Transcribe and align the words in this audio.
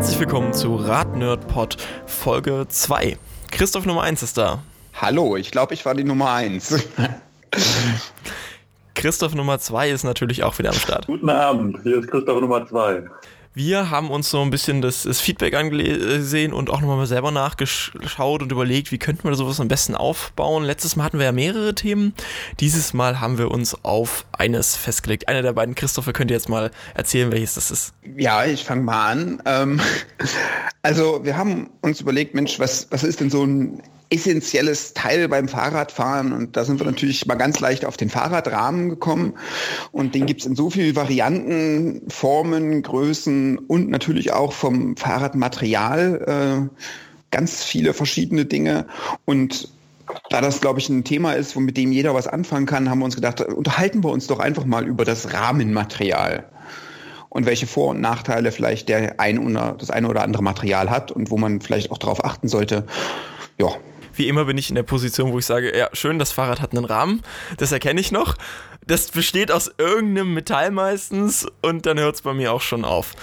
Herzlich 0.00 0.20
willkommen 0.20 0.54
zu 0.54 0.76
Radnerdpod 0.76 1.76
Folge 2.06 2.64
2. 2.66 3.18
Christoph 3.50 3.84
Nummer 3.84 4.00
1 4.04 4.22
ist 4.22 4.38
da. 4.38 4.62
Hallo, 4.94 5.36
ich 5.36 5.50
glaube, 5.50 5.74
ich 5.74 5.84
war 5.84 5.94
die 5.94 6.04
Nummer 6.04 6.32
1. 6.32 6.88
Christoph 8.94 9.34
Nummer 9.34 9.58
2 9.58 9.90
ist 9.90 10.04
natürlich 10.04 10.42
auch 10.42 10.58
wieder 10.58 10.70
am 10.70 10.76
Start. 10.76 11.06
Guten 11.06 11.28
Abend, 11.28 11.80
hier 11.82 11.98
ist 11.98 12.10
Christoph 12.10 12.40
Nummer 12.40 12.66
2. 12.66 13.10
Wir 13.52 13.90
haben 13.90 14.12
uns 14.12 14.30
so 14.30 14.42
ein 14.42 14.50
bisschen 14.50 14.80
das, 14.80 15.02
das 15.02 15.20
Feedback 15.20 15.54
angesehen 15.54 16.52
und 16.52 16.70
auch 16.70 16.80
nochmal 16.80 17.06
selber 17.06 17.32
nachgeschaut 17.32 18.42
und 18.42 18.52
überlegt, 18.52 18.92
wie 18.92 18.98
könnten 18.98 19.28
wir 19.28 19.34
sowas 19.34 19.58
am 19.58 19.66
besten 19.66 19.96
aufbauen. 19.96 20.62
Letztes 20.62 20.94
Mal 20.94 21.02
hatten 21.02 21.18
wir 21.18 21.26
ja 21.26 21.32
mehrere 21.32 21.74
Themen. 21.74 22.14
Dieses 22.60 22.94
Mal 22.94 23.18
haben 23.18 23.38
wir 23.38 23.50
uns 23.50 23.76
auf 23.84 24.24
eines 24.30 24.76
festgelegt. 24.76 25.26
Einer 25.26 25.42
der 25.42 25.52
beiden, 25.52 25.74
Christopher, 25.74 26.12
könnt 26.12 26.30
ihr 26.30 26.36
jetzt 26.36 26.48
mal 26.48 26.70
erzählen, 26.94 27.32
welches 27.32 27.54
das 27.54 27.72
ist. 27.72 27.92
Ja, 28.16 28.44
ich 28.44 28.62
fange 28.62 28.82
mal 28.82 29.10
an. 29.10 29.42
Ähm, 29.44 29.80
also 30.82 31.24
wir 31.24 31.36
haben 31.36 31.70
uns 31.80 32.00
überlegt, 32.00 32.36
Mensch, 32.36 32.60
was, 32.60 32.86
was 32.92 33.02
ist 33.02 33.18
denn 33.18 33.30
so 33.30 33.44
ein 33.44 33.82
essentielles 34.10 34.92
Teil 34.94 35.28
beim 35.28 35.48
Fahrradfahren. 35.48 36.32
Und 36.32 36.56
da 36.56 36.64
sind 36.64 36.80
wir 36.80 36.86
natürlich 36.86 37.26
mal 37.26 37.36
ganz 37.36 37.60
leicht 37.60 37.84
auf 37.84 37.96
den 37.96 38.10
Fahrradrahmen 38.10 38.88
gekommen. 38.88 39.34
Und 39.92 40.14
den 40.14 40.26
gibt's 40.26 40.46
in 40.46 40.56
so 40.56 40.68
vielen 40.70 40.96
Varianten, 40.96 42.02
Formen, 42.08 42.82
Größen 42.82 43.58
und 43.58 43.88
natürlich 43.88 44.32
auch 44.32 44.52
vom 44.52 44.96
Fahrradmaterial. 44.96 46.68
Äh, 46.70 46.80
ganz 47.30 47.62
viele 47.62 47.94
verschiedene 47.94 48.44
Dinge. 48.44 48.86
Und 49.24 49.68
da 50.28 50.40
das, 50.40 50.60
glaube 50.60 50.80
ich, 50.80 50.88
ein 50.88 51.04
Thema 51.04 51.34
ist, 51.34 51.56
mit 51.56 51.76
dem 51.76 51.92
jeder 51.92 52.14
was 52.14 52.26
anfangen 52.26 52.66
kann, 52.66 52.90
haben 52.90 52.98
wir 52.98 53.04
uns 53.04 53.14
gedacht, 53.14 53.40
unterhalten 53.40 54.02
wir 54.02 54.10
uns 54.10 54.26
doch 54.26 54.40
einfach 54.40 54.64
mal 54.64 54.86
über 54.86 55.04
das 55.04 55.32
Rahmenmaterial 55.32 56.44
und 57.28 57.46
welche 57.46 57.66
Vor- 57.66 57.90
und 57.90 58.00
Nachteile 58.00 58.50
vielleicht 58.50 58.88
der 58.88 59.20
ein 59.20 59.38
oder 59.38 59.76
das 59.78 59.90
eine 59.90 60.08
oder 60.08 60.22
andere 60.22 60.42
Material 60.42 60.90
hat 60.90 61.12
und 61.12 61.30
wo 61.30 61.38
man 61.38 61.60
vielleicht 61.60 61.92
auch 61.92 61.98
darauf 61.98 62.24
achten 62.24 62.48
sollte. 62.48 62.86
Ja, 63.58 63.68
wie 64.14 64.28
immer 64.28 64.44
bin 64.44 64.58
ich 64.58 64.68
in 64.68 64.74
der 64.74 64.82
Position, 64.82 65.32
wo 65.32 65.38
ich 65.38 65.46
sage, 65.46 65.76
ja, 65.76 65.88
schön, 65.92 66.18
das 66.18 66.32
Fahrrad 66.32 66.60
hat 66.60 66.72
einen 66.72 66.84
Rahmen, 66.84 67.22
das 67.58 67.72
erkenne 67.72 68.00
ich 68.00 68.12
noch. 68.12 68.36
Das 68.86 69.10
besteht 69.10 69.52
aus 69.52 69.70
irgendeinem 69.78 70.34
Metall 70.34 70.70
meistens 70.70 71.46
und 71.62 71.86
dann 71.86 71.98
hört 71.98 72.16
es 72.16 72.22
bei 72.22 72.34
mir 72.34 72.52
auch 72.52 72.60
schon 72.60 72.84
auf. 72.84 73.14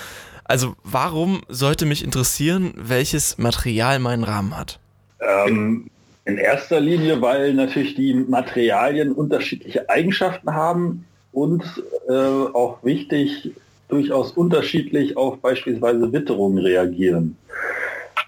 Also 0.44 0.76
warum 0.84 1.42
sollte 1.50 1.86
mich 1.86 2.04
interessieren, 2.04 2.74
welches 2.78 3.38
Material 3.38 4.00
mein 4.00 4.24
Rahmen 4.24 4.58
hat? 4.58 4.80
Ähm, 5.20 5.90
in 6.26 6.38
erster 6.38 6.80
Linie, 6.80 7.22
weil 7.22 7.54
natürlich 7.54 7.96
die 7.96 8.14
Materialien 8.14 9.12
unterschiedliche 9.12 9.90
Eigenschaften 9.90 10.54
haben 10.54 11.06
und 11.32 11.64
äh, 12.10 12.14
auch 12.14 12.84
wichtig, 12.84 13.52
durchaus 13.90 14.32
unterschiedlich 14.32 15.16
auf 15.16 15.40
beispielsweise 15.40 16.12
Witterungen 16.12 16.60
reagieren. 16.60 17.38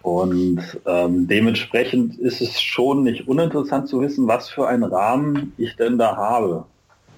Und 0.01 0.61
ähm, 0.85 1.27
dementsprechend 1.27 2.17
ist 2.19 2.41
es 2.41 2.61
schon 2.61 3.03
nicht 3.03 3.27
uninteressant 3.27 3.89
zu 3.89 4.01
wissen, 4.01 4.27
was 4.27 4.49
für 4.49 4.67
einen 4.67 4.83
Rahmen 4.83 5.53
ich 5.57 5.75
denn 5.75 5.97
da 5.97 6.15
habe. 6.15 6.65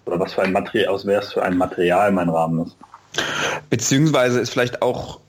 Oder 0.05 0.19
was 0.19 0.33
für 0.33 0.41
ein 0.41 0.51
Material, 0.51 0.87
aus 0.87 1.05
es 1.05 1.33
für 1.33 1.43
ein 1.43 1.57
Material 1.57 2.11
mein 2.11 2.29
Rahmen 2.29 2.65
ist. 2.65 2.75
Beziehungsweise 3.69 4.39
ist 4.39 4.49
vielleicht 4.49 4.81
auch 4.81 5.19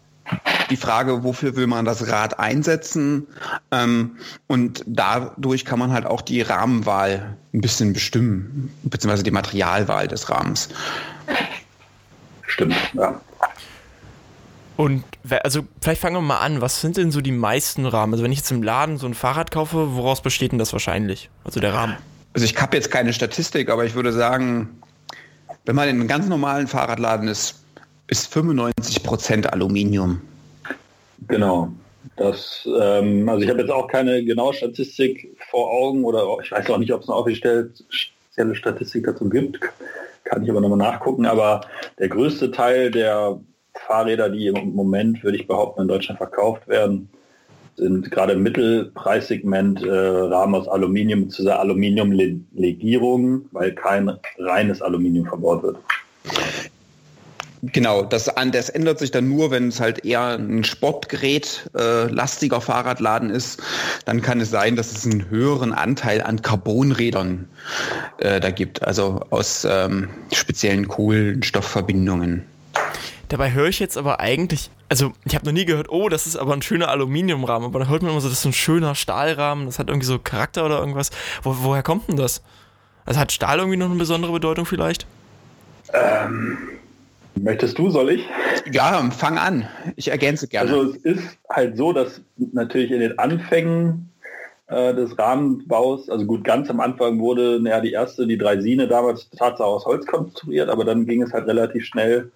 die 0.70 0.76
Frage, 0.76 1.24
wofür 1.24 1.56
will 1.56 1.66
man 1.66 1.84
das 1.84 2.08
Rad 2.08 2.38
einsetzen? 2.38 3.26
Ähm, 3.70 4.16
und 4.46 4.82
dadurch 4.86 5.66
kann 5.66 5.78
man 5.78 5.92
halt 5.92 6.06
auch 6.06 6.22
die 6.22 6.40
Rahmenwahl 6.40 7.36
ein 7.52 7.60
bisschen 7.60 7.92
bestimmen, 7.92 8.72
beziehungsweise 8.82 9.24
die 9.24 9.30
Materialwahl 9.30 10.08
des 10.08 10.30
Rahmens. 10.30 10.70
Stimmt, 12.46 12.74
ja. 12.94 13.20
Und 14.76 15.04
also 15.42 15.60
vielleicht 15.80 16.00
fangen 16.00 16.16
wir 16.16 16.22
mal 16.22 16.38
an, 16.38 16.60
was 16.60 16.80
sind 16.80 16.96
denn 16.96 17.10
so 17.10 17.20
die 17.20 17.32
meisten 17.32 17.86
Rahmen? 17.86 18.14
Also 18.14 18.24
wenn 18.24 18.32
ich 18.32 18.38
jetzt 18.38 18.50
im 18.50 18.62
Laden 18.62 18.96
so 18.98 19.06
ein 19.06 19.14
Fahrrad 19.14 19.50
kaufe, 19.50 19.94
woraus 19.94 20.22
besteht 20.22 20.52
denn 20.52 20.58
das 20.58 20.72
wahrscheinlich? 20.72 21.30
Also 21.44 21.60
der 21.60 21.74
Rahmen. 21.74 21.96
Also 22.34 22.46
ich 22.46 22.60
habe 22.60 22.76
jetzt 22.76 22.90
keine 22.90 23.12
Statistik, 23.12 23.68
aber 23.68 23.84
ich 23.84 23.94
würde 23.94 24.12
sagen, 24.12 24.82
wenn 25.66 25.76
man 25.76 25.88
in 25.88 25.96
einem 25.96 26.08
ganz 26.08 26.26
normalen 26.26 26.66
Fahrradladen 26.66 27.28
ist, 27.28 27.62
ist 28.08 28.32
95 28.32 29.02
Prozent 29.02 29.52
Aluminium. 29.52 30.20
Genau. 31.28 31.70
Das, 32.16 32.68
ähm, 32.80 33.28
also 33.28 33.42
ich 33.42 33.48
habe 33.48 33.60
jetzt 33.60 33.70
auch 33.70 33.86
keine 33.86 34.24
genaue 34.24 34.54
Statistik 34.54 35.36
vor 35.50 35.70
Augen 35.70 36.04
oder 36.04 36.26
ich 36.42 36.50
weiß 36.50 36.68
auch 36.70 36.78
nicht, 36.78 36.92
ob 36.92 37.02
es 37.02 37.08
eine 37.08 37.16
offizielle 37.16 38.54
Statistik 38.54 39.04
dazu 39.04 39.28
gibt. 39.28 39.60
Kann 40.24 40.42
ich 40.42 40.50
aber 40.50 40.60
nochmal 40.60 40.78
nachgucken. 40.78 41.26
Aber 41.26 41.62
der 41.98 42.08
größte 42.08 42.50
Teil 42.50 42.90
der 42.90 43.38
Fahrräder, 43.74 44.28
die 44.28 44.46
im 44.46 44.74
Moment, 44.74 45.22
würde 45.24 45.36
ich 45.36 45.46
behaupten, 45.46 45.82
in 45.82 45.88
Deutschland 45.88 46.18
verkauft 46.18 46.68
werden, 46.68 47.08
sind 47.76 48.10
gerade 48.10 48.34
im 48.34 48.42
Mittelpreissegment 48.42 49.82
äh, 49.82 49.90
Rahmen 49.90 50.54
aus 50.54 50.68
Aluminium 50.68 51.30
zu 51.30 51.42
dieser 51.42 51.58
Aluminiumlegierung, 51.58 53.46
weil 53.52 53.72
kein 53.74 54.10
reines 54.38 54.82
Aluminium 54.82 55.26
verbaut 55.26 55.62
wird. 55.62 55.78
Genau, 57.64 58.02
das, 58.02 58.28
das 58.50 58.68
ändert 58.70 58.98
sich 58.98 59.12
dann 59.12 59.28
nur, 59.28 59.52
wenn 59.52 59.68
es 59.68 59.78
halt 59.78 60.04
eher 60.04 60.36
ein 60.36 60.64
Sportgerät 60.64 61.70
äh, 61.78 62.06
lastiger 62.06 62.60
Fahrradladen 62.60 63.30
ist. 63.30 63.62
Dann 64.04 64.20
kann 64.20 64.40
es 64.40 64.50
sein, 64.50 64.74
dass 64.74 64.90
es 64.90 65.06
einen 65.06 65.30
höheren 65.30 65.72
Anteil 65.72 66.22
an 66.22 66.42
Carbonrädern 66.42 67.48
äh, 68.18 68.40
da 68.40 68.50
gibt, 68.50 68.82
also 68.82 69.20
aus 69.30 69.64
ähm, 69.70 70.08
speziellen 70.32 70.88
Kohlenstoffverbindungen. 70.88 72.44
Dabei 73.32 73.50
höre 73.52 73.68
ich 73.68 73.78
jetzt 73.78 73.96
aber 73.96 74.20
eigentlich, 74.20 74.68
also 74.90 75.12
ich 75.24 75.34
habe 75.34 75.46
noch 75.46 75.54
nie 75.54 75.64
gehört, 75.64 75.88
oh, 75.88 76.10
das 76.10 76.26
ist 76.26 76.36
aber 76.36 76.52
ein 76.52 76.60
schöner 76.60 76.88
Aluminiumrahmen, 76.88 77.66
aber 77.66 77.78
dann 77.78 77.88
hört 77.88 78.02
man 78.02 78.10
immer 78.10 78.20
so, 78.20 78.28
das 78.28 78.36
ist 78.36 78.42
so 78.42 78.50
ein 78.50 78.52
schöner 78.52 78.94
Stahlrahmen, 78.94 79.64
das 79.64 79.78
hat 79.78 79.88
irgendwie 79.88 80.04
so 80.04 80.18
Charakter 80.18 80.66
oder 80.66 80.78
irgendwas. 80.78 81.10
Wo, 81.42 81.56
woher 81.62 81.82
kommt 81.82 82.08
denn 82.08 82.18
das? 82.18 82.42
Also 83.06 83.18
hat 83.18 83.32
Stahl 83.32 83.56
irgendwie 83.56 83.78
noch 83.78 83.88
eine 83.88 83.98
besondere 83.98 84.32
Bedeutung 84.32 84.66
vielleicht? 84.66 85.06
Ähm, 85.94 86.58
möchtest 87.36 87.78
du, 87.78 87.88
soll 87.88 88.10
ich? 88.10 88.28
Ja, 88.70 89.02
fang 89.10 89.38
an. 89.38 89.66
Ich 89.96 90.08
ergänze 90.08 90.46
gerne. 90.46 90.70
Also 90.70 90.92
es 90.92 90.96
ist 90.98 91.38
halt 91.48 91.78
so, 91.78 91.94
dass 91.94 92.20
natürlich 92.36 92.90
in 92.90 93.00
den 93.00 93.18
Anfängen 93.18 94.10
äh, 94.66 94.92
des 94.92 95.18
Rahmenbaus, 95.18 96.10
also 96.10 96.26
gut, 96.26 96.44
ganz 96.44 96.68
am 96.68 96.80
Anfang 96.80 97.18
wurde 97.18 97.60
naja, 97.62 97.80
die 97.80 97.92
erste, 97.92 98.26
die 98.26 98.36
Dreisine 98.36 98.88
damals 98.88 99.30
Tatsache 99.30 99.64
aus 99.64 99.86
Holz 99.86 100.04
konstruiert, 100.04 100.68
aber 100.68 100.84
dann 100.84 101.06
ging 101.06 101.22
es 101.22 101.32
halt 101.32 101.46
relativ 101.46 101.86
schnell 101.86 102.30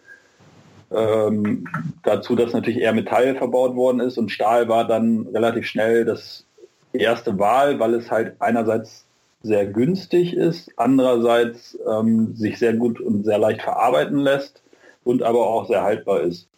ähm, 0.90 1.66
dazu, 2.04 2.36
dass 2.36 2.52
natürlich 2.52 2.80
eher 2.80 2.92
Metall 2.92 3.34
verbaut 3.34 3.74
worden 3.74 4.00
ist 4.00 4.18
und 4.18 4.30
Stahl 4.30 4.68
war 4.68 4.86
dann 4.86 5.26
relativ 5.32 5.66
schnell 5.66 6.04
das 6.04 6.44
erste 6.92 7.38
Wahl, 7.38 7.78
weil 7.78 7.94
es 7.94 8.10
halt 8.10 8.36
einerseits 8.38 9.04
sehr 9.42 9.66
günstig 9.66 10.34
ist, 10.34 10.70
andererseits 10.76 11.78
ähm, 11.88 12.34
sich 12.34 12.58
sehr 12.58 12.74
gut 12.74 13.00
und 13.00 13.24
sehr 13.24 13.38
leicht 13.38 13.62
verarbeiten 13.62 14.18
lässt 14.18 14.62
und 15.04 15.22
aber 15.22 15.46
auch 15.46 15.66
sehr 15.68 15.82
haltbar 15.82 16.20
ist. 16.22 16.48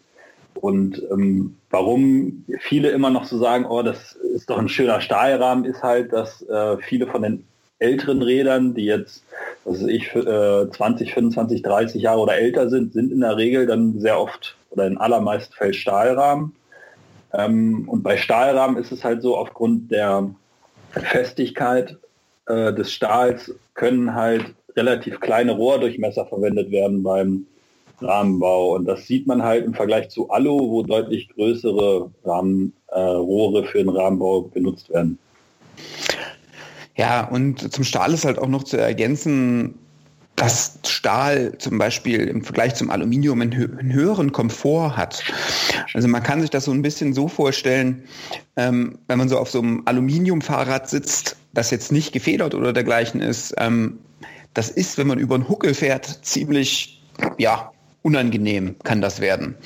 Und 0.55 1.03
ähm, 1.11 1.57
warum 1.71 2.45
viele 2.61 2.91
immer 2.91 3.11
noch 3.11 3.25
so 3.25 3.39
sagen, 3.39 3.67
oh, 3.67 3.83
das 3.83 4.13
ist 4.13 4.51
doch 4.51 4.59
ein 4.59 4.69
schöner 4.69 5.01
Stahlrahmen, 5.01 5.65
ist 5.65 5.83
halt, 5.83 6.13
dass 6.13 6.43
äh, 6.43 6.79
viele 6.79 7.07
von 7.07 7.23
den 7.23 7.48
älteren 7.79 8.23
Rädern, 8.23 8.75
die 8.75 8.85
jetzt 8.85 9.23
was 9.69 9.83
weiß 9.83 9.89
ich, 9.89 10.15
äh, 10.15 10.71
20, 10.71 11.13
25, 11.15 11.63
30 11.63 12.03
Jahre 12.03 12.21
oder 12.21 12.39
älter 12.39 12.71
sind, 12.71 12.93
sind 12.93 13.13
in 13.13 13.21
der 13.21 13.37
Regel 13.37 13.67
dann 13.67 14.01
sehr 14.01 14.21
oft 14.21 14.57
oder 14.71 14.87
in 14.87 14.99
allermeisten 14.99 15.53
Fällen 15.55 15.75
Stahlrahmen. 15.75 16.55
Ähm, 17.33 17.89
und 17.89 18.03
bei 18.03 18.17
Stahlrahmen 18.17 18.77
ist 18.79 18.93
es 18.93 19.05
halt 19.05 19.23
so, 19.23 19.37
aufgrund 19.37 19.91
der 19.91 20.31
Festigkeit 20.93 21.97
äh, 22.47 22.73
des 22.73 22.93
Stahls 22.93 23.55
können 23.75 24.15
halt 24.15 24.45
relativ 24.77 25.21
kleine 25.21 25.53
Rohrdurchmesser 25.53 26.25
verwendet 26.27 26.71
werden 26.71 27.03
beim 27.03 27.47
Rahmenbau. 28.01 28.75
Und 28.75 28.87
das 28.87 29.07
sieht 29.07 29.27
man 29.27 29.43
halt 29.43 29.67
im 29.67 29.75
Vergleich 29.75 30.09
zu 30.09 30.31
Alu, 30.31 30.71
wo 30.71 30.83
deutlich 30.83 31.29
größere 31.29 32.11
Rahmenrohre 32.25 33.63
äh, 33.63 33.67
für 33.67 33.79
den 33.79 33.89
Rahmenbau 33.91 34.43
benutzt 34.43 34.89
werden. 34.91 35.19
Ja, 36.99 37.25
und 37.25 37.73
zum 37.73 37.85
Stahl 37.85 38.13
ist 38.13 38.25
halt 38.25 38.39
auch 38.39 38.49
noch 38.49 38.65
zu 38.65 38.77
ergänzen, 38.77 39.79
dass 40.35 40.79
Stahl 40.85 41.57
zum 41.59 41.79
Beispiel 41.79 42.27
im 42.27 42.43
Vergleich 42.43 42.75
zum 42.75 42.91
Aluminium 42.91 43.41
einen, 43.41 43.93
höheren 43.93 44.33
Komfort 44.33 44.97
hat. 44.97 45.23
Also 45.95 46.09
man 46.09 46.23
kann 46.23 46.41
sich 46.41 46.51
das 46.51 46.65
so 46.65 46.73
ein 46.73 46.83
bisschen 46.83 47.15
so 47.15 47.29
vorstellen, 47.29 48.03
ähm, 48.57 48.99
wenn 49.07 49.19
man 49.19 49.29
so 49.29 49.39
auf 49.39 49.51
so 49.51 49.61
einem 49.61 49.83
Aluminiumfahrrad 49.85 50.89
sitzt, 50.89 51.37
das 51.55 51.71
jetzt 51.71 51.93
nicht 51.93 52.13
gefedert 52.13 52.55
oder 52.55 52.73
dergleichen 52.73 53.21
ist, 53.21 53.55
ähm, 53.59 53.99
das 54.55 54.69
ist, 54.69 54.99
wenn 54.99 55.07
man 55.07 55.19
über 55.19 55.37
einen 55.37 55.49
Huckel 55.49 55.75
fährt, 55.75 56.07
ziemlich, 56.23 57.01
ja, 57.39 57.71
unangenehm 58.03 58.77
kann 58.83 59.01
das 59.01 59.21
werden 59.21 59.57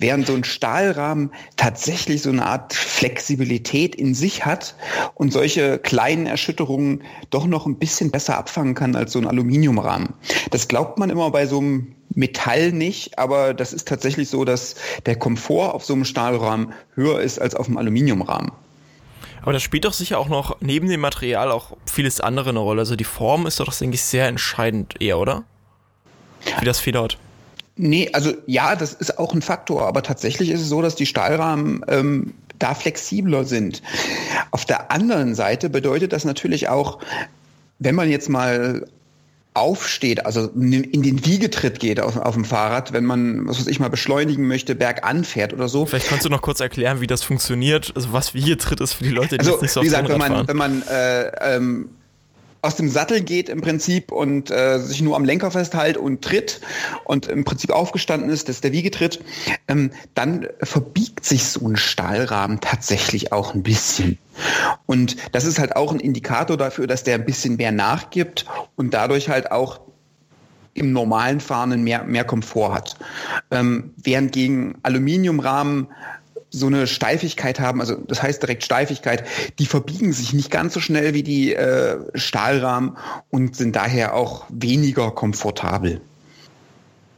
während 0.00 0.26
so 0.26 0.34
ein 0.34 0.44
Stahlrahmen 0.44 1.30
tatsächlich 1.56 2.22
so 2.22 2.30
eine 2.30 2.46
Art 2.46 2.74
Flexibilität 2.74 3.94
in 3.94 4.14
sich 4.14 4.44
hat 4.44 4.74
und 5.14 5.32
solche 5.32 5.78
kleinen 5.78 6.26
Erschütterungen 6.26 7.02
doch 7.28 7.46
noch 7.46 7.66
ein 7.66 7.78
bisschen 7.78 8.10
besser 8.10 8.36
abfangen 8.38 8.74
kann 8.74 8.96
als 8.96 9.12
so 9.12 9.18
ein 9.18 9.26
Aluminiumrahmen. 9.26 10.14
Das 10.50 10.66
glaubt 10.66 10.98
man 10.98 11.10
immer 11.10 11.30
bei 11.30 11.46
so 11.46 11.58
einem 11.58 11.94
Metall 12.12 12.72
nicht, 12.72 13.18
aber 13.18 13.54
das 13.54 13.72
ist 13.72 13.86
tatsächlich 13.86 14.28
so, 14.28 14.44
dass 14.44 14.74
der 15.06 15.16
Komfort 15.16 15.74
auf 15.74 15.84
so 15.84 15.92
einem 15.92 16.04
Stahlrahmen 16.04 16.72
höher 16.94 17.20
ist 17.20 17.40
als 17.40 17.54
auf 17.54 17.66
dem 17.66 17.76
Aluminiumrahmen. 17.76 18.50
Aber 19.42 19.52
das 19.52 19.62
spielt 19.62 19.84
doch 19.84 19.92
sicher 19.92 20.18
auch 20.18 20.28
noch 20.28 20.56
neben 20.60 20.88
dem 20.88 21.00
Material 21.00 21.50
auch 21.50 21.76
vieles 21.86 22.20
andere 22.20 22.50
eine 22.50 22.58
Rolle. 22.58 22.80
Also 22.80 22.96
die 22.96 23.04
Form 23.04 23.46
ist 23.46 23.60
doch, 23.60 23.72
denke 23.72 23.94
ich, 23.94 24.02
sehr 24.02 24.26
entscheidend 24.26 25.00
eher, 25.00 25.18
oder? 25.18 25.44
Wie 26.58 26.64
das 26.64 26.80
federt. 26.80 27.18
Nee, 27.82 28.10
also 28.12 28.34
ja, 28.46 28.76
das 28.76 28.92
ist 28.92 29.18
auch 29.18 29.32
ein 29.32 29.40
Faktor, 29.40 29.86
aber 29.86 30.02
tatsächlich 30.02 30.50
ist 30.50 30.60
es 30.60 30.68
so, 30.68 30.82
dass 30.82 30.96
die 30.96 31.06
Stahlrahmen 31.06 31.82
ähm, 31.88 32.34
da 32.58 32.74
flexibler 32.74 33.44
sind. 33.44 33.80
Auf 34.50 34.66
der 34.66 34.90
anderen 34.90 35.34
Seite 35.34 35.70
bedeutet 35.70 36.12
das 36.12 36.26
natürlich 36.26 36.68
auch, 36.68 36.98
wenn 37.78 37.94
man 37.94 38.10
jetzt 38.10 38.28
mal 38.28 38.86
aufsteht, 39.54 40.26
also 40.26 40.48
in 40.54 41.02
den 41.02 41.24
Wiegetritt 41.24 41.80
geht 41.80 42.00
auf, 42.00 42.18
auf 42.18 42.34
dem 42.34 42.44
Fahrrad, 42.44 42.92
wenn 42.92 43.06
man, 43.06 43.48
was 43.48 43.58
weiß 43.60 43.66
ich 43.66 43.80
mal, 43.80 43.88
beschleunigen 43.88 44.46
möchte, 44.46 44.74
bergan 44.74 45.24
fährt 45.24 45.54
oder 45.54 45.68
so. 45.68 45.86
Vielleicht 45.86 46.08
kannst 46.08 46.26
du 46.26 46.28
noch 46.28 46.42
kurz 46.42 46.60
erklären, 46.60 47.00
wie 47.00 47.06
das 47.06 47.22
funktioniert, 47.22 47.92
also 47.96 48.12
was 48.12 48.34
Wiegetritt 48.34 48.80
ist 48.80 48.92
für 48.92 49.04
die 49.04 49.10
Leute, 49.10 49.38
die 49.38 49.40
also, 49.40 49.60
nicht 49.60 49.72
so 49.72 49.80
wie 49.80 49.86
gesagt, 49.86 50.08
wenn 50.08 50.18
man, 50.18 50.32
fahren. 50.32 50.48
wenn 50.48 50.56
man 50.56 50.82
äh, 50.82 51.56
ähm, 51.56 51.88
aus 52.62 52.76
dem 52.76 52.88
Sattel 52.88 53.20
geht 53.20 53.48
im 53.48 53.60
Prinzip 53.60 54.12
und 54.12 54.50
äh, 54.50 54.78
sich 54.78 55.00
nur 55.02 55.16
am 55.16 55.24
Lenker 55.24 55.50
festhält 55.50 55.96
und 55.96 56.22
tritt 56.22 56.60
und 57.04 57.26
im 57.26 57.44
Prinzip 57.44 57.70
aufgestanden 57.70 58.30
ist, 58.30 58.48
das 58.48 58.56
ist 58.56 58.64
der 58.64 58.72
Wiegetritt, 58.72 59.22
ähm, 59.68 59.90
dann 60.14 60.46
verbiegt 60.62 61.24
sich 61.24 61.44
so 61.44 61.66
ein 61.66 61.76
Stahlrahmen 61.76 62.60
tatsächlich 62.60 63.32
auch 63.32 63.54
ein 63.54 63.62
bisschen. 63.62 64.18
Und 64.86 65.16
das 65.32 65.44
ist 65.44 65.58
halt 65.58 65.76
auch 65.76 65.92
ein 65.92 66.00
Indikator 66.00 66.56
dafür, 66.56 66.86
dass 66.86 67.04
der 67.04 67.16
ein 67.16 67.24
bisschen 67.24 67.56
mehr 67.56 67.72
nachgibt 67.72 68.46
und 68.76 68.94
dadurch 68.94 69.28
halt 69.28 69.52
auch 69.52 69.80
im 70.74 70.92
normalen 70.92 71.40
Fahren 71.40 71.82
mehr, 71.82 72.04
mehr 72.04 72.24
Komfort 72.24 72.72
hat. 72.72 72.96
Ähm, 73.50 73.92
während 73.96 74.32
gegen 74.32 74.78
Aluminiumrahmen 74.82 75.88
so 76.50 76.66
eine 76.66 76.86
Steifigkeit 76.86 77.60
haben, 77.60 77.80
also 77.80 77.94
das 77.94 78.22
heißt 78.22 78.42
direkt 78.42 78.64
Steifigkeit, 78.64 79.24
die 79.58 79.66
verbiegen 79.66 80.12
sich 80.12 80.32
nicht 80.32 80.50
ganz 80.50 80.74
so 80.74 80.80
schnell 80.80 81.14
wie 81.14 81.22
die 81.22 81.54
äh, 81.54 81.98
Stahlrahmen 82.14 82.96
und 83.30 83.56
sind 83.56 83.76
daher 83.76 84.14
auch 84.14 84.44
weniger 84.48 85.12
komfortabel. 85.12 86.00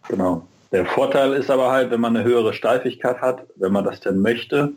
Genau. 0.08 0.46
Der 0.70 0.86
Vorteil 0.86 1.34
ist 1.34 1.50
aber 1.50 1.70
halt, 1.70 1.90
wenn 1.90 2.00
man 2.00 2.16
eine 2.16 2.24
höhere 2.24 2.54
Steifigkeit 2.54 3.20
hat, 3.20 3.46
wenn 3.56 3.72
man 3.72 3.84
das 3.84 4.00
denn 4.00 4.20
möchte, 4.20 4.72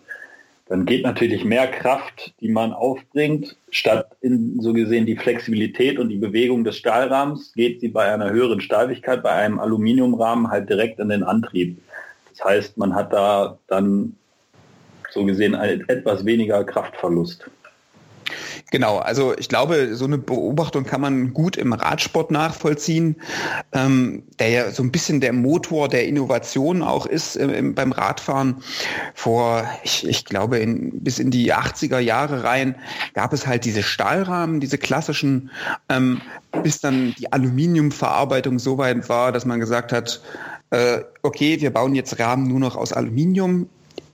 dann 0.67 0.85
geht 0.85 1.03
natürlich 1.03 1.45
mehr 1.45 1.67
Kraft, 1.67 2.33
die 2.41 2.49
man 2.49 2.73
aufbringt, 2.73 3.55
statt 3.69 4.07
in 4.21 4.59
so 4.59 4.73
gesehen 4.73 5.05
die 5.05 5.15
Flexibilität 5.15 5.99
und 5.99 6.09
die 6.09 6.17
Bewegung 6.17 6.63
des 6.63 6.77
Stahlrahmens, 6.77 7.53
geht 7.53 7.81
sie 7.81 7.89
bei 7.89 8.11
einer 8.11 8.31
höheren 8.31 8.61
Steifigkeit, 8.61 9.21
bei 9.21 9.31
einem 9.31 9.59
Aluminiumrahmen 9.59 10.49
halt 10.49 10.69
direkt 10.69 10.99
in 10.99 11.09
den 11.09 11.23
Antrieb. 11.23 11.77
Das 12.31 12.43
heißt, 12.43 12.77
man 12.77 12.95
hat 12.95 13.13
da 13.13 13.57
dann 13.67 14.15
so 15.15 15.25
gesehen 15.25 15.55
ein 15.55 15.87
etwas 15.87 16.25
weniger 16.25 16.63
Kraftverlust. 16.63 17.49
Genau, 18.71 18.97
also 18.97 19.37
ich 19.37 19.47
glaube, 19.47 19.95
so 19.95 20.05
eine 20.05 20.17
Beobachtung 20.17 20.83
kann 20.83 20.99
man 20.99 21.33
gut 21.33 21.55
im 21.55 21.71
Radsport 21.71 22.31
nachvollziehen, 22.31 23.15
ähm, 23.71 24.23
der 24.39 24.49
ja 24.49 24.71
so 24.71 24.83
ein 24.83 24.91
bisschen 24.91 25.21
der 25.21 25.33
Motor 25.33 25.87
der 25.87 26.07
Innovation 26.07 26.81
auch 26.81 27.05
ist 27.05 27.35
äh, 27.35 27.61
beim 27.63 27.91
Radfahren. 27.91 28.63
Vor, 29.13 29.63
ich, 29.83 30.07
ich 30.07 30.25
glaube, 30.25 30.57
in, 30.57 31.03
bis 31.03 31.19
in 31.19 31.31
die 31.31 31.53
80er 31.53 31.99
Jahre 31.99 32.43
rein 32.43 32.75
gab 33.13 33.33
es 33.33 33.45
halt 33.45 33.65
diese 33.65 33.83
Stahlrahmen, 33.83 34.59
diese 34.59 34.79
klassischen, 34.79 35.51
ähm, 35.87 36.21
bis 36.63 36.81
dann 36.81 37.13
die 37.19 37.31
Aluminiumverarbeitung 37.31 38.57
so 38.57 38.77
weit 38.77 39.07
war, 39.07 39.31
dass 39.31 39.45
man 39.45 39.59
gesagt 39.59 39.91
hat, 39.93 40.21
äh, 40.71 41.01
okay, 41.21 41.61
wir 41.61 41.69
bauen 41.71 41.93
jetzt 41.93 42.19
Rahmen 42.19 42.47
nur 42.47 42.59
noch 42.59 42.75
aus 42.75 42.91
Aluminium 42.91 43.69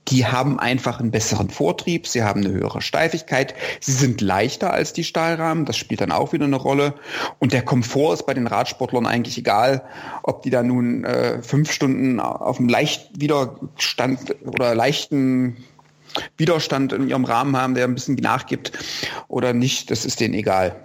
die 0.08 0.26
haben 0.26 0.58
einfach 0.58 1.00
einen 1.00 1.10
besseren 1.10 1.48
Vortrieb, 1.50 2.06
sie 2.06 2.22
haben 2.22 2.44
eine 2.44 2.52
höhere 2.52 2.82
Steifigkeit, 2.82 3.54
sie 3.80 3.92
sind 3.92 4.20
leichter 4.20 4.72
als 4.72 4.92
die 4.92 5.04
Stahlrahmen, 5.04 5.64
das 5.64 5.76
spielt 5.76 6.00
dann 6.00 6.12
auch 6.12 6.32
wieder 6.32 6.44
eine 6.44 6.56
Rolle. 6.56 6.94
Und 7.38 7.52
der 7.52 7.62
Komfort 7.62 8.14
ist 8.14 8.26
bei 8.26 8.34
den 8.34 8.46
Radsportlern 8.46 9.06
eigentlich 9.06 9.38
egal, 9.38 9.82
ob 10.22 10.42
die 10.42 10.50
da 10.50 10.62
nun 10.62 11.04
äh, 11.04 11.40
fünf 11.42 11.70
Stunden 11.72 12.20
auf 12.20 12.58
einem 12.58 12.68
leicht 12.68 13.10
Widerstand 13.20 14.34
oder 14.44 14.74
leichten 14.74 15.56
Widerstand 16.36 16.92
in 16.92 17.08
ihrem 17.08 17.24
Rahmen 17.24 17.56
haben, 17.56 17.74
der 17.74 17.84
ein 17.84 17.94
bisschen 17.94 18.16
nachgibt 18.16 18.72
oder 19.28 19.52
nicht, 19.52 19.90
das 19.90 20.04
ist 20.04 20.20
denen 20.20 20.34
egal. 20.34 20.76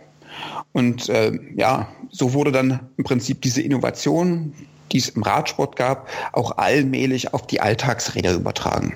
Und 0.72 1.10
äh, 1.10 1.32
ja, 1.56 1.90
so 2.12 2.34
wurde 2.34 2.52
dann 2.52 2.80
im 2.98 3.04
Prinzip 3.04 3.42
diese 3.42 3.62
Innovation, 3.62 4.54
die 4.92 5.00
es 5.00 5.10
im 5.10 5.24
Radsport 5.24 5.76
gab, 5.76 6.08
auch 6.34 6.58
allmählich 6.58 7.34
auf 7.34 7.48
die 7.48 7.60
Alltagsräder 7.60 8.34
übertragen. 8.34 8.96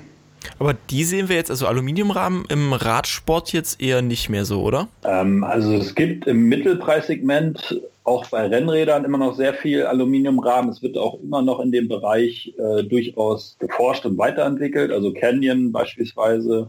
Aber 0.59 0.75
die 0.89 1.03
sehen 1.03 1.29
wir 1.29 1.35
jetzt, 1.35 1.51
also 1.51 1.67
Aluminiumrahmen 1.67 2.45
im 2.49 2.73
Radsport 2.73 3.53
jetzt 3.53 3.81
eher 3.81 4.01
nicht 4.01 4.29
mehr 4.29 4.45
so, 4.45 4.61
oder? 4.61 4.87
Ähm, 5.03 5.43
also 5.43 5.73
es 5.73 5.95
gibt 5.95 6.27
im 6.27 6.49
Mittelpreissegment 6.49 7.81
auch 8.03 8.27
bei 8.27 8.47
Rennrädern 8.47 9.05
immer 9.05 9.19
noch 9.19 9.35
sehr 9.35 9.53
viel 9.53 9.83
Aluminiumrahmen. 9.83 10.71
Es 10.71 10.81
wird 10.81 10.97
auch 10.97 11.19
immer 11.21 11.41
noch 11.41 11.59
in 11.59 11.71
dem 11.71 11.87
Bereich 11.87 12.53
äh, 12.57 12.83
durchaus 12.83 13.55
geforscht 13.59 14.05
und 14.05 14.17
weiterentwickelt. 14.17 14.91
Also 14.91 15.13
Canyon 15.13 15.71
beispielsweise 15.71 16.67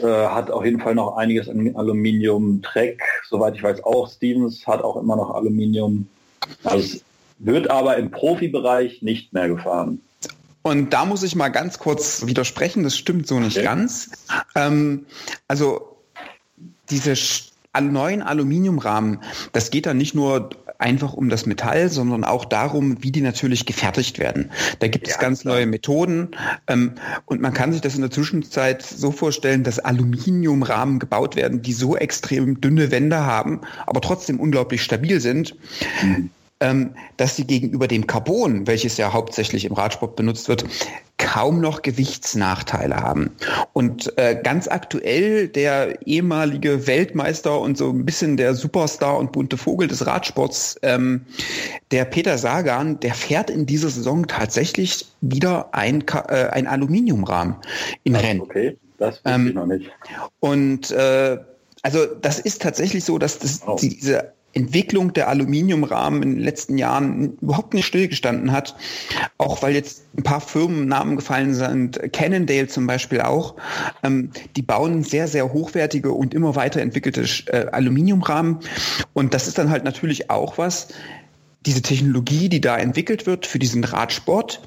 äh, 0.00 0.06
hat 0.06 0.50
auf 0.50 0.64
jeden 0.64 0.80
Fall 0.80 0.94
noch 0.94 1.16
einiges 1.16 1.48
an 1.48 1.74
Aluminium. 1.74 2.62
Trek, 2.62 3.00
soweit 3.28 3.56
ich 3.56 3.62
weiß, 3.62 3.82
auch. 3.82 4.08
Stevens 4.08 4.66
hat 4.66 4.82
auch 4.82 4.96
immer 4.96 5.16
noch 5.16 5.34
Aluminium. 5.34 6.06
Also 6.62 6.78
es 6.78 7.04
wird 7.38 7.68
aber 7.70 7.96
im 7.96 8.10
Profibereich 8.10 9.02
nicht 9.02 9.32
mehr 9.32 9.48
gefahren. 9.48 10.00
Und 10.68 10.92
da 10.92 11.04
muss 11.04 11.22
ich 11.22 11.34
mal 11.34 11.48
ganz 11.48 11.78
kurz 11.78 12.26
widersprechen, 12.26 12.82
das 12.82 12.96
stimmt 12.96 13.26
so 13.26 13.40
nicht 13.40 13.56
okay. 13.56 13.64
ganz. 13.64 14.10
Ähm, 14.54 15.06
also 15.46 15.96
diese 16.90 17.14
neuen 17.80 18.22
Aluminiumrahmen, 18.22 19.20
das 19.52 19.70
geht 19.70 19.86
dann 19.86 19.98
nicht 19.98 20.14
nur 20.14 20.50
einfach 20.78 21.12
um 21.12 21.28
das 21.28 21.44
Metall, 21.44 21.88
sondern 21.88 22.22
auch 22.24 22.44
darum, 22.44 23.02
wie 23.02 23.10
die 23.10 23.20
natürlich 23.20 23.66
gefertigt 23.66 24.18
werden. 24.18 24.50
Da 24.78 24.86
gibt 24.86 25.08
ja, 25.08 25.14
es 25.14 25.20
ganz 25.20 25.40
klar. 25.40 25.54
neue 25.54 25.66
Methoden 25.66 26.30
ähm, 26.68 26.92
und 27.24 27.40
man 27.40 27.52
kann 27.52 27.72
sich 27.72 27.80
das 27.80 27.96
in 27.96 28.00
der 28.00 28.10
Zwischenzeit 28.10 28.82
so 28.82 29.10
vorstellen, 29.10 29.64
dass 29.64 29.80
Aluminiumrahmen 29.80 31.00
gebaut 31.00 31.34
werden, 31.34 31.62
die 31.62 31.72
so 31.72 31.96
extrem 31.96 32.60
dünne 32.60 32.92
Wände 32.92 33.24
haben, 33.24 33.62
aber 33.86 34.00
trotzdem 34.00 34.38
unglaublich 34.38 34.82
stabil 34.82 35.20
sind, 35.20 35.56
mhm 36.02 36.30
dass 37.16 37.36
sie 37.36 37.46
gegenüber 37.46 37.86
dem 37.86 38.06
Carbon, 38.06 38.66
welches 38.66 38.96
ja 38.96 39.12
hauptsächlich 39.12 39.64
im 39.64 39.74
Radsport 39.74 40.16
benutzt 40.16 40.48
wird, 40.48 40.64
kaum 41.18 41.60
noch 41.60 41.82
Gewichtsnachteile 41.82 42.96
haben. 42.96 43.30
Und 43.72 44.16
äh, 44.16 44.40
ganz 44.42 44.68
aktuell 44.68 45.48
der 45.48 46.06
ehemalige 46.06 46.86
Weltmeister 46.86 47.60
und 47.60 47.76
so 47.76 47.90
ein 47.90 48.04
bisschen 48.04 48.36
der 48.36 48.54
Superstar 48.54 49.18
und 49.18 49.32
bunte 49.32 49.56
Vogel 49.56 49.88
des 49.88 50.06
Radsports, 50.06 50.78
ähm, 50.82 51.26
der 51.90 52.04
Peter 52.04 52.38
Sagan, 52.38 52.98
der 53.00 53.14
fährt 53.14 53.50
in 53.50 53.66
dieser 53.66 53.90
Saison 53.90 54.26
tatsächlich 54.26 55.06
wieder 55.20 55.74
ein, 55.74 56.04
äh, 56.28 56.48
ein 56.50 56.66
Aluminiumrahmen 56.66 57.56
in 58.04 58.16
Ach, 58.16 58.22
Rennen. 58.22 58.40
Okay, 58.40 58.76
das 58.98 59.24
weiß 59.24 59.34
ähm, 59.34 59.48
ich 59.48 59.54
noch 59.54 59.66
nicht. 59.66 59.90
Und 60.40 60.90
äh, 60.92 61.38
also 61.82 62.06
das 62.06 62.38
ist 62.38 62.62
tatsächlich 62.62 63.04
so, 63.04 63.18
dass 63.18 63.38
das, 63.38 63.62
oh. 63.66 63.76
diese 63.80 64.32
Entwicklung 64.54 65.12
der 65.12 65.28
Aluminiumrahmen 65.28 66.22
in 66.22 66.34
den 66.36 66.40
letzten 66.40 66.78
Jahren 66.78 67.36
überhaupt 67.40 67.74
nicht 67.74 67.86
stillgestanden 67.86 68.50
hat. 68.50 68.76
Auch 69.36 69.62
weil 69.62 69.74
jetzt 69.74 70.04
ein 70.16 70.22
paar 70.22 70.40
Firmennamen 70.40 71.16
gefallen 71.16 71.54
sind, 71.54 72.12
Cannondale 72.12 72.66
zum 72.66 72.86
Beispiel 72.86 73.20
auch. 73.20 73.54
Ähm, 74.02 74.30
die 74.56 74.62
bauen 74.62 75.04
sehr, 75.04 75.28
sehr 75.28 75.52
hochwertige 75.52 76.12
und 76.12 76.34
immer 76.34 76.56
weiterentwickelte 76.56 77.24
äh, 77.46 77.66
Aluminiumrahmen. 77.70 78.58
Und 79.12 79.34
das 79.34 79.48
ist 79.48 79.58
dann 79.58 79.70
halt 79.70 79.84
natürlich 79.84 80.30
auch 80.30 80.58
was, 80.58 80.88
diese 81.66 81.82
Technologie, 81.82 82.48
die 82.48 82.60
da 82.60 82.76
entwickelt 82.76 83.26
wird 83.26 83.46
für 83.46 83.58
diesen 83.58 83.84
Radsport, 83.84 84.62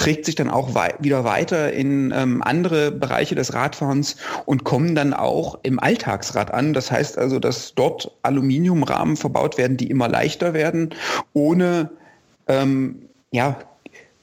trägt 0.00 0.24
sich 0.24 0.34
dann 0.34 0.48
auch 0.48 0.74
wei 0.74 0.94
wieder 0.98 1.24
weiter 1.24 1.74
in 1.74 2.10
ähm, 2.16 2.42
andere 2.42 2.90
Bereiche 2.90 3.34
des 3.34 3.52
Radfahrens 3.52 4.16
und 4.46 4.64
kommen 4.64 4.94
dann 4.94 5.12
auch 5.12 5.58
im 5.62 5.78
Alltagsrad 5.78 6.50
an. 6.54 6.72
Das 6.72 6.90
heißt 6.90 7.18
also, 7.18 7.38
dass 7.38 7.74
dort 7.74 8.10
Aluminiumrahmen 8.22 9.18
verbaut 9.18 9.58
werden, 9.58 9.76
die 9.76 9.90
immer 9.90 10.08
leichter 10.08 10.54
werden, 10.54 10.94
ohne 11.34 11.90
ähm, 12.48 13.10
ja, 13.30 13.58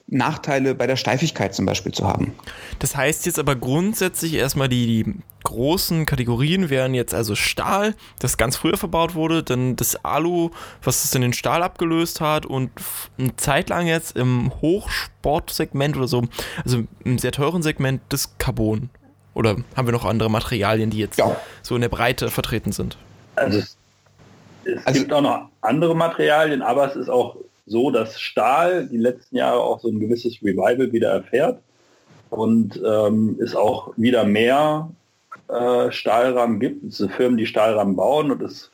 Nachteile 0.09 0.73
bei 0.73 0.87
der 0.87 0.95
Steifigkeit 0.95 1.53
zum 1.53 1.65
Beispiel 1.65 1.91
zu 1.91 2.07
haben. 2.07 2.33
Das 2.79 2.95
heißt 2.95 3.25
jetzt 3.25 3.39
aber 3.39 3.55
grundsätzlich 3.57 4.35
erstmal 4.35 4.69
die, 4.69 5.03
die 5.03 5.15
großen 5.43 6.05
Kategorien 6.05 6.69
wären 6.69 6.93
jetzt 6.93 7.13
also 7.13 7.35
Stahl, 7.35 7.93
das 8.19 8.37
ganz 8.37 8.55
früher 8.55 8.77
verbaut 8.77 9.15
wurde, 9.15 9.43
dann 9.43 9.75
das 9.75 10.03
Alu, 10.05 10.51
was 10.81 11.03
es 11.03 11.13
in 11.13 11.21
den 11.21 11.33
Stahl 11.33 11.61
abgelöst 11.61 12.21
hat 12.21 12.45
und 12.45 12.71
eine 13.17 13.35
Zeit 13.35 13.69
lang 13.69 13.87
jetzt 13.87 14.15
im 14.15 14.51
Hochsportsegment 14.61 15.97
oder 15.97 16.07
so, 16.07 16.23
also 16.63 16.83
im 17.03 17.19
sehr 17.19 17.33
teuren 17.33 17.61
Segment 17.61 18.01
das 18.07 18.37
Carbon. 18.37 18.89
Oder 19.33 19.57
haben 19.75 19.87
wir 19.87 19.91
noch 19.91 20.05
andere 20.05 20.31
Materialien, 20.31 20.89
die 20.89 20.99
jetzt 20.99 21.19
ja. 21.19 21.35
so 21.61 21.75
in 21.75 21.81
der 21.81 21.89
Breite 21.89 22.31
vertreten 22.31 22.71
sind? 22.71 22.97
Also 23.35 23.59
es, 23.59 23.77
es 24.63 24.85
also, 24.85 24.99
gibt 24.99 25.13
auch 25.13 25.21
noch 25.21 25.49
andere 25.61 25.95
Materialien, 25.95 26.61
aber 26.61 26.89
es 26.89 26.95
ist 26.95 27.09
auch 27.09 27.35
so, 27.67 27.91
dass 27.91 28.19
Stahl 28.19 28.87
die 28.87 28.97
letzten 28.97 29.37
Jahre 29.37 29.59
auch 29.61 29.79
so 29.79 29.89
ein 29.89 29.99
gewisses 29.99 30.41
Revival 30.41 30.91
wieder 30.91 31.09
erfährt 31.09 31.59
und 32.29 32.81
ähm, 32.85 33.37
es 33.41 33.55
auch 33.55 33.93
wieder 33.97 34.23
mehr 34.23 34.89
äh, 35.49 35.91
Stahlrahmen 35.91 36.59
gibt. 36.59 36.83
Es 36.85 36.97
sind 36.97 37.11
Firmen, 37.11 37.37
die 37.37 37.45
Stahlrahmen 37.45 37.95
bauen 37.95 38.31
und 38.31 38.41
es 38.41 38.71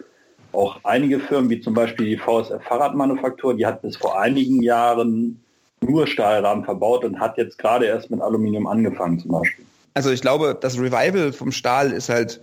auch 0.51 0.79
einige 0.83 1.19
Firmen, 1.19 1.49
wie 1.49 1.59
zum 1.59 1.73
Beispiel 1.73 2.05
die 2.05 2.17
VSF 2.17 2.63
Fahrradmanufaktur, 2.63 3.55
die 3.55 3.65
hat 3.65 3.81
bis 3.81 3.97
vor 3.97 4.19
einigen 4.19 4.61
Jahren 4.61 5.41
nur 5.81 6.07
Stahlrahmen 6.07 6.63
verbaut 6.63 7.03
und 7.03 7.19
hat 7.19 7.37
jetzt 7.37 7.57
gerade 7.57 7.85
erst 7.85 8.11
mit 8.11 8.21
Aluminium 8.21 8.67
angefangen 8.67 9.19
zum 9.19 9.31
Beispiel. 9.31 9.65
Also 9.95 10.11
ich 10.11 10.21
glaube, 10.21 10.57
das 10.59 10.77
Revival 10.77 11.33
vom 11.33 11.51
Stahl 11.51 11.91
ist 11.91 12.09
halt 12.09 12.39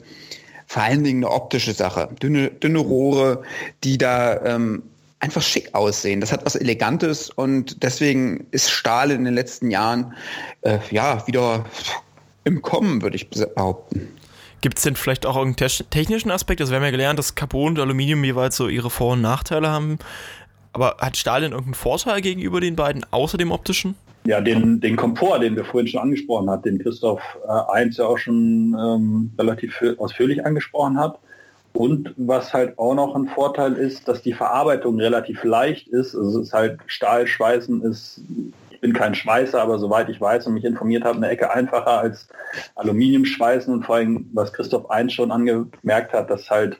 vor 0.67 0.83
allen 0.83 1.03
Dingen 1.03 1.25
eine 1.25 1.35
optische 1.35 1.73
Sache. 1.73 2.09
Dünne, 2.23 2.51
dünne 2.51 2.79
Rohre, 2.79 3.43
die 3.83 3.99
da 3.99 4.41
ähm, 4.45 4.83
einfach 5.21 5.43
schick 5.43 5.75
aussehen. 5.75 6.21
Das 6.21 6.33
hat 6.33 6.45
was 6.45 6.57
Elegantes 6.57 7.31
und 7.31 7.83
deswegen 7.83 8.47
ist 8.51 8.71
Stahl 8.71 9.11
in 9.11 9.25
den 9.25 9.35
letzten 9.35 9.71
Jahren 9.71 10.15
äh, 10.63 10.79
ja 10.91 11.27
wieder 11.27 11.67
im 12.45 12.63
Kommen, 12.63 13.03
würde 13.03 13.17
ich 13.17 13.29
behaupten. 13.29 14.09
Gibt 14.63 14.79
es 14.79 14.85
denn 14.85 14.97
vielleicht 14.97 15.25
auch 15.25 15.37
irgendeinen 15.37 15.71
technischen 15.91 16.31
Aspekt? 16.31 16.61
Also 16.61 16.73
wir 16.73 16.77
haben 16.77 16.85
ja 16.85 16.91
gelernt, 16.91 17.19
dass 17.19 17.35
Carbon 17.35 17.73
und 17.73 17.79
Aluminium 17.79 18.25
jeweils 18.25 18.57
so 18.57 18.69
ihre 18.69 18.91
Vor- 18.91 19.13
und 19.13 19.23
Nachteile 19.23 19.69
haben. 19.69 19.99
Aber 20.73 20.97
hat 21.01 21.17
Stahl 21.17 21.41
denn 21.41 21.53
irgendeinen 21.53 21.75
Vorteil 21.75 22.21
gegenüber 22.21 22.61
den 22.61 22.77
beiden, 22.77 23.05
außer 23.11 23.39
dem 23.39 23.53
optischen? 23.53 23.95
Ja, 24.25 24.41
den, 24.41 24.81
den 24.81 24.97
Komfort, 24.97 25.41
den 25.41 25.57
wir 25.57 25.65
vorhin 25.65 25.89
schon 25.89 26.01
angesprochen 26.01 26.51
haben, 26.51 26.63
den 26.63 26.79
Christoph 26.79 27.23
äh, 27.49 27.73
Eins 27.73 27.97
ja 27.97 28.05
auch 28.05 28.19
schon 28.19 28.77
ähm, 28.79 29.33
relativ 29.39 29.83
ausführlich 29.97 30.45
angesprochen 30.45 30.99
hat. 30.99 31.19
Und 31.73 32.15
was 32.17 32.53
halt 32.53 32.79
auch 32.79 32.95
noch 32.95 33.15
ein 33.15 33.29
Vorteil 33.29 33.75
ist, 33.75 34.09
dass 34.09 34.23
die 34.23 34.33
Verarbeitung 34.33 34.99
relativ 34.99 35.45
leicht 35.45 35.89
ist. 35.89 36.15
Also 36.15 36.41
es 36.41 36.49
ist 36.49 36.53
halt 36.53 36.81
Stahlschweißen 36.87 37.83
ist, 37.83 38.23
ich 38.71 38.81
bin 38.81 38.93
kein 38.93 39.15
Schweißer, 39.15 39.61
aber 39.61 39.79
soweit 39.79 40.09
ich 40.09 40.21
weiß 40.21 40.47
und 40.47 40.55
mich 40.55 40.65
informiert 40.65 41.05
habe, 41.05 41.19
eine 41.19 41.29
Ecke 41.29 41.51
einfacher 41.51 42.01
als 42.01 42.29
Aluminiumschweißen 42.75 43.73
und 43.73 43.85
vor 43.85 43.97
allem, 43.97 44.29
was 44.33 44.53
Christoph 44.53 44.91
Eins 44.91 45.13
schon 45.13 45.31
angemerkt 45.31 46.13
hat, 46.13 46.31
dass 46.31 46.51
halt 46.51 46.79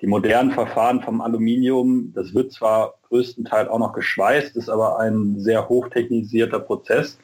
die 0.00 0.06
modernen 0.06 0.52
Verfahren 0.52 1.02
vom 1.02 1.20
Aluminium, 1.20 2.12
das 2.14 2.34
wird 2.34 2.52
zwar 2.52 2.94
größtenteils 3.08 3.68
auch 3.68 3.78
noch 3.78 3.92
geschweißt, 3.92 4.56
ist 4.56 4.68
aber 4.68 5.00
ein 5.00 5.40
sehr 5.40 5.68
hochtechnisierter 5.68 6.60
Prozess. 6.60 7.18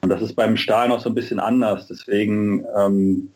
Und 0.00 0.08
das 0.08 0.22
ist 0.22 0.34
beim 0.34 0.56
Stahl 0.56 0.88
noch 0.88 1.00
so 1.00 1.10
ein 1.10 1.14
bisschen 1.14 1.40
anders. 1.40 1.86
Deswegen 1.88 2.64
ähm, 2.76 3.30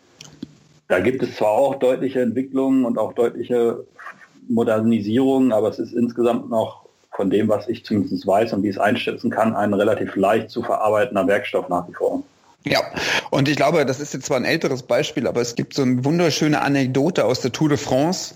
da 0.89 1.01
gibt 1.01 1.23
es 1.23 1.37
zwar 1.37 1.51
auch 1.51 1.77
deutliche 1.77 2.21
Entwicklungen 2.21 2.85
und 2.85 2.99
auch 2.99 3.13
deutliche 3.13 3.85
Modernisierungen, 4.49 5.53
aber 5.53 5.69
es 5.69 5.79
ist 5.79 5.93
insgesamt 5.93 6.49
noch 6.51 6.87
von 7.13 7.31
dem, 7.31 7.49
was 7.49 7.69
ich 7.69 7.85
zumindest 7.85 8.27
weiß 8.27 8.53
und 8.55 8.63
wie 8.63 8.69
es 8.69 8.79
einschätzen 8.79 9.31
kann, 9.31 9.55
ein 9.55 9.75
relativ 9.75 10.17
leicht 10.17 10.51
zu 10.51 10.63
verarbeitender 10.63 11.27
Werkstoff 11.27 11.69
nach 11.69 11.89
wie 11.89 11.95
vor. 11.95 12.23
Ja, 12.65 12.81
und 13.31 13.49
ich 13.49 13.57
glaube, 13.57 13.85
das 13.87 14.01
ist 14.01 14.15
jetzt 14.15 14.27
zwar 14.27 14.37
ein 14.37 14.45
älteres 14.45 14.83
Beispiel, 14.83 15.27
aber 15.27 15.41
es 15.41 15.55
gibt 15.55 15.75
so 15.75 15.83
eine 15.83 16.05
wunderschöne 16.05 16.61
Anekdote 16.61 17.25
aus 17.25 17.41
der 17.41 17.53
Tour 17.53 17.69
de 17.69 17.79
France. 17.79 18.35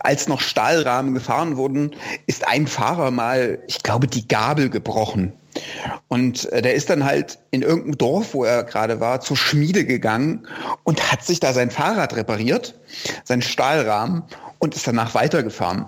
Als 0.00 0.28
noch 0.28 0.40
Stahlrahmen 0.40 1.14
gefahren 1.14 1.56
wurden, 1.56 1.92
ist 2.26 2.46
ein 2.46 2.66
Fahrer 2.66 3.10
mal, 3.10 3.58
ich 3.66 3.82
glaube, 3.82 4.06
die 4.06 4.26
Gabel 4.26 4.70
gebrochen. 4.70 5.32
Und 6.08 6.50
äh, 6.52 6.62
der 6.62 6.74
ist 6.74 6.90
dann 6.90 7.04
halt 7.04 7.38
in 7.50 7.62
irgendeinem 7.62 7.98
Dorf, 7.98 8.34
wo 8.34 8.44
er 8.44 8.64
gerade 8.64 9.00
war, 9.00 9.20
zur 9.20 9.36
Schmiede 9.36 9.84
gegangen 9.84 10.46
und 10.84 11.10
hat 11.10 11.24
sich 11.24 11.40
da 11.40 11.52
sein 11.52 11.70
Fahrrad 11.70 12.14
repariert, 12.16 12.74
sein 13.24 13.42
Stahlrahmen 13.42 14.22
und 14.58 14.74
ist 14.74 14.86
danach 14.86 15.14
weitergefahren. 15.14 15.86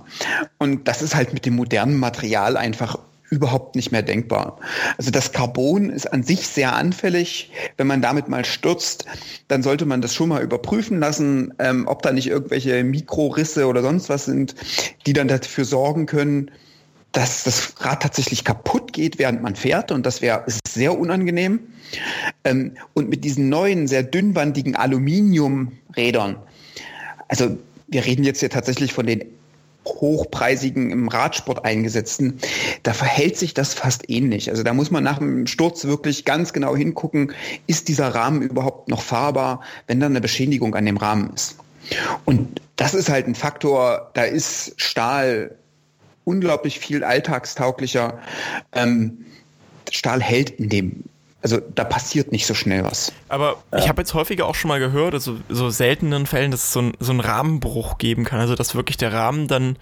Und 0.58 0.88
das 0.88 1.02
ist 1.02 1.14
halt 1.14 1.32
mit 1.32 1.46
dem 1.46 1.56
modernen 1.56 1.98
Material 1.98 2.56
einfach 2.56 2.98
überhaupt 3.30 3.74
nicht 3.74 3.92
mehr 3.92 4.02
denkbar. 4.02 4.58
Also 4.98 5.10
das 5.10 5.32
Carbon 5.32 5.90
ist 5.90 6.12
an 6.12 6.22
sich 6.22 6.46
sehr 6.46 6.74
anfällig. 6.74 7.50
Wenn 7.76 7.86
man 7.86 8.02
damit 8.02 8.28
mal 8.28 8.44
stürzt, 8.44 9.04
dann 9.48 9.62
sollte 9.62 9.84
man 9.84 10.00
das 10.00 10.14
schon 10.14 10.28
mal 10.28 10.42
überprüfen 10.42 11.00
lassen, 11.00 11.52
ähm, 11.58 11.86
ob 11.88 12.02
da 12.02 12.12
nicht 12.12 12.28
irgendwelche 12.28 12.84
Mikrorisse 12.84 13.66
oder 13.66 13.82
sonst 13.82 14.08
was 14.08 14.26
sind, 14.26 14.54
die 15.06 15.12
dann 15.12 15.28
dafür 15.28 15.64
sorgen 15.64 16.06
können, 16.06 16.50
dass 17.16 17.44
das 17.44 17.72
Rad 17.80 18.02
tatsächlich 18.02 18.44
kaputt 18.44 18.92
geht, 18.92 19.18
während 19.18 19.42
man 19.42 19.56
fährt. 19.56 19.90
Und 19.90 20.04
das 20.04 20.20
wäre 20.20 20.44
sehr 20.68 20.98
unangenehm. 20.98 21.60
Ähm, 22.44 22.72
und 22.92 23.08
mit 23.08 23.24
diesen 23.24 23.48
neuen, 23.48 23.88
sehr 23.88 24.02
dünnwandigen 24.02 24.76
Aluminiumrädern, 24.76 26.36
also 27.28 27.56
wir 27.88 28.04
reden 28.04 28.22
jetzt 28.22 28.40
hier 28.40 28.50
tatsächlich 28.50 28.92
von 28.92 29.06
den 29.06 29.24
hochpreisigen 29.86 30.90
im 30.90 31.08
Radsport 31.08 31.64
eingesetzten, 31.64 32.38
da 32.82 32.92
verhält 32.92 33.38
sich 33.38 33.54
das 33.54 33.72
fast 33.72 34.10
ähnlich. 34.10 34.50
Also 34.50 34.62
da 34.62 34.74
muss 34.74 34.90
man 34.90 35.02
nach 35.02 35.18
dem 35.18 35.46
Sturz 35.46 35.84
wirklich 35.84 36.24
ganz 36.26 36.52
genau 36.52 36.76
hingucken, 36.76 37.32
ist 37.66 37.88
dieser 37.88 38.08
Rahmen 38.08 38.42
überhaupt 38.42 38.88
noch 38.88 39.00
fahrbar, 39.00 39.62
wenn 39.86 40.00
dann 40.00 40.12
eine 40.12 40.20
Beschädigung 40.20 40.74
an 40.74 40.84
dem 40.84 40.98
Rahmen 40.98 41.32
ist. 41.34 41.56
Und 42.26 42.60
das 42.74 42.92
ist 42.92 43.08
halt 43.08 43.26
ein 43.26 43.34
Faktor, 43.34 44.10
da 44.14 44.24
ist 44.24 44.74
Stahl 44.76 45.56
unglaublich 46.26 46.78
viel 46.78 47.04
alltagstauglicher. 47.04 48.18
Ähm, 48.72 49.24
Stahl 49.90 50.20
hält 50.20 50.50
in 50.50 50.68
dem 50.68 51.04
also 51.46 51.60
da 51.60 51.84
passiert 51.84 52.32
nicht 52.32 52.44
so 52.44 52.54
schnell 52.54 52.82
was. 52.82 53.12
Aber 53.28 53.62
ja. 53.72 53.78
ich 53.78 53.88
habe 53.88 54.00
jetzt 54.00 54.14
häufiger 54.14 54.46
auch 54.46 54.56
schon 54.56 54.66
mal 54.66 54.80
gehört, 54.80 55.14
also 55.14 55.36
so 55.48 55.70
seltenen 55.70 56.26
Fällen, 56.26 56.50
dass 56.50 56.64
es 56.64 56.72
so, 56.72 56.80
ein, 56.80 56.92
so 56.98 57.12
einen 57.12 57.20
Rahmenbruch 57.20 57.98
geben 57.98 58.24
kann. 58.24 58.40
Also 58.40 58.56
dass 58.56 58.74
wirklich 58.74 58.96
der 58.96 59.12
Rahmen 59.12 59.46
dann 59.46 59.76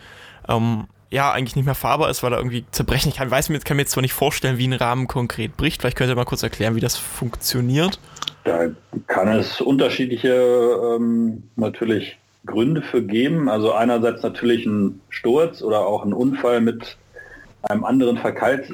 ähm, 0.47 0.85
ja 1.11 1.33
eigentlich 1.33 1.57
nicht 1.57 1.65
mehr 1.65 1.75
fahrbar 1.75 2.11
ist, 2.11 2.23
weil 2.23 2.35
er 2.35 2.39
irgendwie 2.39 2.67
zerbrechen 2.71 3.15
kann. 3.15 3.29
Ich 3.29 3.33
weiß 3.33 3.49
mir, 3.49 3.59
kann 3.61 3.79
mir 3.79 3.85
jetzt 3.85 3.93
zwar 3.93 4.03
nicht 4.03 4.13
vorstellen, 4.13 4.59
wie 4.59 4.67
ein 4.67 4.75
Rahmen 4.75 5.09
konkret 5.09 5.57
bricht. 5.57 5.81
Vielleicht 5.81 5.97
könnt 5.97 6.11
ihr 6.11 6.17
mal 6.17 6.27
kurz 6.27 6.43
erklären, 6.43 6.77
wie 6.77 6.81
das 6.81 6.99
funktioniert. 6.99 7.99
Da 8.45 8.67
kann 9.07 9.29
es 9.29 9.63
unterschiedliche 9.63 10.35
ähm, 10.35 11.45
natürlich 11.57 12.19
Gründe 12.47 12.83
für 12.83 13.03
geben. 13.03 13.49
Also 13.49 13.73
einerseits 13.73 14.23
natürlich 14.23 14.67
ein 14.67 15.01
Sturz 15.09 15.63
oder 15.63 15.87
auch 15.87 16.05
ein 16.05 16.13
Unfall 16.13 16.61
mit 16.61 16.97
einem 17.63 17.85
anderen 17.85 18.19
Verkalt 18.19 18.71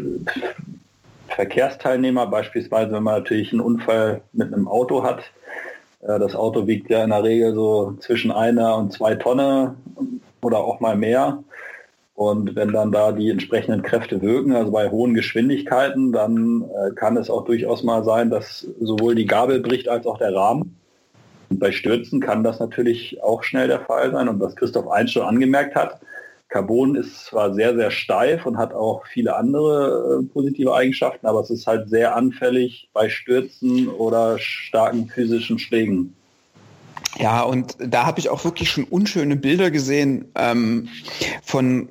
Verkehrsteilnehmer, 1.28 2.26
beispielsweise 2.26 2.92
wenn 2.92 3.02
man 3.02 3.20
natürlich 3.20 3.52
einen 3.52 3.60
Unfall 3.60 4.22
mit 4.32 4.52
einem 4.52 4.68
Auto 4.68 5.04
hat. 5.04 5.20
Äh, 6.00 6.18
das 6.18 6.34
Auto 6.34 6.66
wiegt 6.66 6.90
ja 6.90 7.04
in 7.04 7.10
der 7.10 7.22
Regel 7.22 7.54
so 7.54 7.96
zwischen 8.00 8.30
einer 8.30 8.76
und 8.76 8.92
zwei 8.92 9.14
Tonne 9.14 9.76
oder 10.42 10.58
auch 10.58 10.80
mal 10.80 10.96
mehr. 10.96 11.42
Und 12.14 12.54
wenn 12.54 12.72
dann 12.72 12.92
da 12.92 13.12
die 13.12 13.30
entsprechenden 13.30 13.82
Kräfte 13.82 14.20
wirken, 14.20 14.54
also 14.54 14.70
bei 14.70 14.90
hohen 14.90 15.14
Geschwindigkeiten, 15.14 16.12
dann 16.12 16.64
äh, 16.64 16.90
kann 16.94 17.16
es 17.16 17.30
auch 17.30 17.46
durchaus 17.46 17.82
mal 17.82 18.04
sein, 18.04 18.28
dass 18.28 18.66
sowohl 18.78 19.14
die 19.14 19.24
Gabel 19.24 19.60
bricht 19.60 19.88
als 19.88 20.06
auch 20.06 20.18
der 20.18 20.34
Rahmen. 20.34 20.79
Und 21.50 21.58
bei 21.58 21.72
Stürzen 21.72 22.20
kann 22.20 22.44
das 22.44 22.60
natürlich 22.60 23.22
auch 23.22 23.42
schnell 23.42 23.68
der 23.68 23.80
Fall 23.80 24.12
sein. 24.12 24.28
Und 24.28 24.40
was 24.40 24.56
Christoph 24.56 24.88
Eins 24.88 25.12
schon 25.12 25.26
angemerkt 25.26 25.74
hat, 25.74 26.00
Carbon 26.48 26.96
ist 26.96 27.26
zwar 27.26 27.54
sehr, 27.54 27.76
sehr 27.76 27.90
steif 27.90 28.44
und 28.46 28.58
hat 28.58 28.72
auch 28.72 29.06
viele 29.06 29.36
andere 29.36 30.20
äh, 30.20 30.26
positive 30.32 30.74
Eigenschaften, 30.74 31.26
aber 31.26 31.40
es 31.40 31.50
ist 31.50 31.66
halt 31.66 31.88
sehr 31.88 32.16
anfällig 32.16 32.88
bei 32.92 33.08
Stürzen 33.08 33.88
oder 33.88 34.38
starken 34.38 35.08
physischen 35.08 35.60
Schlägen. 35.60 36.14
Ja, 37.18 37.42
und 37.42 37.76
da 37.78 38.04
habe 38.04 38.18
ich 38.18 38.28
auch 38.30 38.44
wirklich 38.44 38.70
schon 38.70 38.84
unschöne 38.84 39.36
Bilder 39.36 39.70
gesehen 39.70 40.26
ähm, 40.34 40.88
von 41.42 41.88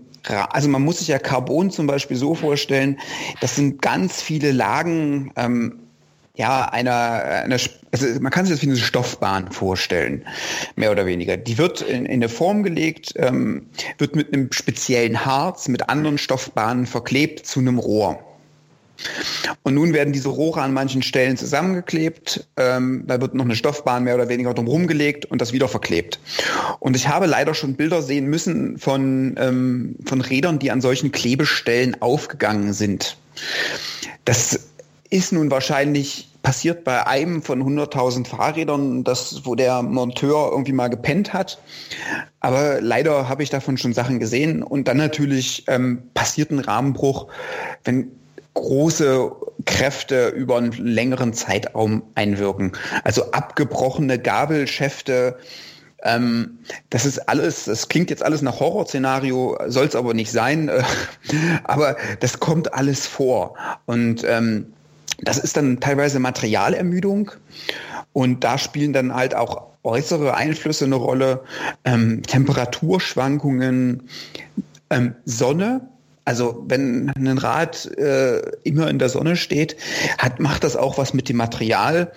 also 0.51 0.67
man 0.67 0.83
muss 0.83 0.99
sich 0.99 1.07
ja 1.07 1.17
Carbon 1.17 1.71
zum 1.71 1.87
Beispiel 1.87 2.17
so 2.17 2.35
vorstellen, 2.35 2.99
das 3.39 3.55
sind 3.55 3.81
ganz 3.81 4.21
viele 4.21 4.51
Lagen 4.51 5.31
ähm, 5.37 5.79
ja, 6.39 6.69
einer, 6.69 7.43
einer 7.43 7.57
also 7.91 8.07
man 8.21 8.31
kann 8.31 8.45
sich 8.45 8.55
das 8.55 8.61
wie 8.61 8.69
eine 8.69 8.77
Stoffbahn 8.77 9.51
vorstellen, 9.51 10.23
mehr 10.77 10.89
oder 10.89 11.05
weniger. 11.05 11.35
Die 11.35 11.57
wird 11.57 11.81
in, 11.81 12.05
in 12.05 12.13
eine 12.13 12.29
Form 12.29 12.63
gelegt, 12.63 13.11
ähm, 13.17 13.65
wird 13.97 14.15
mit 14.15 14.33
einem 14.33 14.49
speziellen 14.53 15.25
Harz 15.25 15.67
mit 15.67 15.89
anderen 15.89 16.17
Stoffbahnen 16.17 16.85
verklebt 16.85 17.45
zu 17.45 17.59
einem 17.59 17.77
Rohr. 17.77 18.23
Und 19.63 19.73
nun 19.73 19.91
werden 19.91 20.13
diese 20.13 20.29
Rohre 20.29 20.61
an 20.61 20.71
manchen 20.71 21.01
Stellen 21.01 21.35
zusammengeklebt, 21.35 22.47
ähm, 22.55 23.03
da 23.05 23.19
wird 23.19 23.33
noch 23.33 23.45
eine 23.45 23.55
Stoffbahn 23.55 24.05
mehr 24.05 24.15
oder 24.15 24.29
weniger 24.29 24.53
drumherum 24.53 24.87
gelegt 24.87 25.25
und 25.25 25.41
das 25.41 25.51
wieder 25.51 25.67
verklebt. 25.67 26.21
Und 26.79 26.95
ich 26.95 27.09
habe 27.09 27.25
leider 27.25 27.53
schon 27.53 27.75
Bilder 27.75 28.01
sehen 28.01 28.27
müssen 28.27 28.77
von, 28.77 29.35
ähm, 29.37 29.97
von 30.05 30.21
Rädern, 30.21 30.57
die 30.59 30.71
an 30.71 30.79
solchen 30.79 31.11
Klebestellen 31.11 32.01
aufgegangen 32.01 32.71
sind. 32.71 33.17
Das 34.23 34.69
ist 35.09 35.33
nun 35.33 35.49
wahrscheinlich 35.49 36.28
passiert 36.41 36.83
bei 36.83 37.05
einem 37.05 37.41
von 37.41 37.61
100.000 37.61 38.27
Fahrrädern, 38.27 39.03
das, 39.03 39.41
wo 39.45 39.55
der 39.55 39.81
Monteur 39.81 40.49
irgendwie 40.51 40.71
mal 40.71 40.89
gepennt 40.89 41.33
hat. 41.33 41.59
Aber 42.39 42.79
leider 42.81 43.27
habe 43.27 43.43
ich 43.43 43.49
davon 43.49 43.77
schon 43.77 43.93
Sachen 43.93 44.19
gesehen. 44.19 44.63
Und 44.63 44.87
dann 44.87 44.97
natürlich 44.97 45.65
ähm, 45.67 46.03
passiert 46.13 46.51
ein 46.51 46.59
Rahmenbruch, 46.59 47.27
wenn 47.83 48.11
große 48.53 49.31
Kräfte 49.65 50.29
über 50.29 50.57
einen 50.57 50.71
längeren 50.71 51.33
Zeitraum 51.33 52.03
einwirken. 52.15 52.71
Also 53.03 53.31
abgebrochene 53.31 54.19
Gabelschäfte 54.19 55.37
Ähm, 56.01 56.59
das 56.89 57.05
ist 57.05 57.27
alles, 57.27 57.65
das 57.65 57.89
klingt 57.89 58.09
jetzt 58.09 58.23
alles 58.23 58.41
nach 58.41 58.61
Horrorszenario, 58.61 59.57
soll 59.67 59.85
es 59.85 59.97
aber 59.97 60.13
nicht 60.13 60.31
sein, 60.31 60.71
aber 61.65 61.97
das 62.21 62.39
kommt 62.39 62.73
alles 62.73 63.05
vor. 63.05 63.55
Und 63.85 64.23
ähm, 64.25 64.71
das 65.21 65.37
ist 65.37 65.57
dann 65.57 65.79
teilweise 65.79 66.19
Materialermüdung 66.19 67.31
und 68.13 68.43
da 68.43 68.57
spielen 68.57 68.93
dann 68.93 69.13
halt 69.13 69.35
auch 69.35 69.67
äußere 69.83 70.35
Einflüsse 70.35 70.85
eine 70.85 70.95
Rolle, 70.95 71.43
ähm, 71.85 72.21
Temperaturschwankungen, 72.23 74.03
ähm, 74.89 75.15
Sonne, 75.25 75.87
also 76.29 76.63
wenn 76.67 77.09
ein 77.15 77.39
Rad 77.39 77.87
äh, 77.97 78.41
immer 78.63 78.87
in 78.87 78.99
der 78.99 79.09
Sonne 79.09 79.35
steht, 79.35 79.75
hat, 80.19 80.39
macht 80.39 80.63
das 80.63 80.75
auch 80.75 80.99
was 80.99 81.15
mit 81.15 81.27
dem 81.27 81.37
Material. 81.37 82.11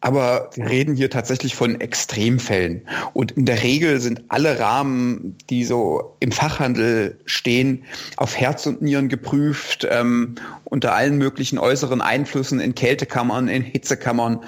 Aber 0.00 0.50
wir 0.56 0.68
reden 0.68 0.96
hier 0.96 1.10
tatsächlich 1.10 1.54
von 1.54 1.80
Extremfällen. 1.80 2.82
Und 3.12 3.30
in 3.30 3.46
der 3.46 3.62
Regel 3.62 4.00
sind 4.00 4.24
alle 4.26 4.58
Rahmen, 4.58 5.36
die 5.48 5.64
so 5.64 6.16
im 6.18 6.32
Fachhandel 6.32 7.20
stehen, 7.24 7.84
auf 8.16 8.36
Herz 8.36 8.66
und 8.66 8.82
Nieren 8.82 9.08
geprüft, 9.08 9.86
ähm, 9.88 10.34
unter 10.64 10.92
allen 10.96 11.16
möglichen 11.16 11.60
äußeren 11.60 12.00
Einflüssen 12.00 12.58
in 12.58 12.74
Kältekammern, 12.74 13.46
in 13.46 13.62
Hitzekammern, 13.62 14.40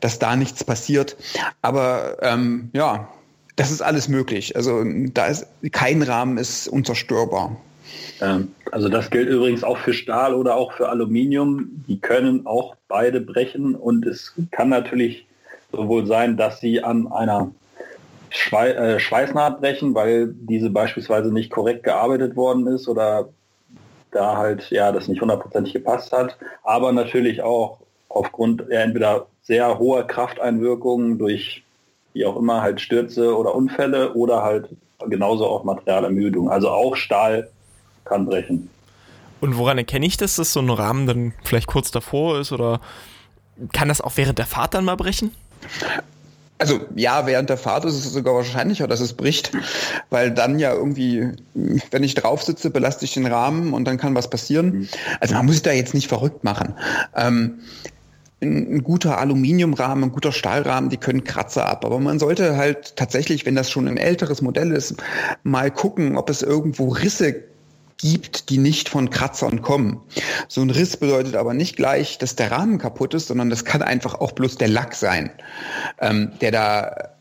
dass 0.00 0.20
da 0.20 0.36
nichts 0.36 0.62
passiert. 0.62 1.16
Aber 1.62 2.18
ähm, 2.22 2.70
ja, 2.74 3.08
das 3.56 3.72
ist 3.72 3.82
alles 3.82 4.06
möglich. 4.06 4.54
Also 4.54 4.84
da 4.84 5.26
ist 5.26 5.48
kein 5.72 6.00
Rahmen 6.02 6.38
ist 6.38 6.68
unzerstörbar. 6.68 7.56
Ähm, 8.20 8.54
also 8.70 8.88
das 8.88 9.10
gilt 9.10 9.28
übrigens 9.28 9.64
auch 9.64 9.78
für 9.78 9.92
Stahl 9.92 10.34
oder 10.34 10.56
auch 10.56 10.72
für 10.72 10.88
Aluminium. 10.88 11.84
Die 11.88 12.00
können 12.00 12.46
auch 12.46 12.76
beide 12.88 13.20
brechen 13.20 13.74
und 13.74 14.06
es 14.06 14.34
kann 14.50 14.68
natürlich 14.68 15.26
sowohl 15.70 16.06
sein, 16.06 16.36
dass 16.36 16.60
sie 16.60 16.82
an 16.82 17.10
einer 17.10 17.50
Schwei 18.30 18.70
äh, 18.70 18.98
Schweißnaht 18.98 19.60
brechen, 19.60 19.94
weil 19.94 20.28
diese 20.28 20.70
beispielsweise 20.70 21.32
nicht 21.32 21.50
korrekt 21.50 21.82
gearbeitet 21.82 22.34
worden 22.36 22.66
ist 22.66 22.88
oder 22.88 23.28
da 24.10 24.36
halt 24.36 24.70
ja 24.70 24.92
das 24.92 25.08
nicht 25.08 25.20
hundertprozentig 25.20 25.72
gepasst 25.72 26.12
hat, 26.12 26.36
aber 26.62 26.92
natürlich 26.92 27.42
auch 27.42 27.78
aufgrund 28.08 28.70
entweder 28.70 29.26
sehr 29.42 29.78
hoher 29.78 30.06
Krafteinwirkungen 30.06 31.18
durch 31.18 31.62
wie 32.14 32.26
auch 32.26 32.36
immer 32.36 32.62
halt 32.62 32.80
Stürze 32.80 33.36
oder 33.36 33.54
Unfälle 33.54 34.12
oder 34.14 34.42
halt 34.42 34.68
genauso 35.08 35.46
auch 35.46 35.64
Materialermüdung. 35.64 36.50
Also 36.50 36.70
auch 36.70 36.96
Stahl 36.96 37.50
kann 38.04 38.26
brechen. 38.26 38.68
Und 39.40 39.56
woran 39.56 39.78
erkenne 39.78 40.06
ich 40.06 40.16
das, 40.16 40.36
dass 40.36 40.52
so 40.52 40.60
ein 40.60 40.70
Rahmen 40.70 41.06
dann 41.06 41.32
vielleicht 41.42 41.66
kurz 41.66 41.90
davor 41.90 42.38
ist 42.38 42.52
oder 42.52 42.80
kann 43.72 43.88
das 43.88 44.00
auch 44.00 44.12
während 44.16 44.38
der 44.38 44.46
Fahrt 44.46 44.74
dann 44.74 44.84
mal 44.84 44.96
brechen? 44.96 45.32
Also 46.58 46.78
ja, 46.94 47.26
während 47.26 47.50
der 47.50 47.56
Fahrt 47.56 47.84
ist 47.84 47.94
es 47.94 48.12
sogar 48.12 48.36
wahrscheinlicher, 48.36 48.86
dass 48.86 49.00
es 49.00 49.14
bricht, 49.14 49.50
weil 50.10 50.30
dann 50.30 50.60
ja 50.60 50.72
irgendwie, 50.72 51.32
wenn 51.54 52.04
ich 52.04 52.14
drauf 52.14 52.44
sitze, 52.44 52.70
belaste 52.70 53.04
ich 53.04 53.14
den 53.14 53.26
Rahmen 53.26 53.72
und 53.72 53.84
dann 53.84 53.98
kann 53.98 54.14
was 54.14 54.30
passieren. 54.30 54.88
Also 55.18 55.34
man 55.34 55.46
muss 55.46 55.56
sich 55.56 55.62
da 55.64 55.72
jetzt 55.72 55.92
nicht 55.92 56.06
verrückt 56.06 56.44
machen. 56.44 56.74
Ähm, 57.16 57.58
ein, 58.40 58.76
ein 58.76 58.82
guter 58.84 59.18
Aluminiumrahmen, 59.18 60.04
ein 60.04 60.12
guter 60.12 60.30
Stahlrahmen, 60.30 60.88
die 60.88 60.98
können 60.98 61.24
Kratzer 61.24 61.66
ab. 61.66 61.84
Aber 61.84 61.98
man 61.98 62.20
sollte 62.20 62.56
halt 62.56 62.94
tatsächlich, 62.94 63.44
wenn 63.44 63.56
das 63.56 63.68
schon 63.68 63.88
ein 63.88 63.96
älteres 63.96 64.40
Modell 64.40 64.70
ist, 64.70 65.02
mal 65.42 65.70
gucken, 65.72 66.16
ob 66.16 66.30
es 66.30 66.42
irgendwo 66.42 66.90
Risse 66.90 67.42
gibt, 68.02 68.50
die 68.50 68.58
nicht 68.58 68.88
von 68.88 69.10
Kratzern 69.10 69.62
kommen. 69.62 70.00
So 70.48 70.60
ein 70.60 70.70
Riss 70.70 70.96
bedeutet 70.96 71.36
aber 71.36 71.54
nicht 71.54 71.76
gleich, 71.76 72.18
dass 72.18 72.36
der 72.36 72.50
Rahmen 72.50 72.78
kaputt 72.78 73.14
ist, 73.14 73.28
sondern 73.28 73.48
das 73.48 73.64
kann 73.64 73.80
einfach 73.80 74.14
auch 74.14 74.32
bloß 74.32 74.58
der 74.58 74.68
Lack 74.68 74.94
sein, 74.94 75.30
ähm, 76.00 76.32
der 76.40 76.50
da 76.50 77.12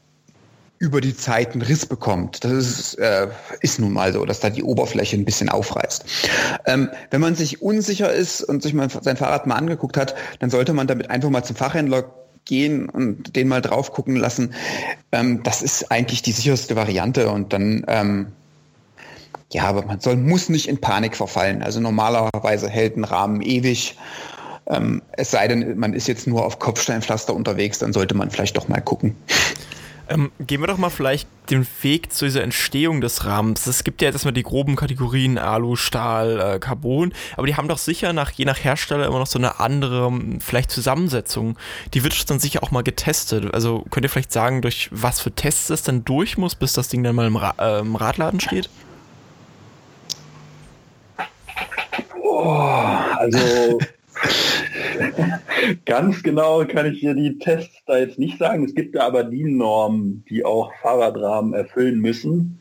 über 0.80 1.00
die 1.00 1.16
Zeit 1.16 1.54
einen 1.54 1.62
Riss 1.62 1.86
bekommt. 1.86 2.44
Das 2.44 2.52
ist, 2.52 2.96
äh, 2.96 3.28
ist 3.60 3.80
nun 3.80 3.94
mal 3.94 4.12
so, 4.12 4.26
dass 4.26 4.40
da 4.40 4.50
die 4.50 4.64
Oberfläche 4.64 5.16
ein 5.16 5.26
bisschen 5.26 5.50
aufreißt. 5.50 6.06
Ähm, 6.66 6.90
wenn 7.12 7.22
man 7.22 7.36
sich 7.36 7.62
unsicher 7.62 8.12
ist 8.12 8.42
und 8.42 8.64
sich 8.64 8.74
mal 8.74 8.90
sein 8.90 9.16
Fahrrad 9.16 9.46
mal 9.46 9.56
angeguckt 9.56 9.96
hat, 9.96 10.16
dann 10.40 10.50
sollte 10.50 10.74
man 10.74 10.88
damit 10.88 11.12
einfach 11.12 11.30
mal 11.30 11.44
zum 11.44 11.56
Fachhändler 11.56 12.12
gehen 12.46 12.90
und 12.90 13.36
den 13.36 13.48
mal 13.48 13.62
drauf 13.62 13.94
gucken 13.94 14.16
lassen. 14.16 14.56
Ähm, 15.12 15.44
das 15.44 15.62
ist 15.62 15.92
eigentlich 15.92 16.24
die 16.24 16.32
sicherste 16.32 16.76
Variante 16.76 17.30
und 17.30 17.54
dann 17.54 17.86
ähm, 17.88 18.32
ja, 19.52 19.64
aber 19.66 19.86
man 19.86 20.00
soll, 20.00 20.16
muss 20.16 20.50
nicht 20.50 20.68
in 20.68 20.80
Panik 20.80 21.16
verfallen. 21.16 21.62
Also 21.62 21.80
normalerweise 21.80 22.70
hält 22.70 22.98
ein 22.98 23.04
Rahmen 23.04 23.42
ewig. 23.42 23.98
Ähm, 24.68 25.02
es 25.14 25.32
sei 25.32 25.48
denn, 25.48 25.78
man 25.78 25.94
ist 25.94 26.08
jetzt 26.08 26.28
nur 26.28 26.46
auf 26.46 26.60
Kopfsteinpflaster 26.60 27.34
unterwegs, 27.34 27.80
dann 27.80 27.94
sollte 27.94 28.16
man 28.16 28.32
vielleicht 28.32 28.56
doch 28.56 28.68
mal 28.68 28.82
gucken. 28.82 29.16
Ähm, 30.12 30.32
gehen 30.40 30.60
wir 30.60 30.68
doch 30.68 30.78
mal 30.78 30.90
vielleicht 30.90 31.28
den 31.50 31.66
Weg 31.82 32.12
zu 32.12 32.26
dieser 32.26 32.44
Entstehung 32.44 33.00
des 33.00 33.26
Rahmens. 33.26 33.66
Es 33.66 33.84
gibt 33.84 34.02
ja 34.02 34.08
jetzt 34.08 34.16
erstmal 34.16 34.34
die 34.34 34.44
groben 34.44 34.76
Kategorien 34.76 35.38
Alu, 35.38 35.78
Stahl, 35.78 36.40
äh, 36.40 36.60
Carbon, 36.60 37.14
aber 37.38 37.48
die 37.48 37.56
haben 37.56 37.70
doch 37.70 37.78
sicher 37.78 38.12
nach, 38.12 38.32
je 38.32 38.44
nach 38.46 38.62
Hersteller 38.62 39.06
immer 39.06 39.20
noch 39.20 39.28
so 39.28 39.40
eine 39.40 39.60
andere, 39.60 40.08
hm, 40.08 40.42
vielleicht 40.42 40.70
Zusammensetzung. 40.70 41.58
Die 41.94 42.04
wird 42.04 42.30
dann 42.30 42.40
sicher 42.40 42.62
auch 42.62 42.72
mal 42.72 42.84
getestet. 42.84 43.54
Also 43.54 43.86
könnt 43.90 44.06
ihr 44.06 44.10
vielleicht 44.10 44.34
sagen, 44.34 44.62
durch 44.62 44.90
was 44.92 45.22
für 45.22 45.32
Tests 45.32 45.70
es 45.70 45.84
dann 45.84 46.04
durch 46.04 46.38
muss, 46.38 46.56
bis 46.56 46.74
das 46.74 46.90
Ding 46.90 47.04
dann 47.04 47.16
mal 47.16 47.28
im, 47.28 47.38
Ra 47.38 47.54
äh, 47.58 47.80
im 47.80 47.96
Radladen 47.96 48.40
steht? 48.42 48.70
Oh, 48.72 48.91
also 53.22 53.38
ganz 55.86 56.24
genau 56.24 56.66
kann 56.66 56.92
ich 56.92 57.00
hier 57.00 57.14
die 57.14 57.38
Tests 57.38 57.78
da 57.86 58.00
jetzt 58.00 58.18
nicht 58.18 58.40
sagen. 58.40 58.66
Es 58.66 58.74
gibt 58.74 58.96
da 58.96 59.06
aber 59.06 59.24
die 59.24 59.44
Normen, 59.44 60.26
die 60.28 60.44
auch 60.44 60.72
Fahrradrahmen 60.82 61.54
erfüllen 61.54 62.00
müssen. 62.00 62.60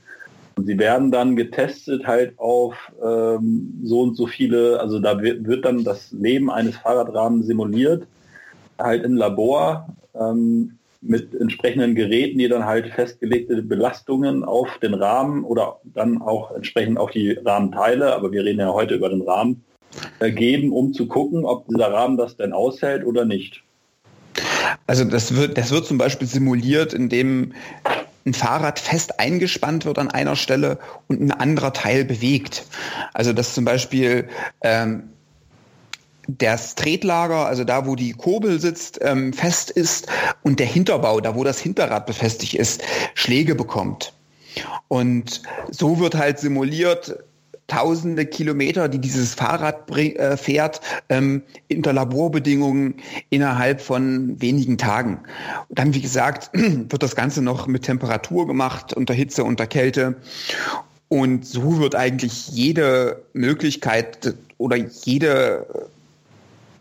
Und 0.57 0.67
sie 0.67 0.79
werden 0.79 1.11
dann 1.11 1.35
getestet 1.35 2.07
halt 2.07 2.39
auf 2.39 2.75
ähm, 3.03 3.81
so 3.83 4.03
und 4.03 4.17
so 4.17 4.27
viele, 4.27 4.81
also 4.81 4.99
da 4.99 5.23
wird, 5.23 5.47
wird, 5.47 5.65
dann 5.65 5.83
das 5.83 6.13
Leben 6.13 6.51
eines 6.51 6.77
Fahrradrahmens 6.77 7.47
simuliert, 7.47 8.07
halt 8.79 9.05
im 9.05 9.17
Labor. 9.17 9.89
Ähm, 10.15 10.77
mit 11.03 11.35
entsprechenden 11.35 11.95
Geräten, 11.95 12.39
die 12.39 12.49
dann 12.49 12.67
halt 12.67 12.89
festgelegte 12.89 13.63
Belastungen 13.63 14.45
auf 14.45 14.69
den 14.83 14.93
Rahmen 14.93 15.45
oder 15.45 15.81
dann 15.85 16.21
auch 16.21 16.51
entsprechend 16.51 16.99
auf 16.99 17.11
die 17.11 17.33
Rahmenteile, 17.33 18.15
aber 18.15 18.31
wir 18.33 18.45
reden 18.45 18.61
ja 18.61 18.75
heute 18.75 18.97
über 18.97 19.09
den 19.09 19.23
Rahmen, 19.23 19.65
geben, 20.21 20.73
um 20.73 20.93
zu 20.93 21.07
gucken, 21.07 21.45
ob 21.45 21.67
dieser 21.69 21.93
Rahmen 21.93 22.17
das 22.17 22.37
denn 22.37 22.53
aushält 22.53 23.05
oder 23.05 23.25
nicht. 23.25 23.63
Also 24.87 25.05
das 25.05 25.35
wird, 25.35 25.59
das 25.59 25.71
wird 25.71 25.87
zum 25.87 25.99
Beispiel 25.99 26.29
simuliert, 26.29 26.93
indem 26.93 27.53
ein 28.27 28.35
Fahrrad 28.35 28.79
fest 28.79 29.19
eingespannt 29.19 29.85
wird 29.85 29.99
an 29.99 30.11
einer 30.11 30.37
Stelle 30.37 30.79
und 31.09 31.21
ein 31.21 31.33
anderer 31.33 31.73
Teil 31.73 32.05
bewegt. 32.05 32.67
Also 33.15 33.33
dass 33.33 33.55
zum 33.55 33.65
Beispiel 33.65 34.29
ähm, 34.63 35.11
das 36.29 36.75
Tretlager, 36.75 37.47
also 37.47 37.65
da, 37.65 37.87
wo 37.87 37.97
die 37.97 38.13
Kurbel 38.13 38.61
sitzt, 38.61 38.99
ähm, 39.03 39.33
fest 39.33 39.71
ist 39.71 40.07
und 40.43 40.61
der 40.61 40.67
Hinterbau, 40.67 41.21
da 41.21 41.35
wo 41.35 41.45
das 41.45 41.59
Hinterrad 41.59 42.07
befestigt 42.07 42.55
ist, 42.55 42.83
Schläge 43.15 43.55
bekommt. 43.55 44.13
Und 44.89 45.43
so 45.71 45.99
wird 45.99 46.15
halt 46.15 46.39
simuliert, 46.39 47.17
tausende 47.71 48.27
Kilometer, 48.27 48.89
die 48.89 48.99
dieses 48.99 49.35
Fahrrad 49.35 49.89
äh, 49.97 50.37
fährt, 50.37 50.81
ähm, 51.09 51.43
unter 51.73 51.93
Laborbedingungen 51.93 52.97
innerhalb 53.31 53.81
von 53.81 54.41
wenigen 54.41 54.77
Tagen. 54.77 55.21
Und 55.69 55.79
dann, 55.79 55.95
wie 55.95 56.01
gesagt, 56.01 56.51
wird 56.53 57.03
das 57.03 57.15
Ganze 57.15 57.43
noch 57.43 57.67
mit 57.69 57.85
Temperatur 57.85 58.47
gemacht, 58.47 58.93
unter 58.93 59.15
Hitze, 59.15 59.45
unter 59.45 59.67
Kälte. 59.67 60.17
Und 61.09 61.47
so 61.47 61.79
wird 61.79 61.95
eigentlich 61.95 62.49
jede 62.49 63.23
Möglichkeit 63.33 64.35
oder 64.59 64.77
jede 64.77 65.67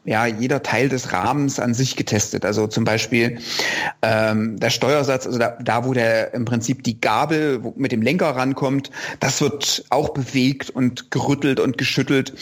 ja, 0.09 0.25
jeder 0.25 0.63
Teil 0.63 0.89
des 0.89 1.13
Rahmens 1.13 1.59
an 1.59 1.75
sich 1.75 1.95
getestet. 1.95 2.43
Also 2.43 2.65
zum 2.65 2.83
Beispiel 2.83 3.37
ähm, 4.01 4.59
der 4.59 4.71
Steuersatz, 4.71 5.27
also 5.27 5.37
da, 5.37 5.55
da, 5.61 5.85
wo 5.85 5.93
der 5.93 6.33
im 6.33 6.45
Prinzip 6.45 6.83
die 6.83 6.99
Gabel 6.99 7.61
mit 7.75 7.91
dem 7.91 8.01
Lenker 8.01 8.35
rankommt, 8.35 8.89
das 9.19 9.39
wird 9.39 9.85
auch 9.91 10.09
bewegt 10.09 10.71
und 10.71 11.11
gerüttelt 11.11 11.59
und 11.59 11.77
geschüttelt. 11.77 12.33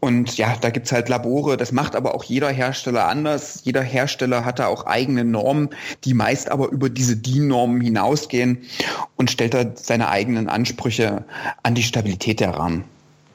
Und 0.00 0.36
ja, 0.38 0.56
da 0.60 0.70
gibt's 0.70 0.90
halt 0.90 1.08
Labore. 1.08 1.56
Das 1.56 1.70
macht 1.70 1.94
aber 1.94 2.16
auch 2.16 2.24
jeder 2.24 2.50
Hersteller 2.50 3.06
anders. 3.06 3.60
Jeder 3.62 3.82
Hersteller 3.82 4.44
hat 4.44 4.58
da 4.58 4.66
auch 4.66 4.86
eigene 4.86 5.24
Normen, 5.24 5.70
die 6.02 6.14
meist 6.14 6.50
aber 6.50 6.70
über 6.70 6.90
diese 6.90 7.16
DIN-Normen 7.16 7.80
hinausgehen 7.80 8.62
und 9.14 9.30
stellt 9.30 9.54
da 9.54 9.64
seine 9.76 10.08
eigenen 10.08 10.48
Ansprüche 10.48 11.24
an 11.62 11.76
die 11.76 11.84
Stabilität 11.84 12.40
der 12.40 12.56
Rahmen. 12.56 12.86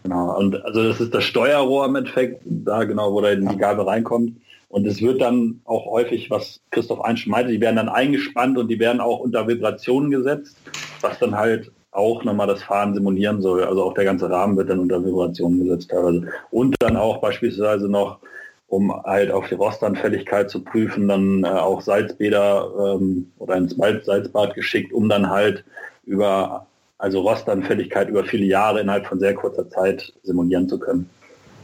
Genau, 0.04 0.38
und 0.38 0.64
also 0.66 0.84
das 0.84 1.02
ist 1.02 1.14
das 1.14 1.24
Steuerrohr 1.24 1.86
im 1.86 1.96
Endeffekt, 1.96 2.42
da 2.46 2.84
genau, 2.84 3.14
wo 3.14 3.22
da 3.22 3.36
die 3.36 3.58
Gabel 3.58 3.86
reinkommt. 3.86 4.34
Und 4.70 4.86
es 4.86 5.02
wird 5.02 5.20
dann 5.20 5.62
auch 5.66 5.88
häufig, 5.88 6.30
was 6.30 6.62
Christoph 6.70 7.02
Einstein 7.02 7.32
meinte, 7.32 7.52
die 7.52 7.60
werden 7.60 7.78
dann 7.78 7.90
eingespannt 7.90 8.58
und 8.58 8.68
die 8.68 8.80
werden 8.80 9.02
auch 9.02 9.20
unter 9.20 9.48
Vibrationen 9.48 10.12
gesetzt, 10.12 10.58
was 11.02 11.18
dann 11.20 11.36
halt 11.36 11.72
auch 11.92 12.24
nochmal 12.24 12.48
das 12.48 12.62
Fahren 12.62 12.94
simulieren 12.94 13.42
soll. 13.42 13.64
Also 13.64 13.84
auch 13.84 13.96
der 13.96 14.06
ganze 14.06 14.30
Rahmen 14.30 14.58
wird 14.58 14.70
dann 14.70 14.80
unter 14.80 15.04
Vibrationen 15.04 15.64
gesetzt 15.64 15.90
teilweise. 15.90 16.28
Und 16.52 16.76
dann 16.80 16.98
auch 16.98 17.18
beispielsweise 17.18 17.90
noch 17.90 18.20
um 18.70 18.94
halt 19.04 19.32
auf 19.32 19.48
die 19.48 19.56
Rostanfälligkeit 19.56 20.50
zu 20.50 20.64
prüfen, 20.64 21.08
dann 21.08 21.44
äh, 21.44 21.48
auch 21.48 21.82
Salzbäder 21.82 22.72
ähm, 22.96 23.32
oder 23.40 23.56
ins 23.56 23.76
Salzbad 23.76 24.54
geschickt, 24.54 24.94
um 24.94 25.10
dann 25.10 25.30
halt 25.30 25.64
über 26.06 26.68
also 27.00 27.22
Rostanfälligkeit 27.22 28.10
über 28.10 28.24
viele 28.24 28.46
Jahre 28.46 28.82
innerhalb 28.82 29.08
von 29.08 29.20
sehr 29.20 29.34
kurzer 29.34 29.68
Zeit 29.70 30.14
simulieren 30.24 30.70
zu 30.70 30.78
können 30.78 31.10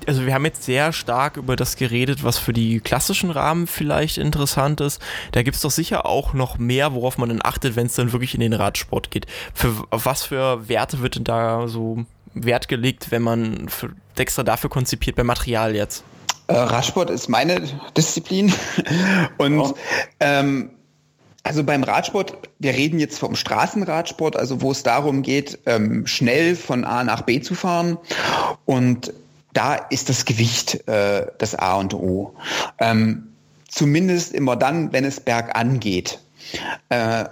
also 0.07 0.25
wir 0.25 0.33
haben 0.33 0.45
jetzt 0.45 0.63
sehr 0.63 0.93
stark 0.93 1.37
über 1.37 1.55
das 1.55 1.75
geredet, 1.77 2.23
was 2.23 2.37
für 2.37 2.53
die 2.53 2.79
klassischen 2.79 3.31
Rahmen 3.31 3.67
vielleicht 3.67 4.17
interessant 4.17 4.81
ist. 4.81 5.01
Da 5.31 5.43
gibt 5.43 5.55
es 5.55 5.61
doch 5.61 5.71
sicher 5.71 6.05
auch 6.05 6.33
noch 6.33 6.57
mehr, 6.57 6.93
worauf 6.93 7.17
man 7.17 7.29
dann 7.29 7.41
achtet, 7.43 7.75
wenn 7.75 7.87
es 7.87 7.95
dann 7.95 8.11
wirklich 8.11 8.33
in 8.33 8.39
den 8.39 8.53
Radsport 8.53 9.11
geht. 9.11 9.25
Für 9.53 9.83
auf 9.89 10.05
was 10.05 10.23
für 10.23 10.67
Werte 10.67 11.01
wird 11.01 11.15
denn 11.15 11.23
da 11.23 11.67
so 11.67 12.05
Wert 12.33 12.67
gelegt, 12.67 13.11
wenn 13.11 13.21
man 13.21 13.69
für, 13.69 13.89
extra 14.17 14.43
dafür 14.43 14.69
konzipiert 14.69 15.15
beim 15.15 15.27
Material 15.27 15.75
jetzt? 15.75 16.03
Äh, 16.47 16.55
Radsport 16.55 17.09
ist 17.09 17.27
meine 17.27 17.61
Disziplin 17.97 18.53
und 19.37 19.59
oh. 19.59 19.73
ähm, 20.19 20.71
also 21.45 21.63
beim 21.63 21.83
Radsport, 21.83 22.49
wir 22.57 22.73
reden 22.73 22.99
jetzt 22.99 23.19
vom 23.19 23.35
Straßenradsport, 23.35 24.35
also 24.35 24.61
wo 24.61 24.71
es 24.71 24.81
darum 24.81 25.21
geht, 25.21 25.59
ähm, 25.67 26.07
schnell 26.07 26.55
von 26.55 26.83
A 26.83 27.03
nach 27.03 27.21
B 27.21 27.39
zu 27.39 27.53
fahren. 27.53 27.99
Und 28.65 29.13
da 29.53 29.75
ist 29.75 30.09
das 30.09 30.25
Gewicht 30.25 30.87
äh, 30.87 31.27
das 31.37 31.53
A 31.53 31.75
und 31.75 31.93
O. 31.93 32.33
Ähm, 32.79 33.27
zumindest 33.67 34.33
immer 34.33 34.55
dann, 34.55 34.91
wenn 34.91 35.05
es 35.05 35.19
bergan 35.19 35.79
geht. 35.79 36.19
Äh, 36.89 37.25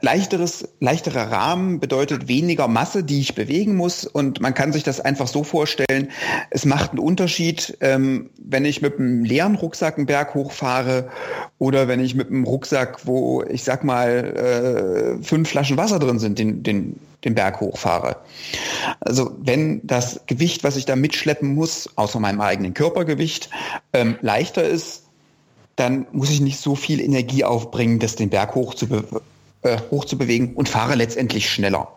leichteres, 0.00 0.68
leichterer 0.80 1.30
Rahmen 1.30 1.80
bedeutet 1.80 2.28
weniger 2.28 2.68
Masse, 2.68 3.04
die 3.04 3.20
ich 3.20 3.34
bewegen 3.34 3.76
muss. 3.76 4.04
Und 4.04 4.40
man 4.40 4.54
kann 4.54 4.72
sich 4.72 4.82
das 4.82 5.00
einfach 5.00 5.26
so 5.26 5.44
vorstellen, 5.44 6.10
es 6.50 6.64
macht 6.64 6.90
einen 6.90 7.00
Unterschied, 7.00 7.76
ähm, 7.80 8.30
wenn 8.38 8.64
ich 8.64 8.82
mit 8.82 8.98
einem 8.98 9.24
leeren 9.24 9.56
Rucksack 9.56 9.96
einen 9.96 10.06
Berg 10.06 10.34
hochfahre 10.34 11.08
oder 11.58 11.88
wenn 11.88 12.00
ich 12.00 12.14
mit 12.14 12.28
einem 12.28 12.44
Rucksack, 12.44 13.06
wo 13.06 13.42
ich 13.42 13.64
sag 13.64 13.84
mal 13.84 15.18
äh, 15.20 15.22
fünf 15.22 15.48
Flaschen 15.48 15.76
Wasser 15.76 15.98
drin 15.98 16.18
sind, 16.18 16.38
den, 16.38 16.62
den, 16.62 16.98
den 17.24 17.34
Berg 17.34 17.60
hochfahre. 17.60 18.16
Also 19.00 19.36
wenn 19.40 19.80
das 19.86 20.20
Gewicht, 20.26 20.64
was 20.64 20.76
ich 20.76 20.84
da 20.84 20.96
mitschleppen 20.96 21.54
muss, 21.54 21.90
außer 21.96 22.20
meinem 22.20 22.40
eigenen 22.40 22.74
Körpergewicht, 22.74 23.50
ähm, 23.92 24.16
leichter 24.20 24.64
ist, 24.64 25.04
dann 25.76 26.06
muss 26.12 26.30
ich 26.30 26.40
nicht 26.40 26.60
so 26.60 26.74
viel 26.74 27.00
Energie 27.00 27.44
aufbringen, 27.44 27.98
das 27.98 28.16
den 28.16 28.30
Berg 28.30 28.54
hoch 28.54 28.74
zu 28.74 28.86
äh, 29.64 29.78
hochzubewegen 29.90 30.54
und 30.54 30.68
fahre 30.68 30.94
letztendlich 30.94 31.50
schneller. 31.50 31.88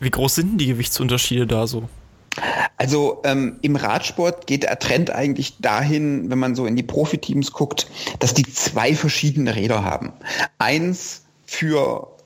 Wie 0.00 0.10
groß 0.10 0.36
sind 0.36 0.52
denn 0.52 0.58
die 0.58 0.66
Gewichtsunterschiede 0.66 1.46
da 1.46 1.66
so? 1.66 1.88
Also 2.76 3.22
ähm, 3.24 3.58
im 3.62 3.76
Radsport 3.76 4.46
geht 4.46 4.62
der 4.64 4.78
Trend 4.78 5.10
eigentlich 5.10 5.58
dahin, 5.58 6.30
wenn 6.30 6.38
man 6.38 6.54
so 6.54 6.66
in 6.66 6.76
die 6.76 6.82
Profiteams 6.82 7.52
guckt, 7.52 7.86
dass 8.18 8.34
die 8.34 8.44
zwei 8.44 8.94
verschiedene 8.94 9.54
Räder 9.54 9.84
haben. 9.84 10.12
Eins 10.58 11.22
für 11.46 12.16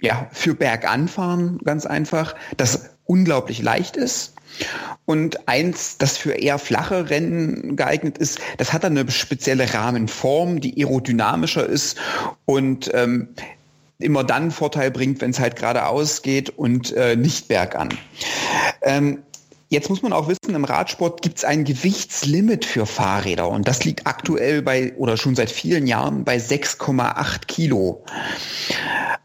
ja, 0.00 0.28
für 0.32 0.54
Berganfahren 0.54 1.58
ganz 1.58 1.86
einfach, 1.86 2.34
das 2.56 2.90
unglaublich 3.04 3.62
leicht 3.62 3.96
ist. 3.96 4.34
Und 5.04 5.48
eins, 5.48 5.98
das 5.98 6.16
für 6.16 6.32
eher 6.32 6.58
flache 6.58 7.10
Rennen 7.10 7.76
geeignet 7.76 8.18
ist, 8.18 8.40
das 8.58 8.72
hat 8.72 8.84
dann 8.84 8.96
eine 8.96 9.10
spezielle 9.10 9.72
Rahmenform, 9.72 10.60
die 10.60 10.76
aerodynamischer 10.76 11.66
ist 11.66 11.98
und 12.46 12.90
ähm, 12.94 13.28
immer 14.02 14.24
dann 14.24 14.50
Vorteil 14.50 14.90
bringt, 14.90 15.20
wenn 15.20 15.30
es 15.30 15.40
halt 15.40 15.56
geradeaus 15.56 16.22
geht 16.22 16.50
und 16.50 16.92
äh, 16.92 17.16
nicht 17.16 17.48
bergan. 17.48 17.90
Ähm, 18.82 19.22
Jetzt 19.72 19.88
muss 19.88 20.02
man 20.02 20.12
auch 20.12 20.26
wissen, 20.26 20.56
im 20.56 20.64
Radsport 20.64 21.22
gibt 21.22 21.38
es 21.38 21.44
ein 21.44 21.62
Gewichtslimit 21.62 22.64
für 22.64 22.86
Fahrräder 22.86 23.48
und 23.48 23.68
das 23.68 23.84
liegt 23.84 24.04
aktuell 24.04 24.62
bei 24.62 24.92
oder 24.96 25.16
schon 25.16 25.36
seit 25.36 25.48
vielen 25.48 25.86
Jahren 25.86 26.24
bei 26.24 26.38
6,8 26.38 27.46
Kilo. 27.46 28.04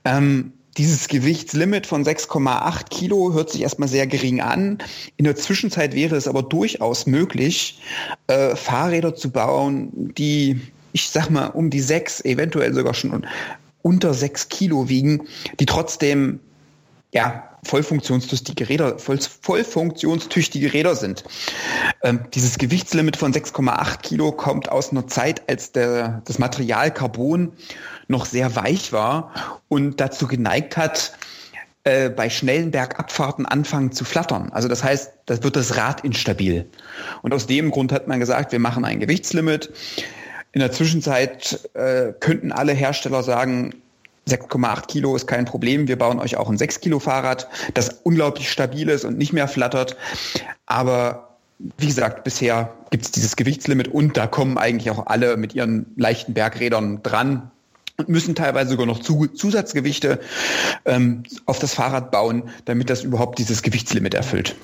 Ähm, 0.03 0.53
dieses 0.77 1.07
Gewichtslimit 1.07 1.87
von 1.87 2.05
6,8 2.05 2.89
Kilo 2.89 3.33
hört 3.33 3.49
sich 3.49 3.63
erstmal 3.63 3.89
sehr 3.89 4.05
gering 4.05 4.39
an. 4.39 4.77
In 5.17 5.25
der 5.25 5.35
Zwischenzeit 5.35 5.95
wäre 5.95 6.15
es 6.15 6.27
aber 6.27 6.43
durchaus 6.43 7.07
möglich, 7.07 7.81
äh, 8.27 8.55
Fahrräder 8.55 9.15
zu 9.15 9.31
bauen, 9.31 10.13
die, 10.15 10.61
ich 10.91 11.09
sag 11.09 11.31
mal, 11.31 11.47
um 11.47 11.71
die 11.71 11.79
sechs, 11.79 12.23
eventuell 12.23 12.71
sogar 12.75 12.93
schon 12.93 13.25
unter 13.85 14.15
sechs 14.15 14.49
Kilo 14.49 14.89
wiegen, 14.89 15.27
die 15.59 15.67
trotzdem 15.67 16.39
ja, 17.13 17.47
voll 17.63 17.83
funktionstüchtige 17.83 18.67
Räder, 18.67 18.97
voll, 18.97 19.19
voll 19.19 19.63
funktionstüchtige 19.63 20.73
Räder 20.73 20.95
sind. 20.95 21.23
Ähm, 22.01 22.21
dieses 22.33 22.57
Gewichtslimit 22.57 23.15
von 23.15 23.31
6,8 23.31 24.01
Kilo 24.01 24.31
kommt 24.31 24.69
aus 24.69 24.89
einer 24.89 25.05
Zeit, 25.05 25.47
als 25.47 25.71
der, 25.71 26.23
das 26.25 26.39
Material 26.39 26.91
Carbon 26.91 27.51
noch 28.07 28.25
sehr 28.25 28.55
weich 28.55 28.91
war 28.91 29.61
und 29.67 30.01
dazu 30.01 30.27
geneigt 30.27 30.77
hat, 30.77 31.13
äh, 31.83 32.09
bei 32.09 32.31
schnellen 32.31 32.71
Bergabfahrten 32.71 33.45
anfangen 33.45 33.91
zu 33.91 34.03
flattern. 34.03 34.49
Also 34.51 34.67
das 34.67 34.83
heißt, 34.83 35.11
das 35.27 35.43
wird 35.43 35.55
das 35.55 35.77
Rad 35.77 36.03
instabil. 36.03 36.67
Und 37.21 37.35
aus 37.35 37.45
dem 37.45 37.69
Grund 37.69 37.91
hat 37.91 38.07
man 38.07 38.19
gesagt, 38.19 38.51
wir 38.51 38.59
machen 38.59 38.83
ein 38.83 38.99
Gewichtslimit. 38.99 39.71
In 40.55 40.61
der 40.61 40.71
Zwischenzeit 40.71 41.69
äh, 41.73 42.13
könnten 42.17 42.53
alle 42.53 42.71
Hersteller 42.71 43.23
sagen, 43.23 43.75
6,8 44.29 44.87
Kilo 44.87 45.13
ist 45.13 45.27
kein 45.27 45.43
Problem. 45.43 45.89
Wir 45.89 45.97
bauen 45.97 46.17
euch 46.17 46.37
auch 46.37 46.49
ein 46.49 46.57
6 46.57 46.79
Kilo 46.79 46.99
Fahrrad, 46.99 47.49
das 47.73 47.89
unglaublich 48.03 48.49
stabil 48.49 48.87
ist 48.87 49.03
und 49.03 49.17
nicht 49.17 49.33
mehr 49.33 49.49
flattert. 49.49 49.97
Aber 50.65 51.35
wie 51.59 51.87
gesagt, 51.87 52.23
bisher 52.23 52.73
gibt 52.89 53.03
es 53.03 53.11
dieses 53.11 53.35
Gewichtslimit 53.35 53.89
und 53.89 54.15
da 54.15 54.27
kommen 54.27 54.57
eigentlich 54.57 54.89
auch 54.91 55.07
alle 55.07 55.35
mit 55.35 55.53
ihren 55.55 55.87
leichten 55.97 56.33
Bergrädern 56.33 57.03
dran 57.03 57.51
und 57.97 58.07
müssen 58.07 58.33
teilweise 58.33 58.69
sogar 58.69 58.85
noch 58.85 58.99
Zusatzgewichte 58.99 60.21
ähm, 60.85 61.23
auf 61.47 61.59
das 61.59 61.73
Fahrrad 61.73 62.11
bauen, 62.11 62.43
damit 62.63 62.89
das 62.89 63.03
überhaupt 63.03 63.39
dieses 63.39 63.61
Gewichtslimit 63.61 64.13
erfüllt. 64.13 64.55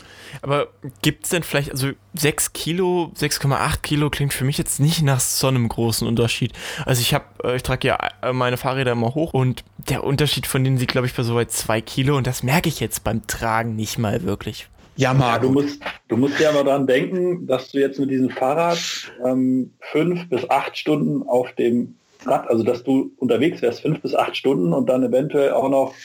Aber 0.42 0.68
gibt 1.02 1.26
es 1.26 1.30
denn 1.30 1.44
vielleicht, 1.44 1.72
also 1.72 1.90
6 2.14 2.54
Kilo, 2.54 3.12
6,8 3.18 3.82
Kilo 3.82 4.10
klingt 4.10 4.34
für 4.34 4.46
mich 4.46 4.58
jetzt 4.58 4.80
nicht 4.80 5.02
nach 5.02 5.20
so 5.20 5.48
einem 5.48 5.68
großen 5.68 6.08
Unterschied. 6.08 6.54
Also 6.86 7.02
ich 7.02 7.14
habe, 7.14 7.26
äh, 7.44 7.56
ich 7.56 7.64
trage 7.64 7.88
ja 7.88 8.00
äh, 8.22 8.34
meine 8.34 8.58
Fahrräder 8.58 8.94
immer 8.94 9.14
hoch 9.16 9.34
und 9.34 9.64
der 9.78 10.04
Unterschied 10.04 10.48
von 10.48 10.64
denen 10.64 10.78
liegt, 10.78 10.92
glaube 10.92 11.08
ich, 11.08 11.14
bei 11.14 11.24
so 11.24 11.36
weit 11.36 11.52
2 11.52 11.82
Kilo 11.82 12.18
und 12.18 12.28
das 12.28 12.44
merke 12.44 12.70
ich 12.70 12.80
jetzt 12.80 13.04
beim 13.04 13.26
Tragen 13.28 13.76
nicht 13.76 13.98
mal 13.98 14.24
wirklich. 14.24 14.68
Ja, 14.98 15.14
Marc, 15.14 15.42
du 15.42 15.50
musst, 15.50 15.82
du 16.10 16.18
musst 16.18 16.40
ja 16.40 16.50
aber 16.50 16.64
daran 16.64 16.86
denken, 16.86 17.48
dass 17.48 17.72
du 17.72 17.80
jetzt 17.80 18.00
mit 18.00 18.12
diesem 18.12 18.30
Fahrrad 18.30 18.78
ähm, 19.26 19.72
fünf 19.80 20.28
bis 20.30 20.48
acht 20.50 20.78
Stunden 20.78 21.28
auf 21.28 21.52
dem 21.54 21.96
Rad, 22.26 22.48
also 22.50 22.64
dass 22.64 22.84
du 22.84 23.12
unterwegs 23.18 23.62
wärst, 23.62 23.82
fünf 23.82 24.02
bis 24.02 24.14
acht 24.14 24.36
Stunden 24.36 24.74
und 24.74 24.88
dann 24.88 25.04
eventuell 25.04 25.54
auch 25.54 25.70
noch 25.70 25.96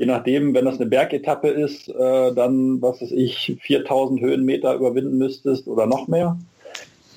je 0.00 0.06
nachdem, 0.06 0.54
wenn 0.54 0.64
das 0.64 0.80
eine 0.80 0.88
Bergetappe 0.88 1.48
ist, 1.48 1.90
äh, 1.90 2.34
dann, 2.34 2.80
was 2.80 3.02
weiß 3.02 3.12
ich, 3.12 3.58
4000 3.60 4.22
Höhenmeter 4.22 4.74
überwinden 4.74 5.18
müsstest 5.18 5.66
oder 5.68 5.86
noch 5.86 6.08
mehr. 6.08 6.38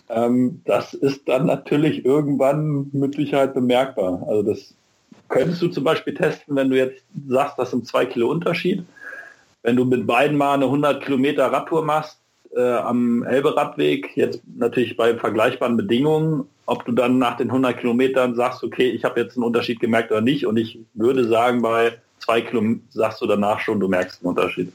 Ähm, 0.10 0.62
das 0.66 0.94
ist 0.94 1.30
dann 1.30 1.46
natürlich 1.46 2.04
irgendwann 2.04 2.90
mit 2.92 3.16
Sicherheit 3.16 3.54
bemerkbar. 3.54 4.22
Also 4.28 4.44
das 4.44 4.74
könntest 5.30 5.62
du 5.62 5.70
zum 5.70 5.86
Beispiel 5.86 6.14
testen, 6.14 6.58
wenn 6.58 6.70
du 6.70 6.76
jetzt 6.76 7.06
sagst, 7.30 7.58
das 7.58 7.72
sind 7.72 7.88
zwei 7.88 8.06
Kilo 8.06 8.30
Unterschied. 8.30 8.84
Wenn 9.62 9.78
du 9.78 9.86
mit 9.86 10.06
beiden 10.06 10.36
mal 10.36 10.56
eine 10.56 10.66
100 10.66 11.02
Kilometer 11.02 11.46
Radtour 11.54 11.86
machst, 11.86 12.20
äh, 12.54 12.62
am 12.62 13.24
Elbe-Radweg, 13.24 14.12
jetzt 14.18 14.42
natürlich 14.58 14.98
bei 14.98 15.16
vergleichbaren 15.16 15.78
Bedingungen, 15.78 16.50
ob 16.66 16.84
du 16.84 16.92
dann 16.92 17.18
nach 17.18 17.38
den 17.38 17.48
100 17.48 17.80
Kilometern 17.80 18.36
sagst, 18.36 18.62
okay, 18.62 18.90
ich 18.90 19.06
habe 19.06 19.22
jetzt 19.22 19.38
einen 19.38 19.46
Unterschied 19.46 19.80
gemerkt 19.80 20.12
oder 20.12 20.20
nicht. 20.20 20.46
Und 20.46 20.58
ich 20.58 20.80
würde 20.94 21.26
sagen, 21.26 21.62
bei 21.62 21.94
zwei 22.24 22.42
Kilometer 22.42 22.82
sagst 22.92 23.22
du 23.22 23.28
danach 23.28 23.60
schon, 23.60 23.80
du 23.80 23.88
merkst 23.88 24.22
einen 24.22 24.30
Unterschied. 24.30 24.72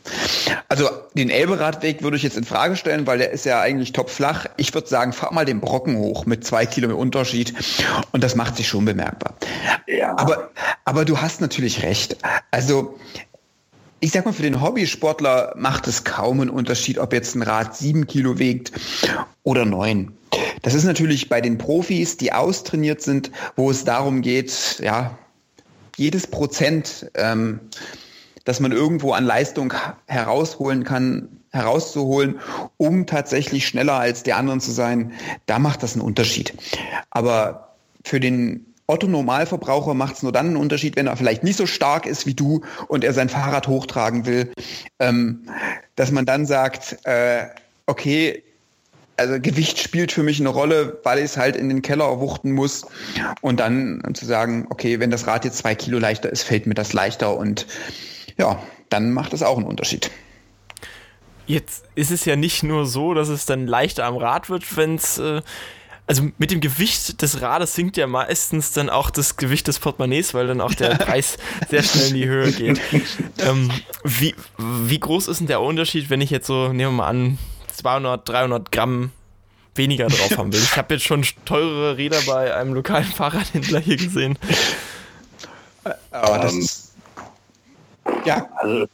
Also 0.68 0.88
den 1.14 1.30
Elberadweg 1.30 2.02
würde 2.02 2.16
ich 2.16 2.22
jetzt 2.22 2.37
in 2.37 2.44
Frage 2.44 2.76
stellen, 2.76 3.06
weil 3.06 3.18
der 3.18 3.30
ist 3.30 3.44
ja 3.44 3.61
eigentlich 3.61 3.92
topflach. 3.92 4.46
Ich 4.56 4.74
würde 4.74 4.88
sagen, 4.88 5.12
fahr 5.12 5.32
mal 5.32 5.44
den 5.44 5.61
Brocken 5.61 5.96
hoch 5.96 6.26
mit 6.26 6.44
zwei 6.44 6.66
Kilometer 6.66 6.98
Unterschied 6.98 7.54
und 8.12 8.22
das 8.22 8.34
macht 8.34 8.56
sich 8.56 8.68
schon 8.68 8.84
bemerkbar. 8.84 9.34
Ja. 9.87 10.16
Aber, 10.18 10.50
aber 10.84 11.04
du 11.04 11.20
hast 11.20 11.40
natürlich 11.40 11.82
recht. 11.82 12.16
Also 12.50 12.98
ich 14.00 14.12
sag 14.12 14.26
mal, 14.26 14.32
für 14.32 14.42
den 14.42 14.61
Hobbysportler 14.61 15.54
macht 15.56 15.88
es 15.88 16.04
kaum 16.04 16.40
einen 16.40 16.50
Unterschied, 16.50 16.98
ob 16.98 17.12
jetzt 17.12 17.34
ein 17.34 17.42
Rad 17.42 17.76
sieben 17.76 18.06
Kilo 18.06 18.38
wiegt 18.38 18.72
oder 19.42 19.64
neun. 19.64 20.12
Das 20.62 20.74
ist 20.74 20.84
natürlich 20.84 21.28
bei 21.28 21.40
den 21.40 21.58
Profis, 21.58 22.16
die 22.16 22.32
austrainiert 22.32 23.02
sind, 23.02 23.30
wo 23.56 23.70
es 23.70 23.84
darum 23.84 24.22
geht, 24.22 24.80
ja, 24.82 25.18
jedes 25.98 26.26
Prozent, 26.26 27.11
ähm, 27.14 27.61
das 28.44 28.61
man 28.61 28.72
irgendwo 28.72 29.12
an 29.12 29.24
Leistung 29.24 29.74
herausholen 30.06 30.84
kann, 30.84 31.28
herauszuholen, 31.50 32.40
um 32.76 33.06
tatsächlich 33.06 33.66
schneller 33.66 33.94
als 33.94 34.22
die 34.22 34.32
anderen 34.32 34.61
zu 34.61 34.70
sein, 34.70 35.12
da 35.46 35.58
macht 35.58 35.82
das 35.82 35.94
einen 35.94 36.02
Unterschied. 36.02 36.54
Aber 37.11 37.74
für 38.04 38.20
den 38.20 38.64
Otto 38.87 39.06
Normalverbraucher 39.06 39.92
macht 39.92 40.16
es 40.16 40.22
nur 40.22 40.32
dann 40.32 40.46
einen 40.46 40.56
Unterschied, 40.56 40.96
wenn 40.96 41.08
er 41.08 41.16
vielleicht 41.16 41.44
nicht 41.44 41.58
so 41.58 41.66
stark 41.66 42.06
ist 42.06 42.24
wie 42.24 42.34
du 42.34 42.62
und 42.87 43.04
er 43.04 43.12
sein 43.12 43.28
Fahrrad 43.28 43.68
hochtragen 43.68 44.24
will, 44.24 44.52
ähm, 44.98 45.42
dass 45.96 46.11
man 46.11 46.24
dann 46.24 46.46
sagt, 46.46 46.96
äh, 47.04 47.48
okay, 47.87 48.42
also 49.18 49.40
Gewicht 49.40 49.78
spielt 49.81 50.12
für 50.12 50.22
mich 50.22 50.40
eine 50.40 50.48
Rolle, 50.48 51.00
weil 51.02 51.18
ich 51.18 51.24
es 51.24 51.37
halt 51.37 51.57
in 51.57 51.68
den 51.68 51.83
Keller 51.83 52.20
wuchten 52.20 52.52
muss 52.52 52.87
und 53.40 53.61
dann 53.61 54.02
zu 54.14 54.24
sagen, 54.24 54.66
okay, 54.70 55.00
wenn 55.00 55.11
das 55.11 55.26
Rad 55.26 55.44
jetzt 55.44 55.59
zwei 55.59 55.74
Kilo 55.74 55.98
leichter 55.98 56.31
ist, 56.31 56.44
fällt 56.44 56.66
mir 56.66 56.74
das 56.74 56.92
leichter 56.92 57.37
und 57.37 57.66
ja, 58.38 58.62
dann 58.88 59.12
macht 59.12 59.33
das 59.33 59.42
auch 59.42 59.57
einen 59.57 59.66
Unterschied. 59.66 60.11
Jetzt 61.46 61.85
ist 61.94 62.11
es 62.11 62.24
ja 62.24 62.37
nicht 62.37 62.62
nur 62.62 62.87
so, 62.87 63.14
dass 63.14 63.28
es 63.28 63.46
dann 63.46 63.66
leichter 63.66 64.04
am 64.04 64.16
Rad 64.16 64.50
wird, 64.50 64.76
wenn 64.76 64.96
es 64.96 65.18
äh, 65.18 65.42
also 66.07 66.26
mit 66.38 66.50
dem 66.50 66.61
Gewicht 66.61 67.20
des 67.20 67.42
Rades 67.42 67.74
sinkt 67.74 67.98
ja 67.98 68.07
meistens 68.07 68.72
dann 68.72 68.88
auch 68.88 69.11
das 69.11 69.37
Gewicht 69.37 69.68
des 69.68 69.78
Portemonnaies, 69.78 70.33
weil 70.33 70.46
dann 70.46 70.61
auch 70.61 70.72
der 70.74 70.94
Preis 70.96 71.37
sehr 71.68 71.83
schnell 71.83 72.09
in 72.09 72.14
die 72.14 72.26
Höhe 72.26 72.52
geht. 72.52 72.81
Ähm, 73.40 73.70
wie, 74.02 74.35
wie 74.59 74.98
groß 74.98 75.28
ist 75.28 75.38
denn 75.38 75.46
der 75.46 75.61
Unterschied, 75.61 76.11
wenn 76.11 76.20
ich 76.20 76.31
jetzt 76.31 76.48
so, 76.48 76.72
nehmen 76.72 76.78
wir 76.78 76.90
mal 76.90 77.07
an, 77.07 77.38
200, 77.78 78.28
300 78.28 78.72
Gramm 78.72 79.10
weniger 79.74 80.08
drauf 80.08 80.36
haben 80.36 80.52
will? 80.52 80.60
Ich 80.60 80.76
habe 80.76 80.94
jetzt 80.94 81.04
schon 81.04 81.24
teurere 81.44 81.96
Räder 81.96 82.18
bei 82.26 82.54
einem 82.54 82.74
lokalen 82.74 83.04
Fahrradhändler 83.04 83.78
hier 83.80 83.96
gesehen. 83.96 84.38
Aber 86.10 86.38
das 86.38 86.54
ist 86.54 86.88
ja. 88.24 88.48
Also 88.56 88.86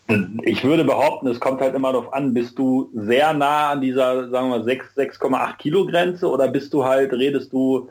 ich 0.42 0.64
würde 0.64 0.84
behaupten, 0.84 1.28
es 1.28 1.40
kommt 1.40 1.60
halt 1.60 1.74
immer 1.74 1.92
darauf 1.92 2.12
an, 2.12 2.34
bist 2.34 2.58
du 2.58 2.90
sehr 2.94 3.32
nah 3.32 3.70
an 3.70 3.80
dieser, 3.80 4.28
sagen 4.28 4.50
wir 4.50 4.64
6,8 4.64 5.56
Kilo 5.56 5.86
Grenze 5.86 6.28
oder 6.28 6.48
bist 6.48 6.72
du 6.72 6.84
halt, 6.84 7.12
redest 7.12 7.52
du 7.52 7.88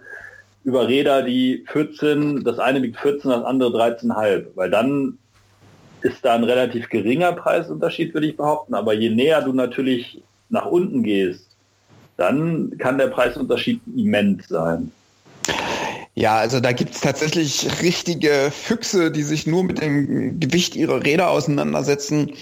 über 0.63 0.87
Räder, 0.87 1.23
die 1.23 1.65
14, 1.67 2.43
das 2.43 2.59
eine 2.59 2.81
wiegt 2.81 2.97
14, 2.97 3.31
das 3.31 3.43
andere 3.43 3.69
13,5, 3.69 4.47
weil 4.55 4.69
dann 4.69 5.17
ist 6.01 6.23
da 6.23 6.35
ein 6.35 6.43
relativ 6.43 6.89
geringer 6.89 7.33
Preisunterschied, 7.33 8.13
würde 8.13 8.27
ich 8.27 8.37
behaupten, 8.37 8.73
aber 8.73 8.93
je 8.93 9.09
näher 9.09 9.41
du 9.41 9.53
natürlich 9.53 10.21
nach 10.49 10.65
unten 10.65 11.03
gehst, 11.03 11.47
dann 12.17 12.77
kann 12.77 12.97
der 12.97 13.07
Preisunterschied 13.07 13.81
immens 13.95 14.47
sein. 14.47 14.91
Ja, 16.15 16.35
also 16.35 16.59
da 16.59 16.73
gibt's 16.73 17.01
tatsächlich 17.01 17.81
richtige 17.81 18.51
Füchse, 18.51 19.09
die 19.11 19.23
sich 19.23 19.47
nur 19.47 19.63
mit 19.63 19.81
dem 19.81 20.39
Gewicht 20.39 20.75
ihrer 20.75 21.03
Räder 21.03 21.31
auseinandersetzen. 21.31 22.33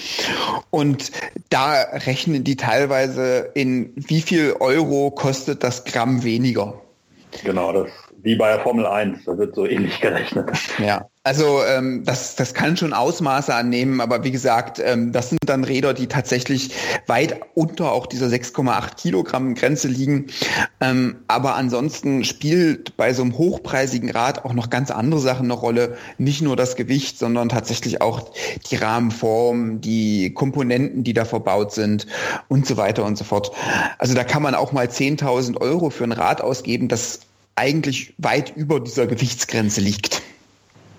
Und 0.72 1.12
da 1.50 1.82
rechnen 1.82 2.44
die 2.44 2.58
teilweise 2.58 3.50
in 3.54 3.94
wie 3.96 4.22
viel 4.22 4.56
Euro 4.60 5.10
kostet 5.12 5.64
das 5.64 5.86
Gramm 5.86 6.24
weniger. 6.24 6.82
Genau, 7.46 7.72
das 7.72 7.90
wie 8.24 8.36
bei 8.36 8.50
der 8.50 8.60
Formel 8.60 8.86
1, 8.86 9.26
da 9.26 9.38
wird 9.38 9.56
so 9.56 9.66
ähnlich 9.66 10.00
gerechnet. 10.00 10.52
Ja, 10.78 11.08
also 11.24 11.62
ähm, 11.64 12.04
das, 12.04 12.36
das 12.36 12.56
kann 12.56 12.78
schon 12.78 12.94
Ausmaße 12.94 13.54
annehmen, 13.54 14.02
aber 14.02 14.24
wie 14.24 14.32
gesagt, 14.32 14.82
ähm, 14.84 15.12
das 15.12 15.30
sind 15.30 15.40
dann 15.46 15.64
Räder, 15.64 15.94
die 15.94 16.08
tatsächlich 16.08 16.74
weit 17.06 17.40
unter 17.54 17.92
auch 17.92 18.08
dieser 18.08 18.28
6,8 18.28 18.96
Kilogramm 18.96 19.54
Grenze 19.54 19.88
liegen. 19.88 20.28
Ähm, 20.80 21.18
aber 21.28 21.56
ansonsten 21.56 22.24
spielt 22.24 22.98
bei 22.98 23.14
so 23.14 23.22
einem 23.22 23.38
hochpreisigen 23.38 24.10
Rad 24.10 24.46
auch 24.46 24.54
noch 24.54 24.72
ganz 24.72 24.90
andere 24.90 25.20
Sachen 25.20 25.46
eine 25.46 25.54
Rolle. 25.54 25.96
Nicht 26.18 26.42
nur 26.42 26.56
das 26.56 26.76
Gewicht, 26.76 27.20
sondern 27.20 27.50
tatsächlich 27.50 28.02
auch 28.02 28.32
die 28.70 28.76
Rahmenform, 28.78 29.80
die 29.80 30.34
Komponenten, 30.34 31.04
die 31.04 31.14
da 31.14 31.26
verbaut 31.26 31.72
sind 31.72 32.08
und 32.48 32.66
so 32.66 32.78
weiter 32.78 33.06
und 33.06 33.18
so 33.18 33.24
fort. 33.24 33.52
Also 34.00 34.16
da 34.16 34.24
kann 34.24 34.42
man 34.42 34.56
auch 34.56 34.72
mal 34.72 34.88
10.000 34.88 35.62
Euro 35.62 35.92
für 35.92 36.04
ein 36.04 36.12
Rad 36.12 36.42
ausgeben, 36.42 36.88
das 36.88 37.20
eigentlich 37.62 38.16
weit 38.18 38.54
über 38.56 38.80
dieser 38.80 39.06
Gewichtsgrenze 39.06 39.82
liegt. 39.82 40.24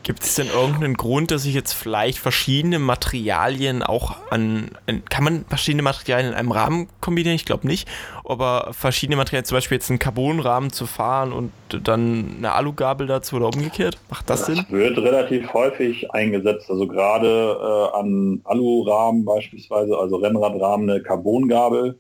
Gibt 0.05 0.23
es 0.23 0.35
denn 0.35 0.49
irgendeinen 0.49 0.95
Grund, 0.95 1.31
dass 1.31 1.45
ich 1.45 1.55
jetzt 1.55 1.73
vielleicht 1.73 2.19
verschiedene 2.19 2.81
Materialien 2.81 3.85
auch 3.85 4.17
an, 4.31 4.71
kann 5.09 5.23
man 5.25 5.45
verschiedene 5.49 5.83
Materialien 5.83 6.33
in 6.33 6.35
einem 6.35 6.51
Rahmen 6.51 6.89
kombinieren? 7.01 7.37
Ich 7.37 7.45
glaube 7.45 7.67
nicht, 7.69 7.89
aber 8.25 8.71
verschiedene 8.73 9.17
Materialien, 9.17 9.45
zum 9.45 9.57
Beispiel 9.57 9.77
jetzt 9.77 9.91
einen 9.91 10.01
Carbonrahmen 10.01 10.71
zu 10.71 10.87
fahren 10.87 11.33
und 11.33 11.53
dann 11.85 12.35
eine 12.39 12.53
Alugabel 12.53 13.07
dazu 13.07 13.37
oder 13.37 13.47
umgekehrt, 13.47 13.99
macht 14.11 14.29
das, 14.29 14.47
das 14.47 14.57
Sinn? 14.57 14.67
Wird 14.71 14.99
relativ 14.99 15.53
häufig 15.53 16.13
eingesetzt, 16.13 16.69
also 16.69 16.89
gerade 16.89 17.59
äh, 17.61 17.97
an 17.97 18.41
Alurahmen 18.45 19.25
beispielsweise, 19.25 19.97
also 19.97 20.17
Rennradrahmen 20.17 20.91
eine 20.91 21.03
Carbongabel 21.03 21.97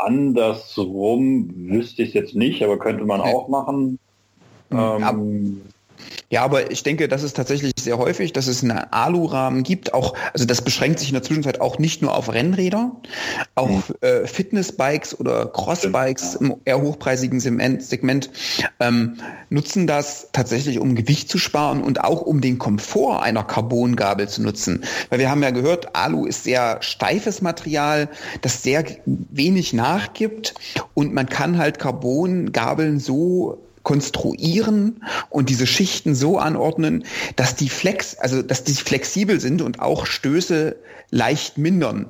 Andersrum 0.00 1.50
wüsste 1.70 2.02
ich 2.02 2.08
es 2.08 2.14
jetzt 2.14 2.34
nicht, 2.34 2.62
aber 2.62 2.78
könnte 2.78 3.04
man 3.04 3.20
auch 3.20 3.48
machen. 3.48 3.98
Ähm, 4.70 5.62
ja, 6.30 6.42
aber 6.42 6.70
ich 6.70 6.82
denke, 6.82 7.08
das 7.08 7.22
ist 7.22 7.36
tatsächlich 7.36 7.72
sehr 7.78 7.98
häufig, 7.98 8.32
dass 8.32 8.46
es 8.46 8.62
einen 8.62 8.72
Alurahmen 8.72 9.62
gibt. 9.62 9.94
Auch, 9.94 10.14
also 10.32 10.44
das 10.44 10.62
beschränkt 10.62 10.98
sich 10.98 11.08
in 11.08 11.14
der 11.14 11.22
Zwischenzeit 11.22 11.60
auch 11.60 11.78
nicht 11.78 12.02
nur 12.02 12.16
auf 12.16 12.32
Rennräder, 12.32 12.92
auch 13.54 13.68
mhm. 13.68 13.82
äh, 14.00 14.26
Fitnessbikes 14.26 15.18
oder 15.18 15.46
Crossbikes 15.46 16.34
im 16.36 16.56
eher 16.64 16.80
hochpreisigen 16.80 17.40
Segment 17.40 18.30
ähm, 18.80 19.18
nutzen 19.50 19.86
das 19.86 20.28
tatsächlich, 20.32 20.78
um 20.78 20.94
Gewicht 20.94 21.28
zu 21.28 21.38
sparen 21.38 21.82
und 21.82 22.02
auch 22.02 22.22
um 22.22 22.40
den 22.40 22.58
Komfort 22.58 23.22
einer 23.22 23.44
Carbongabel 23.44 24.28
zu 24.28 24.42
nutzen. 24.42 24.84
Weil 25.10 25.18
wir 25.18 25.30
haben 25.30 25.42
ja 25.42 25.50
gehört, 25.50 25.94
Alu 25.94 26.26
ist 26.26 26.44
sehr 26.44 26.78
steifes 26.80 27.42
Material, 27.42 28.08
das 28.42 28.62
sehr 28.62 28.84
wenig 29.04 29.72
nachgibt 29.72 30.54
und 30.94 31.14
man 31.14 31.28
kann 31.28 31.58
halt 31.58 31.78
Carbongabeln 31.78 33.00
so 33.00 33.65
konstruieren 33.86 35.04
und 35.30 35.48
diese 35.48 35.64
Schichten 35.64 36.16
so 36.16 36.38
anordnen, 36.38 37.04
dass 37.36 37.54
die 37.54 37.68
flex, 37.68 38.16
also 38.18 38.42
dass 38.42 38.64
die 38.64 38.74
flexibel 38.74 39.38
sind 39.38 39.62
und 39.62 39.78
auch 39.78 40.06
Stöße 40.06 40.74
leicht 41.12 41.56
mindern. 41.56 42.06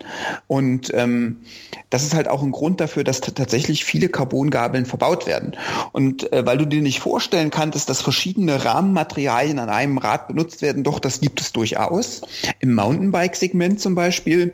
Und 0.46 0.90
ähm, 0.94 1.42
das 1.90 2.02
ist 2.02 2.14
halt 2.14 2.28
auch 2.28 2.42
ein 2.42 2.50
Grund 2.50 2.80
dafür, 2.80 3.04
dass 3.04 3.20
tatsächlich 3.20 3.84
viele 3.84 4.08
Carbongabeln 4.08 4.86
verbaut 4.86 5.26
werden. 5.26 5.54
Und 5.92 6.32
äh, 6.32 6.46
weil 6.46 6.56
du 6.56 6.64
dir 6.64 6.80
nicht 6.80 7.00
vorstellen 7.00 7.50
kannst, 7.50 7.90
dass 7.90 8.00
verschiedene 8.00 8.64
Rahmenmaterialien 8.64 9.58
an 9.58 9.68
einem 9.68 9.98
Rad 9.98 10.28
benutzt 10.28 10.62
werden, 10.62 10.82
doch, 10.82 10.98
das 10.98 11.20
gibt 11.20 11.42
es 11.42 11.52
durchaus. 11.52 12.22
Im 12.60 12.74
Mountainbike-Segment 12.74 13.80
zum 13.80 13.94
Beispiel. 13.94 14.50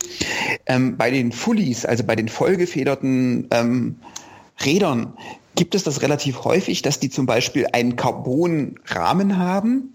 Ähm, 0.66 0.96
bei 0.96 1.12
den 1.12 1.30
Fullies, 1.30 1.86
also 1.86 2.02
bei 2.02 2.16
den 2.16 2.28
vollgefederten 2.28 3.46
ähm, 3.52 4.00
Rädern, 4.64 5.14
gibt 5.54 5.74
es 5.74 5.84
das 5.84 6.02
relativ 6.02 6.44
häufig, 6.44 6.82
dass 6.82 7.00
die 7.00 7.10
zum 7.10 7.26
Beispiel 7.26 7.66
einen 7.72 7.96
Carbonrahmen 7.96 9.38
haben, 9.38 9.94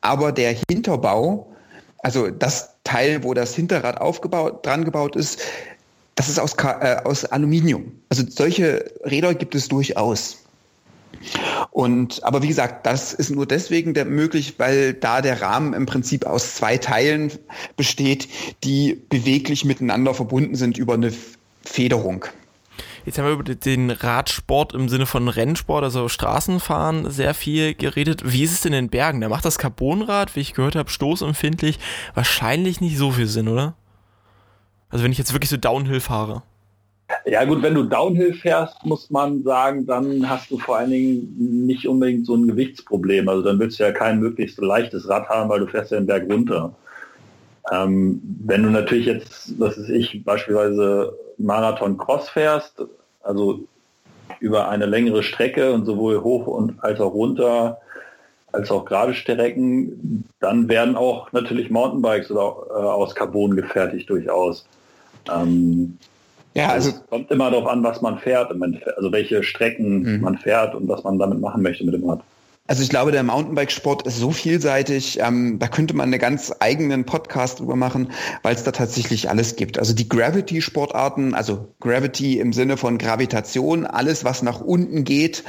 aber 0.00 0.32
der 0.32 0.56
Hinterbau, 0.68 1.50
also 1.98 2.28
das 2.30 2.74
Teil, 2.84 3.22
wo 3.24 3.34
das 3.34 3.54
Hinterrad 3.54 4.00
aufgebaut, 4.00 4.64
dran 4.64 4.84
gebaut 4.84 5.16
ist, 5.16 5.40
das 6.14 6.28
ist 6.28 6.38
aus, 6.38 6.54
äh, 6.54 6.96
aus 7.04 7.24
Aluminium. 7.24 7.92
Also 8.08 8.24
solche 8.28 8.92
Räder 9.04 9.34
gibt 9.34 9.54
es 9.54 9.68
durchaus. 9.68 10.38
Und, 11.70 12.22
aber 12.24 12.42
wie 12.42 12.48
gesagt, 12.48 12.86
das 12.86 13.12
ist 13.12 13.30
nur 13.30 13.46
deswegen 13.46 13.92
möglich, 14.10 14.54
weil 14.58 14.94
da 14.94 15.20
der 15.20 15.40
Rahmen 15.40 15.74
im 15.74 15.86
Prinzip 15.86 16.26
aus 16.26 16.54
zwei 16.54 16.78
Teilen 16.78 17.32
besteht, 17.76 18.28
die 18.64 19.00
beweglich 19.08 19.64
miteinander 19.64 20.14
verbunden 20.14 20.54
sind 20.54 20.78
über 20.78 20.94
eine 20.94 21.12
Federung. 21.62 22.24
Jetzt 23.10 23.18
haben 23.18 23.26
wir 23.26 23.32
über 23.32 23.42
den 23.42 23.90
Radsport 23.90 24.72
im 24.72 24.88
Sinne 24.88 25.04
von 25.04 25.26
Rennsport, 25.26 25.82
also 25.82 26.06
Straßenfahren, 26.06 27.10
sehr 27.10 27.34
viel 27.34 27.74
geredet. 27.74 28.22
Wie 28.24 28.44
ist 28.44 28.52
es 28.52 28.60
denn 28.60 28.72
in 28.72 28.88
Bergen? 28.88 29.20
Da 29.20 29.28
macht 29.28 29.44
das 29.44 29.58
Carbonrad, 29.58 30.36
wie 30.36 30.40
ich 30.40 30.54
gehört 30.54 30.76
habe, 30.76 30.88
stoßempfindlich, 30.88 31.80
wahrscheinlich 32.14 32.80
nicht 32.80 32.96
so 32.96 33.10
viel 33.10 33.26
Sinn, 33.26 33.48
oder? 33.48 33.74
Also 34.90 35.02
wenn 35.02 35.10
ich 35.10 35.18
jetzt 35.18 35.32
wirklich 35.32 35.50
so 35.50 35.56
Downhill 35.56 35.98
fahre. 35.98 36.44
Ja 37.24 37.44
gut, 37.44 37.62
wenn 37.62 37.74
du 37.74 37.82
Downhill 37.82 38.32
fährst, 38.32 38.76
muss 38.86 39.10
man 39.10 39.42
sagen, 39.42 39.86
dann 39.86 40.30
hast 40.30 40.48
du 40.52 40.58
vor 40.58 40.76
allen 40.76 40.90
Dingen 40.90 41.66
nicht 41.66 41.88
unbedingt 41.88 42.26
so 42.26 42.36
ein 42.36 42.46
Gewichtsproblem. 42.46 43.28
Also 43.28 43.42
dann 43.42 43.58
willst 43.58 43.80
du 43.80 43.82
ja 43.82 43.90
kein 43.90 44.20
möglichst 44.20 44.56
leichtes 44.60 45.08
Rad 45.08 45.28
haben, 45.28 45.50
weil 45.50 45.58
du 45.58 45.66
fährst 45.66 45.90
ja 45.90 45.98
den 45.98 46.06
Berg 46.06 46.30
runter. 46.30 46.76
Ähm, 47.72 48.22
wenn 48.44 48.62
du 48.62 48.70
natürlich 48.70 49.06
jetzt, 49.06 49.58
was 49.58 49.76
ist 49.78 49.88
ich, 49.88 50.24
beispielsweise 50.24 51.12
Marathon 51.38 51.98
Cross 51.98 52.28
fährst, 52.28 52.84
also 53.22 53.60
über 54.40 54.68
eine 54.68 54.86
längere 54.86 55.22
Strecke 55.22 55.72
und 55.72 55.84
sowohl 55.84 56.22
hoch 56.22 56.46
und 56.46 56.82
als 56.82 57.00
auch 57.00 57.12
runter, 57.12 57.78
als 58.52 58.70
auch 58.70 58.84
gerade 58.84 59.14
Strecken, 59.14 60.24
dann 60.40 60.68
werden 60.68 60.96
auch 60.96 61.30
natürlich 61.32 61.70
Mountainbikes 61.70 62.30
oder, 62.30 62.56
äh, 62.70 62.72
aus 62.72 63.14
Carbon 63.14 63.54
gefertigt 63.54 64.08
durchaus. 64.08 64.66
Ähm, 65.30 65.98
ja, 66.54 66.68
also, 66.68 66.90
es 66.90 67.06
kommt 67.08 67.30
immer 67.30 67.50
darauf 67.50 67.68
an, 67.68 67.82
was 67.84 68.00
man 68.00 68.18
fährt, 68.18 68.50
also 68.50 69.12
welche 69.12 69.42
Strecken 69.42 70.02
mhm. 70.02 70.20
man 70.22 70.38
fährt 70.38 70.74
und 70.74 70.88
was 70.88 71.04
man 71.04 71.18
damit 71.18 71.40
machen 71.40 71.62
möchte 71.62 71.84
mit 71.84 71.94
dem 71.94 72.08
Rad. 72.08 72.20
Also 72.70 72.84
ich 72.84 72.88
glaube, 72.88 73.10
der 73.10 73.24
Mountainbike-Sport 73.24 74.06
ist 74.06 74.18
so 74.18 74.30
vielseitig, 74.30 75.18
ähm, 75.18 75.58
da 75.58 75.66
könnte 75.66 75.92
man 75.96 76.04
einen 76.04 76.20
ganz 76.20 76.54
eigenen 76.60 77.04
Podcast 77.04 77.58
drüber 77.58 77.74
machen, 77.74 78.12
weil 78.44 78.54
es 78.54 78.62
da 78.62 78.70
tatsächlich 78.70 79.28
alles 79.28 79.56
gibt. 79.56 79.76
Also 79.76 79.92
die 79.92 80.08
Gravity-Sportarten, 80.08 81.34
also 81.34 81.74
Gravity 81.80 82.38
im 82.38 82.52
Sinne 82.52 82.76
von 82.76 82.96
Gravitation, 82.96 83.86
alles, 83.86 84.22
was 84.22 84.42
nach 84.42 84.60
unten 84.60 85.02
geht, 85.02 85.42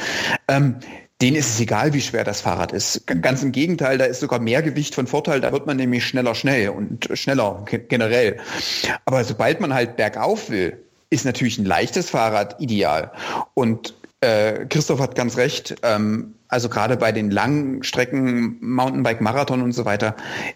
ähm, 0.48 0.78
denen 1.22 1.38
ist 1.38 1.50
es 1.50 1.60
egal, 1.60 1.94
wie 1.94 2.02
schwer 2.02 2.24
das 2.24 2.42
Fahrrad 2.42 2.72
ist. 2.72 3.06
Ganz 3.06 3.44
im 3.44 3.52
Gegenteil, 3.52 4.00
da 4.00 4.06
ist 4.06 4.22
sogar 4.22 4.40
mehr 4.40 4.64
Gewicht 4.64 4.96
von 4.96 5.06
Vorteil, 5.06 5.42
da 5.42 5.52
wird 5.52 5.68
man 5.68 5.78
nämlich 5.78 6.04
schneller 6.04 6.34
schnell 6.34 6.70
und 6.70 7.08
schneller 7.14 7.66
generell. 7.88 8.38
Aber 9.06 9.24
sobald 9.24 9.62
man 9.62 9.76
halt 9.76 9.96
bergauf 9.96 10.50
will, 10.50 10.76
ist 11.12 11.26
natürlich 11.26 11.60
ein 11.60 11.66
leichtes 11.66 12.10
Fahrrad 12.10 12.60
ideal. 12.60 13.12
Und 13.54 13.94
äh, 14.22 14.66
Christoph 14.66 15.00
hat 15.00 15.14
ganz 15.14 15.38
recht. 15.38 15.76
Ähm, 15.84 16.34
also 16.52 16.70
gerade 16.70 16.98
bei 16.98 17.12
den 17.12 17.32
langen 17.32 17.82
Strecken, 17.82 18.58
Mountainbike, 18.62 19.22
Marathon 19.22 19.62
und 19.62 19.72
so 19.72 19.86
weiter, 19.86 20.16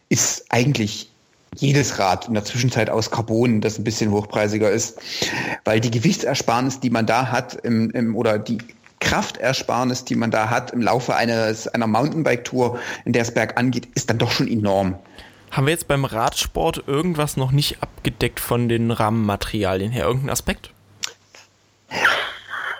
ist 0.09 0.45
eigentlich 0.49 1.09
jedes 1.55 1.97
Rad 1.99 2.27
in 2.27 2.33
der 2.33 2.43
Zwischenzeit 2.43 2.89
aus 2.89 3.09
Carbon, 3.09 3.61
das 3.61 3.79
ein 3.79 3.85
bisschen 3.85 4.11
hochpreisiger 4.11 4.69
ist, 4.69 4.99
weil 5.63 5.79
die 5.79 5.89
Gewichtsersparnis, 5.89 6.81
die 6.81 6.89
man 6.89 7.05
da 7.05 7.31
hat, 7.31 7.55
im, 7.63 7.91
im, 7.91 8.15
oder 8.15 8.37
die 8.37 8.57
Kraftersparnis, 8.99 10.03
die 10.03 10.15
man 10.15 10.31
da 10.31 10.49
hat 10.49 10.71
im 10.71 10.81
Laufe 10.81 11.15
eines, 11.15 11.69
einer 11.69 11.87
Mountainbike-Tour, 11.87 12.77
in 13.05 13.13
der 13.13 13.21
es 13.21 13.33
bergan 13.33 13.71
geht, 13.71 13.85
ist 13.95 14.09
dann 14.09 14.17
doch 14.17 14.31
schon 14.31 14.49
enorm. 14.49 14.95
Haben 15.51 15.67
wir 15.67 15.71
jetzt 15.71 15.87
beim 15.87 16.03
Radsport 16.03 16.83
irgendwas 16.87 17.37
noch 17.37 17.53
nicht 17.53 17.81
abgedeckt 17.81 18.41
von 18.41 18.67
den 18.67 18.91
Rahmenmaterialien 18.91 19.91
her? 19.91 20.07
Irgendein 20.07 20.31
Aspekt? 20.31 20.71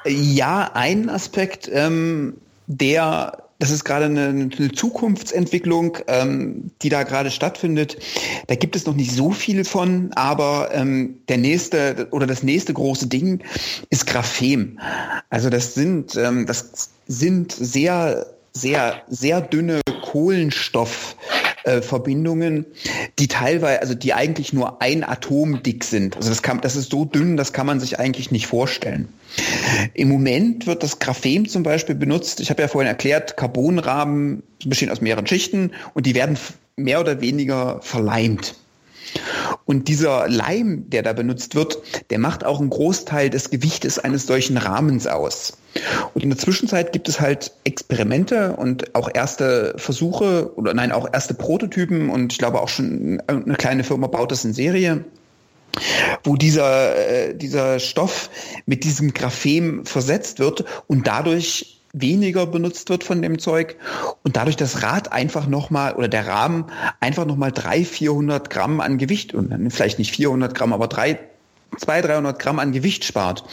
Ja, 0.05 0.71
ein 0.73 1.09
Aspekt, 1.09 1.69
ähm, 1.71 2.35
der 2.67 3.45
das 3.59 3.71
ist 3.71 3.85
gerade 3.85 4.05
eine, 4.05 4.27
eine 4.27 4.71
Zukunftsentwicklung, 4.73 5.97
ähm, 6.07 6.71
die 6.81 6.89
da 6.89 7.03
gerade 7.03 7.31
stattfindet. 7.31 7.97
Da 8.47 8.55
gibt 8.55 8.75
es 8.75 8.85
noch 8.85 8.95
nicht 8.95 9.13
so 9.13 9.31
viel 9.31 9.63
von, 9.63 10.11
aber 10.13 10.71
ähm, 10.73 11.19
der 11.29 11.37
nächste 11.37 12.09
oder 12.11 12.27
das 12.27 12.43
nächste 12.43 12.73
große 12.73 13.07
Ding 13.07 13.41
ist 13.89 14.07
Graphem. 14.07 14.79
Also 15.29 15.49
das 15.49 15.73
sind 15.73 16.15
ähm, 16.17 16.45
das 16.45 16.89
sind 17.07 17.53
sehr 17.53 18.25
sehr 18.51 19.01
sehr 19.07 19.41
dünne 19.41 19.79
Kohlenstoff 20.15 21.17
äh, 21.65 21.81
die 23.19 23.27
teilweise, 23.27 23.81
also 23.81 23.95
die 23.95 24.13
eigentlich 24.13 24.53
nur 24.53 24.81
ein 24.81 25.03
Atom 25.03 25.61
dick 25.61 25.83
sind. 25.83 26.15
Also 26.15 26.29
das 26.29 26.41
kann, 26.41 26.61
das 26.61 26.77
ist 26.77 26.89
so 26.89 27.03
dünn, 27.03 27.35
das 27.35 27.51
kann 27.51 27.67
man 27.67 27.81
sich 27.81 27.99
eigentlich 27.99 28.31
nicht 28.31 28.47
vorstellen. 28.47 29.09
Im 29.93 30.07
Moment 30.07 30.67
wird 30.67 30.83
das 30.83 30.99
Graphem 30.99 31.49
zum 31.49 31.63
Beispiel 31.63 31.95
benutzt. 31.95 32.39
Ich 32.39 32.49
habe 32.49 32.61
ja 32.61 32.69
vorhin 32.69 32.87
erklärt, 32.87 33.35
Carbonrahmen 33.35 34.41
bestehen 34.63 34.89
aus 34.89 35.01
mehreren 35.01 35.27
Schichten 35.27 35.71
und 35.93 36.05
die 36.05 36.15
werden 36.15 36.37
mehr 36.77 37.01
oder 37.01 37.19
weniger 37.19 37.81
verleimt. 37.81 38.55
Und 39.65 39.87
dieser 39.87 40.27
Leim, 40.29 40.89
der 40.89 41.01
da 41.01 41.13
benutzt 41.13 41.55
wird, 41.55 41.79
der 42.09 42.19
macht 42.19 42.45
auch 42.45 42.59
einen 42.59 42.69
Großteil 42.69 43.29
des 43.29 43.49
Gewichtes 43.49 43.97
eines 43.99 44.27
solchen 44.27 44.57
Rahmens 44.57 45.07
aus. 45.07 45.57
Und 46.13 46.23
in 46.23 46.29
der 46.29 46.37
Zwischenzeit 46.37 46.93
gibt 46.93 47.09
es 47.09 47.19
halt 47.19 47.51
Experimente 47.63 48.55
und 48.55 48.95
auch 48.95 49.09
erste 49.13 49.73
Versuche 49.77 50.51
oder 50.55 50.73
nein, 50.73 50.91
auch 50.91 51.09
erste 51.11 51.33
Prototypen 51.33 52.09
und 52.09 52.31
ich 52.31 52.37
glaube 52.37 52.61
auch 52.61 52.69
schon 52.69 53.21
eine 53.27 53.55
kleine 53.55 53.83
Firma 53.83 54.07
baut 54.07 54.31
das 54.31 54.45
in 54.45 54.53
Serie 54.53 55.03
wo 56.23 56.35
dieser, 56.35 56.95
äh, 56.95 57.35
dieser 57.35 57.79
Stoff 57.79 58.29
mit 58.65 58.83
diesem 58.83 59.13
Graphem 59.13 59.85
versetzt 59.85 60.39
wird 60.39 60.63
und 60.87 61.07
dadurch 61.07 61.74
weniger 61.95 62.45
benutzt 62.45 62.89
wird 62.89 63.03
von 63.03 63.21
dem 63.21 63.39
Zeug 63.39 63.77
und 64.23 64.35
dadurch 64.35 64.57
das 64.57 64.83
Rad 64.83 65.11
einfach 65.11 65.47
nochmal 65.47 65.95
oder 65.95 66.07
der 66.07 66.27
Rahmen 66.27 66.65
einfach 66.99 67.25
nochmal 67.25 67.51
300, 67.51 67.87
400 67.87 68.49
Gramm 68.49 68.81
an 68.81 68.97
Gewicht 68.97 69.33
und 69.33 69.71
vielleicht 69.71 69.97
nicht 69.97 70.11
400 70.11 70.53
Gramm, 70.53 70.73
aber 70.73 70.87
drei 70.87 71.19
200, 71.77 72.11
300 72.11 72.39
Gramm 72.39 72.59
an 72.59 72.71
Gewicht 72.71 73.03
spart. 73.03 73.43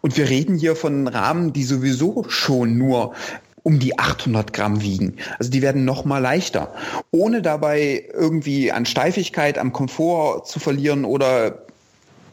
Und 0.00 0.16
wir 0.16 0.28
reden 0.28 0.56
hier 0.56 0.76
von 0.76 1.08
Rahmen, 1.08 1.52
die 1.52 1.64
sowieso 1.64 2.24
schon 2.28 2.76
nur 2.76 3.14
um 3.62 3.78
die 3.78 3.98
800 3.98 4.52
Gramm 4.52 4.82
wiegen. 4.82 5.16
Also 5.38 5.50
die 5.50 5.62
werden 5.62 5.84
noch 5.84 6.04
mal 6.04 6.18
leichter, 6.18 6.74
ohne 7.10 7.42
dabei 7.42 8.08
irgendwie 8.12 8.72
an 8.72 8.86
Steifigkeit, 8.86 9.58
am 9.58 9.72
Komfort 9.72 10.46
zu 10.46 10.58
verlieren 10.58 11.04
oder 11.04 11.62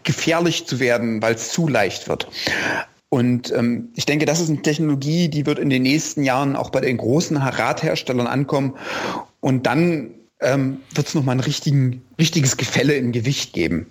gefährlich 0.03 0.65
zu 0.65 0.79
werden, 0.79 1.21
weil 1.21 1.35
es 1.35 1.49
zu 1.49 1.67
leicht 1.67 2.09
wird. 2.09 2.27
Und 3.09 3.51
ähm, 3.51 3.89
ich 3.95 4.05
denke, 4.05 4.25
das 4.25 4.39
ist 4.39 4.49
eine 4.49 4.61
Technologie, 4.61 5.29
die 5.29 5.45
wird 5.45 5.57
in 5.57 5.69
den 5.69 5.81
nächsten 5.81 6.23
Jahren 6.23 6.55
auch 6.55 6.69
bei 6.69 6.79
den 6.79 6.97
großen 6.97 7.37
Radherstellern 7.37 8.27
ankommen. 8.27 8.75
Und 9.39 9.65
dann 9.65 10.11
ähm, 10.39 10.77
wird 10.93 11.07
es 11.07 11.15
nochmal 11.15 11.35
ein 11.35 11.41
richtigen, 11.41 12.03
richtiges 12.19 12.55
Gefälle 12.57 12.93
im 12.93 13.11
Gewicht 13.11 13.53
geben. 13.53 13.87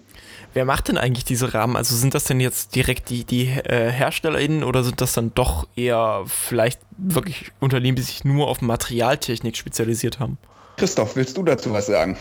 Wer 0.55 0.65
macht 0.65 0.89
denn 0.89 0.99
eigentlich 0.99 1.25
diese 1.25 1.53
Rahmen? 1.53 1.77
Also 1.77 1.95
sind 1.95 2.15
das 2.15 2.25
denn 2.25 2.41
jetzt 2.41 2.75
direkt 2.75 3.11
die, 3.11 3.25
die 3.25 3.49
äh, 3.49 3.91
HerstellerInnen 3.91 4.65
oder 4.65 4.83
sind 4.83 5.01
das 5.01 5.13
dann 5.13 5.33
doch 5.35 5.69
eher 5.77 6.23
vielleicht 6.27 6.81
wirklich 6.97 7.53
Unternehmen, 7.61 7.97
die 7.97 8.03
sich 8.03 8.25
nur 8.25 8.49
auf 8.49 8.63
Materialtechnik 8.63 9.57
spezialisiert 9.57 10.21
haben? 10.21 10.39
Christoph, 10.79 11.17
willst 11.17 11.37
du 11.37 11.43
dazu 11.43 11.73
was 11.73 11.87
sagen? 11.87 12.17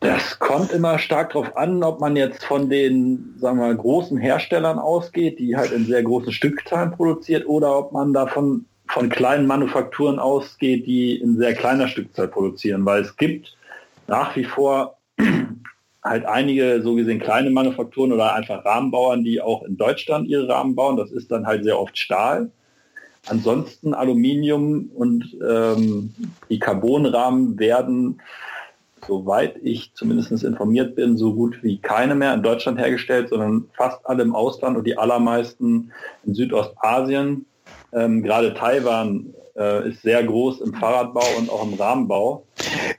Das 0.00 0.36
kommt 0.40 0.72
immer 0.72 0.98
stark 0.98 1.32
darauf 1.32 1.56
an, 1.56 1.84
ob 1.84 2.00
man 2.00 2.16
jetzt 2.16 2.44
von 2.44 2.68
den 2.68 3.34
sagen 3.38 3.58
wir, 3.58 3.72
großen 3.72 4.18
Herstellern 4.18 4.80
ausgeht, 4.80 5.38
die 5.38 5.56
halt 5.56 5.70
in 5.70 5.86
sehr 5.86 6.02
großen 6.02 6.32
Stückzahlen 6.32 6.90
produziert, 6.90 7.46
oder 7.46 7.78
ob 7.78 7.92
man 7.92 8.12
davon 8.12 8.66
von 8.88 9.08
kleinen 9.08 9.46
Manufakturen 9.46 10.18
ausgeht, 10.18 10.86
die 10.86 11.14
in 11.16 11.38
sehr 11.38 11.54
kleiner 11.54 11.86
Stückzahl 11.86 12.26
produzieren, 12.26 12.84
weil 12.84 13.02
es 13.02 13.16
gibt 13.16 13.56
nach 14.08 14.34
wie 14.34 14.44
vor 14.44 14.98
halt 16.04 16.24
einige 16.26 16.82
so 16.82 16.96
gesehen 16.96 17.20
kleine 17.20 17.50
Manufakturen 17.50 18.12
oder 18.12 18.34
einfach 18.34 18.64
Rahmenbauern, 18.64 19.22
die 19.22 19.40
auch 19.40 19.62
in 19.62 19.76
Deutschland 19.76 20.28
ihre 20.28 20.48
Rahmen 20.48 20.74
bauen. 20.74 20.96
Das 20.96 21.12
ist 21.12 21.30
dann 21.30 21.46
halt 21.46 21.62
sehr 21.62 21.78
oft 21.78 21.96
Stahl. 21.96 22.50
Ansonsten 23.26 23.94
Aluminium 23.94 24.90
und 24.94 25.36
ähm, 25.46 26.14
die 26.48 26.58
Carbonrahmen 26.58 27.58
werden 27.58 28.20
soweit 29.06 29.56
ich 29.62 29.92
zumindest 29.94 30.44
informiert 30.44 30.94
bin, 30.94 31.16
so 31.16 31.34
gut 31.34 31.62
wie 31.62 31.78
keine 31.78 32.14
mehr 32.14 32.34
in 32.34 32.42
Deutschland 32.42 32.78
hergestellt, 32.78 33.28
sondern 33.28 33.68
fast 33.76 33.98
alle 34.04 34.22
im 34.22 34.34
Ausland 34.34 34.76
und 34.76 34.86
die 34.86 34.96
allermeisten 34.96 35.92
in 36.24 36.34
Südostasien. 36.34 37.46
Ähm, 37.92 38.22
gerade 38.22 38.54
Taiwan 38.54 39.34
äh, 39.56 39.88
ist 39.88 40.02
sehr 40.02 40.22
groß 40.22 40.60
im 40.60 40.74
Fahrradbau 40.74 41.24
und 41.38 41.50
auch 41.50 41.64
im 41.66 41.74
Rahmenbau. 41.74 42.44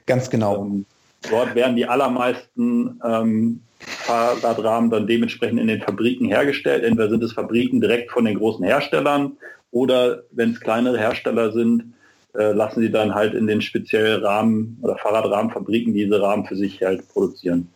Ganz 0.06 0.30
genau. 0.30 0.62
Ähm, 0.62 0.84
dort 1.30 1.54
werden 1.54 1.76
die 1.76 1.86
allermeisten 1.86 3.00
ähm, 3.04 3.60
Fahrradrahmen 3.78 4.90
dann 4.90 5.06
dementsprechend 5.06 5.60
in 5.60 5.66
den 5.66 5.80
Fabriken 5.80 6.26
hergestellt. 6.26 6.84
Entweder 6.84 7.10
sind 7.10 7.22
es 7.22 7.32
Fabriken 7.32 7.80
direkt 7.80 8.10
von 8.10 8.24
den 8.24 8.38
großen 8.38 8.64
Herstellern 8.64 9.36
oder 9.74 10.22
wenn 10.30 10.52
es 10.52 10.60
kleinere 10.60 10.98
Hersteller 10.98 11.52
sind, 11.52 11.94
äh, 12.34 12.52
lassen 12.52 12.80
sie 12.80 12.90
dann 12.90 13.14
halt 13.14 13.34
in 13.34 13.46
den 13.46 13.60
speziellen 13.60 14.22
Rahmen 14.22 14.78
oder 14.82 14.96
Fahrradrahmenfabriken 14.96 15.92
diese 15.92 16.22
Rahmen 16.22 16.46
für 16.46 16.56
sich 16.56 16.80
halt 16.82 17.08
produzieren. 17.08 17.68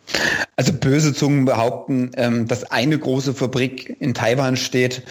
Also 0.55 0.73
böse 0.73 1.13
Zungen 1.13 1.43
behaupten, 1.43 2.11
ähm, 2.15 2.47
dass 2.47 2.69
eine 2.71 2.97
große 2.97 3.33
Fabrik 3.33 3.97
in 3.99 4.13
Taiwan 4.13 4.55
steht, 4.55 5.03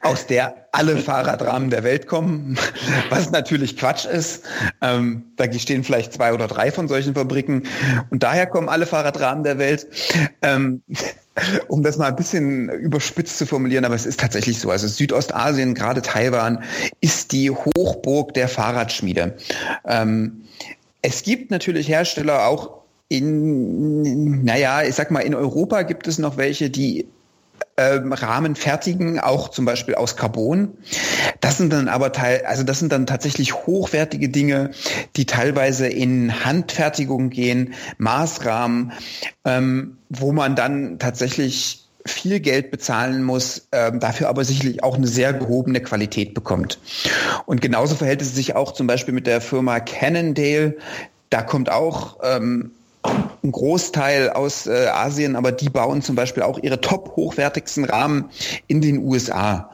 aus 0.00 0.26
der 0.26 0.68
alle 0.72 0.98
Fahrradrahmen 0.98 1.70
der 1.70 1.82
Welt 1.82 2.06
kommen, 2.06 2.58
was 3.08 3.30
natürlich 3.30 3.78
Quatsch 3.78 4.04
ist. 4.04 4.44
Ähm, 4.82 5.24
da 5.36 5.50
stehen 5.50 5.82
vielleicht 5.82 6.12
zwei 6.12 6.34
oder 6.34 6.46
drei 6.46 6.70
von 6.70 6.88
solchen 6.88 7.14
Fabriken 7.14 7.62
und 8.10 8.22
daher 8.22 8.46
kommen 8.46 8.68
alle 8.68 8.84
Fahrradrahmen 8.84 9.44
der 9.44 9.58
Welt. 9.58 9.86
Ähm, 10.42 10.82
um 11.68 11.82
das 11.82 11.96
mal 11.96 12.08
ein 12.08 12.16
bisschen 12.16 12.68
überspitzt 12.68 13.38
zu 13.38 13.46
formulieren, 13.46 13.84
aber 13.84 13.94
es 13.94 14.06
ist 14.06 14.20
tatsächlich 14.20 14.58
so. 14.58 14.70
Also 14.70 14.86
Südostasien, 14.86 15.74
gerade 15.74 16.02
Taiwan, 16.02 16.62
ist 17.00 17.32
die 17.32 17.50
Hochburg 17.50 18.34
der 18.34 18.48
Fahrradschmiede. 18.48 19.36
Ähm, 19.86 20.44
es 21.02 21.22
gibt 21.22 21.50
natürlich 21.50 21.88
Hersteller 21.88 22.46
auch 22.46 22.82
in, 23.08 24.44
naja, 24.44 24.82
ich 24.82 24.94
sag 24.94 25.10
mal, 25.10 25.20
in 25.20 25.34
Europa 25.34 25.82
gibt 25.82 26.06
es 26.06 26.18
noch 26.18 26.36
welche, 26.36 26.70
die 26.70 27.06
ähm, 27.76 28.12
Rahmen 28.12 28.54
fertigen, 28.54 29.18
auch 29.18 29.48
zum 29.48 29.64
Beispiel 29.64 29.94
aus 29.94 30.16
Carbon. 30.16 30.76
Das 31.40 31.58
sind 31.58 31.72
dann 31.72 31.88
aber 31.88 32.12
teil, 32.12 32.44
also 32.46 32.62
das 32.62 32.78
sind 32.78 32.92
dann 32.92 33.06
tatsächlich 33.06 33.54
hochwertige 33.66 34.28
Dinge, 34.28 34.70
die 35.16 35.26
teilweise 35.26 35.88
in 35.88 36.44
Handfertigung 36.44 37.30
gehen, 37.30 37.74
Maßrahmen, 37.98 38.92
ähm, 39.44 39.98
wo 40.08 40.32
man 40.32 40.54
dann 40.56 40.98
tatsächlich 40.98 41.84
viel 42.06 42.40
Geld 42.40 42.70
bezahlen 42.70 43.22
muss, 43.22 43.66
ähm, 43.72 43.98
dafür 43.98 44.28
aber 44.28 44.44
sicherlich 44.44 44.82
auch 44.82 44.96
eine 44.96 45.06
sehr 45.06 45.32
gehobene 45.32 45.80
Qualität 45.80 46.34
bekommt. 46.34 46.78
Und 47.46 47.62
genauso 47.62 47.94
verhält 47.94 48.20
es 48.20 48.34
sich 48.34 48.54
auch 48.54 48.72
zum 48.72 48.86
Beispiel 48.86 49.14
mit 49.14 49.26
der 49.26 49.40
Firma 49.40 49.80
Cannondale. 49.80 50.76
Da 51.30 51.42
kommt 51.42 51.70
auch 51.70 52.18
ähm, 52.22 52.72
ein 53.04 53.52
Großteil 53.52 54.30
aus 54.30 54.66
äh, 54.66 54.88
Asien, 54.88 55.36
aber 55.36 55.52
die 55.52 55.68
bauen 55.68 56.02
zum 56.02 56.16
Beispiel 56.16 56.42
auch 56.42 56.58
ihre 56.58 56.80
top 56.80 57.14
hochwertigsten 57.16 57.84
Rahmen 57.84 58.30
in 58.66 58.80
den 58.80 58.98
USA, 58.98 59.70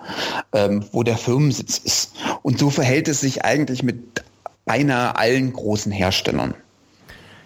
ähm, 0.53 0.85
wo 0.93 1.03
der 1.03 1.17
Firmensitz 1.17 1.79
ist. 1.79 2.13
Und 2.43 2.59
so 2.59 2.71
verhält 2.71 3.09
es 3.09 3.21
sich 3.21 3.45
eigentlich 3.45 3.83
mit 3.83 4.25
beinahe 4.65 5.17
allen 5.17 5.53
großen 5.53 5.93
Herstellern. 5.93 6.55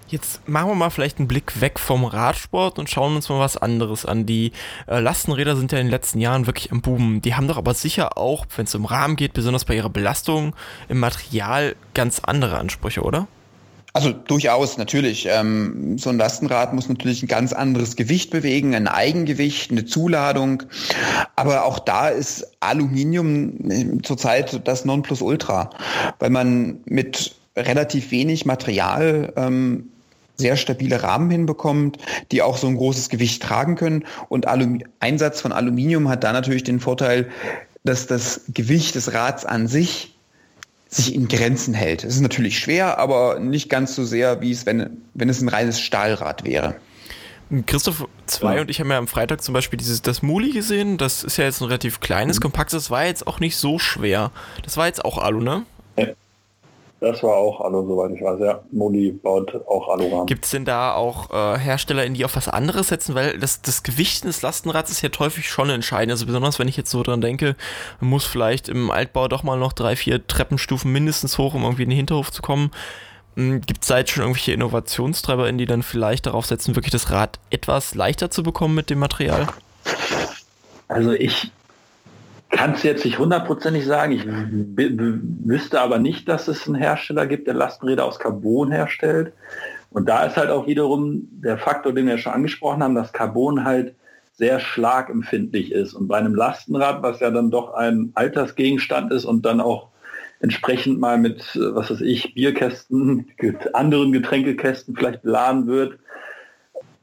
Jetzt 0.09 0.47
machen 0.49 0.69
wir 0.69 0.75
mal 0.75 0.91
vielleicht 0.91 1.19
einen 1.19 1.29
Blick 1.29 1.61
weg 1.61 1.81
vom 1.81 2.05
Radsport 2.05 2.79
und 2.79 2.89
schauen 2.89 3.17
uns 3.17 3.29
mal 3.29 3.41
was 3.41 3.57
anderes 3.57 4.05
an. 4.07 4.27
Die 4.27 4.53
äh, 4.87 5.01
Lastenräder 5.01 5.57
sind 5.57 5.73
ja 5.73 5.79
in 5.79 5.87
den 5.87 5.91
letzten 5.91 6.21
Jahren 6.21 6.47
wirklich 6.47 6.71
im 6.71 6.83
Boom. 6.83 7.21
Die 7.23 7.35
haben 7.35 7.49
doch 7.49 7.57
aber 7.57 7.75
sicher 7.75 8.17
auch, 8.17 8.47
wenn 8.57 8.67
es 8.67 8.75
um 8.75 8.85
Rahmen 8.85 9.17
geht, 9.17 9.33
besonders 9.33 9.65
bei 9.65 9.75
ihrer 9.75 9.91
Belastung 9.91 10.55
im 10.89 11.01
Material, 11.01 11.75
ganz 11.95 12.21
andere 12.21 12.59
Ansprüche, 12.59 13.03
oder? 13.03 13.27
Also 13.97 14.11
durchaus, 14.11 14.77
natürlich. 14.77 15.29
Ähm, 15.31 15.99
so 15.99 16.11
ein 16.11 16.19
Lastenrad 16.19 16.75
muss 16.75 16.89
natürlich 16.89 17.23
ein 17.23 17.29
ganz 17.29 17.53
anderes 17.53 17.95
Gewicht 17.95 18.31
bewegen, 18.31 18.75
ein 18.75 18.89
Eigengewicht, 18.89 19.71
eine 19.71 19.85
Zuladung. 19.85 20.65
Aber 21.37 21.65
auch 21.65 21.79
da 21.79 22.09
ist 22.09 22.45
Aluminium 22.59 23.71
äh, 23.71 24.03
zurzeit 24.03 24.67
das 24.67 24.85
Nonplusultra, 24.85 25.71
weil 26.19 26.31
man 26.31 26.81
mit 26.87 27.37
relativ 27.57 28.11
wenig 28.11 28.47
Material 28.47 29.33
ähm, 29.37 29.91
sehr 30.35 30.57
stabile 30.57 31.05
Rahmen 31.05 31.31
hinbekommt, 31.31 31.99
die 32.33 32.43
auch 32.43 32.57
so 32.57 32.67
ein 32.67 32.77
großes 32.77 33.11
Gewicht 33.11 33.45
tragen 33.45 33.77
können. 33.77 34.05
Und 34.29 34.49
Alum 34.49 34.81
Einsatz 34.99 35.41
von 35.41 35.53
Aluminium 35.53 36.09
hat 36.09 36.25
da 36.25 36.33
natürlich 36.33 36.65
den 36.65 36.81
Vorteil, 36.81 37.29
dass 37.85 38.09
das 38.09 38.41
Gewicht 38.49 38.97
des 38.97 39.13
Rads 39.13 39.45
an 39.45 39.69
sich 39.69 40.14
sich 40.97 41.15
in 41.15 41.29
Grenzen 41.29 41.75
hält. 41.75 42.05
Es 42.05 42.15
ist 42.15 42.21
natürlich 42.21 42.59
schwer, 42.59 42.99
aber 42.99 43.39
nicht 43.41 43.69
ganz 43.69 43.95
so 43.95 44.05
sehr, 44.05 44.41
wie 44.41 44.51
es, 44.51 44.67
wenn, 44.67 45.03
wenn 45.15 45.29
es 45.29 45.41
ein 45.41 45.49
reines 45.49 45.81
Stahlrad 45.81 46.45
wäre. 46.45 46.77
Christoph 47.67 48.09
2 48.27 48.55
ja. 48.55 48.61
und 48.63 48.71
ich 48.71 48.81
haben 48.81 48.91
ja 48.91 48.99
am 48.99 49.07
Freitag 49.07 49.43
zum 49.43 49.53
Beispiel 49.53 49.77
dieses 49.77 50.03
das 50.03 50.23
Muli 50.23 50.51
gesehen. 50.51 50.97
Das 50.97 51.23
ist 51.23 51.37
ja 51.37 51.45
jetzt 51.45 51.61
ein 51.61 51.67
relativ 51.67 52.01
kleines, 52.01 52.39
mhm. 52.39 52.43
kompaktes, 52.43 52.85
das 52.85 52.91
war 52.91 53.05
jetzt 53.05 53.27
auch 53.27 53.41
nicht 53.41 53.57
so 53.57 53.79
schwer. 53.79 54.31
Das 54.63 54.77
war 54.77 54.87
jetzt 54.87 55.05
auch 55.05 55.19
Alu, 55.19 55.41
ne? 55.41 55.65
Das 57.05 57.23
war 57.23 57.37
auch 57.37 57.61
Alu, 57.61 57.87
soweit 57.87 58.13
ich 58.13 58.23
weiß. 58.23 58.41
Ja, 58.41 58.63
Moli 58.73 59.13
baut 59.13 59.55
auch 59.67 59.89
Alurahmen. 59.89 60.25
Gibt 60.25 60.47
es 60.47 60.53
denn 60.53 60.65
da 60.65 60.95
auch 60.95 61.31
äh, 61.31 61.59
Hersteller, 61.59 62.07
in 62.07 62.15
die 62.15 62.25
auf 62.25 62.35
was 62.35 62.49
anderes 62.49 62.89
setzen? 62.89 63.15
Weil 63.15 63.39
das, 63.39 63.61
das 63.61 63.83
Gewicht 63.83 64.25
des 64.25 64.41
Lastenrads 64.41 64.91
ist 64.91 65.03
ja 65.03 65.11
häufig 65.19 65.47
schon 65.47 65.69
entscheidend. 65.69 66.13
Also 66.13 66.25
besonders, 66.25 66.59
wenn 66.59 66.67
ich 66.67 66.79
jetzt 66.79 66.91
so 66.91 67.03
dran 67.03 67.21
denke, 67.21 67.57
man 68.01 68.09
muss 68.09 68.25
vielleicht 68.25 68.71
im 68.71 68.91
Altbau 68.91 69.29
doch 69.29 69.43
mal 69.43 69.59
noch 69.59 69.75
drei, 69.75 69.97
vier 69.97 70.27
Treppenstufen 70.27 70.91
mindestens 70.91 71.37
hoch, 71.37 71.53
um 71.53 71.65
irgendwie 71.65 71.83
in 71.83 71.91
den 71.91 71.97
Hinterhof 71.97 72.33
zu 72.33 72.41
kommen. 72.41 72.71
Hm, 73.37 73.61
Gibt 73.61 73.83
es 73.83 73.89
da 73.89 73.99
jetzt 73.99 74.11
schon 74.11 74.23
irgendwelche 74.23 74.53
Innovationstreiber, 74.53 75.47
in 75.47 75.59
die 75.59 75.67
dann 75.67 75.83
vielleicht 75.83 76.25
darauf 76.25 76.47
setzen, 76.47 76.75
wirklich 76.75 76.93
das 76.93 77.11
Rad 77.11 77.39
etwas 77.51 77.95
leichter 77.95 78.31
zu 78.31 78.43
bekommen 78.43 78.75
mit 78.75 78.89
dem 78.89 78.99
Material? 78.99 79.47
Also 80.89 81.13
ich 81.13 81.51
kann 82.55 82.73
es 82.73 82.83
jetzt 82.85 83.05
nicht 83.05 83.19
hundertprozentig 83.19 83.85
sagen. 83.85 84.13
Ich 84.13 84.25
wüsste 84.27 85.81
aber 85.81 85.99
nicht, 85.99 86.29
dass 86.29 86.49
es 86.49 86.67
einen 86.67 86.77
Hersteller 86.77 87.27
gibt, 87.27 87.49
der 87.49 87.55
Lastenräder 87.55 88.05
aus 88.05 88.19
Carbon 88.19 88.71
herstellt. 88.71 89.33
Und 89.91 90.09
da 90.09 90.25
ist 90.25 90.37
halt 90.37 90.51
auch 90.51 90.67
wiederum 90.67 91.29
der 91.31 91.59
Faktor, 91.59 91.93
den 91.93 92.07
wir 92.07 92.19
schon 92.19 92.33
angesprochen 92.33 92.83
haben, 92.83 92.95
dass 92.95 93.13
Carbon 93.13 93.65
halt 93.65 93.95
sehr 94.37 94.61
schlagempfindlich 94.61 95.73
ist. 95.73 95.95
Und 95.95 96.09
bei 96.09 96.17
einem 96.17 96.35
Lastenrad, 96.35 97.03
was 97.03 97.21
ja 97.21 97.31
dann 97.31 97.51
doch 97.51 97.75
ein 97.75 98.13
Altersgegenstand 98.15 99.13
ist 99.13 99.25
und 99.25 99.45
dann 99.45 99.61
auch 99.61 99.89
entsprechend 100.41 101.01
mal 101.01 101.19
mit, 101.19 101.57
was 101.57 101.91
weiß 101.91 102.03
ich, 102.03 102.35
Bierkästen, 102.35 103.27
anderen 103.73 104.13
Getränkekästen 104.13 104.95
vielleicht 104.97 105.23
beladen 105.23 105.67
wird, 105.67 105.99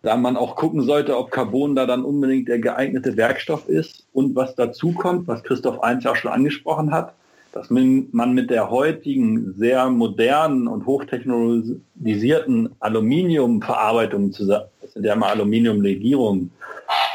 da 0.04 0.16
man 0.16 0.36
auch 0.36 0.56
gucken 0.56 0.82
sollte, 0.82 1.18
ob 1.18 1.32
Carbon 1.32 1.76
da 1.76 1.86
dann 1.86 2.04
unbedingt 2.04 2.48
der 2.48 2.60
geeignete 2.60 3.18
Werkstoff 3.18 3.68
ist. 3.68 4.08
Und 4.14 4.36
was 4.36 4.56
dazu 4.56 4.94
kommt, 4.94 5.28
was 5.28 5.44
Christoph 5.44 5.84
Eins 5.84 6.04
ja 6.04 6.16
schon 6.16 6.32
angesprochen 6.32 6.92
hat, 6.92 7.14
dass 7.54 7.70
man 7.70 8.34
mit 8.34 8.50
der 8.50 8.70
heutigen 8.70 9.54
sehr 9.58 9.90
modernen 9.90 10.68
und 10.68 10.86
hochtechnologisierten 10.86 12.70
Aluminiumverarbeitung, 12.80 14.32
das 14.32 14.94
sind 14.94 15.06
ja 15.06 15.16
mal 15.16 15.32
Aluminiumlegierungen, 15.32 16.52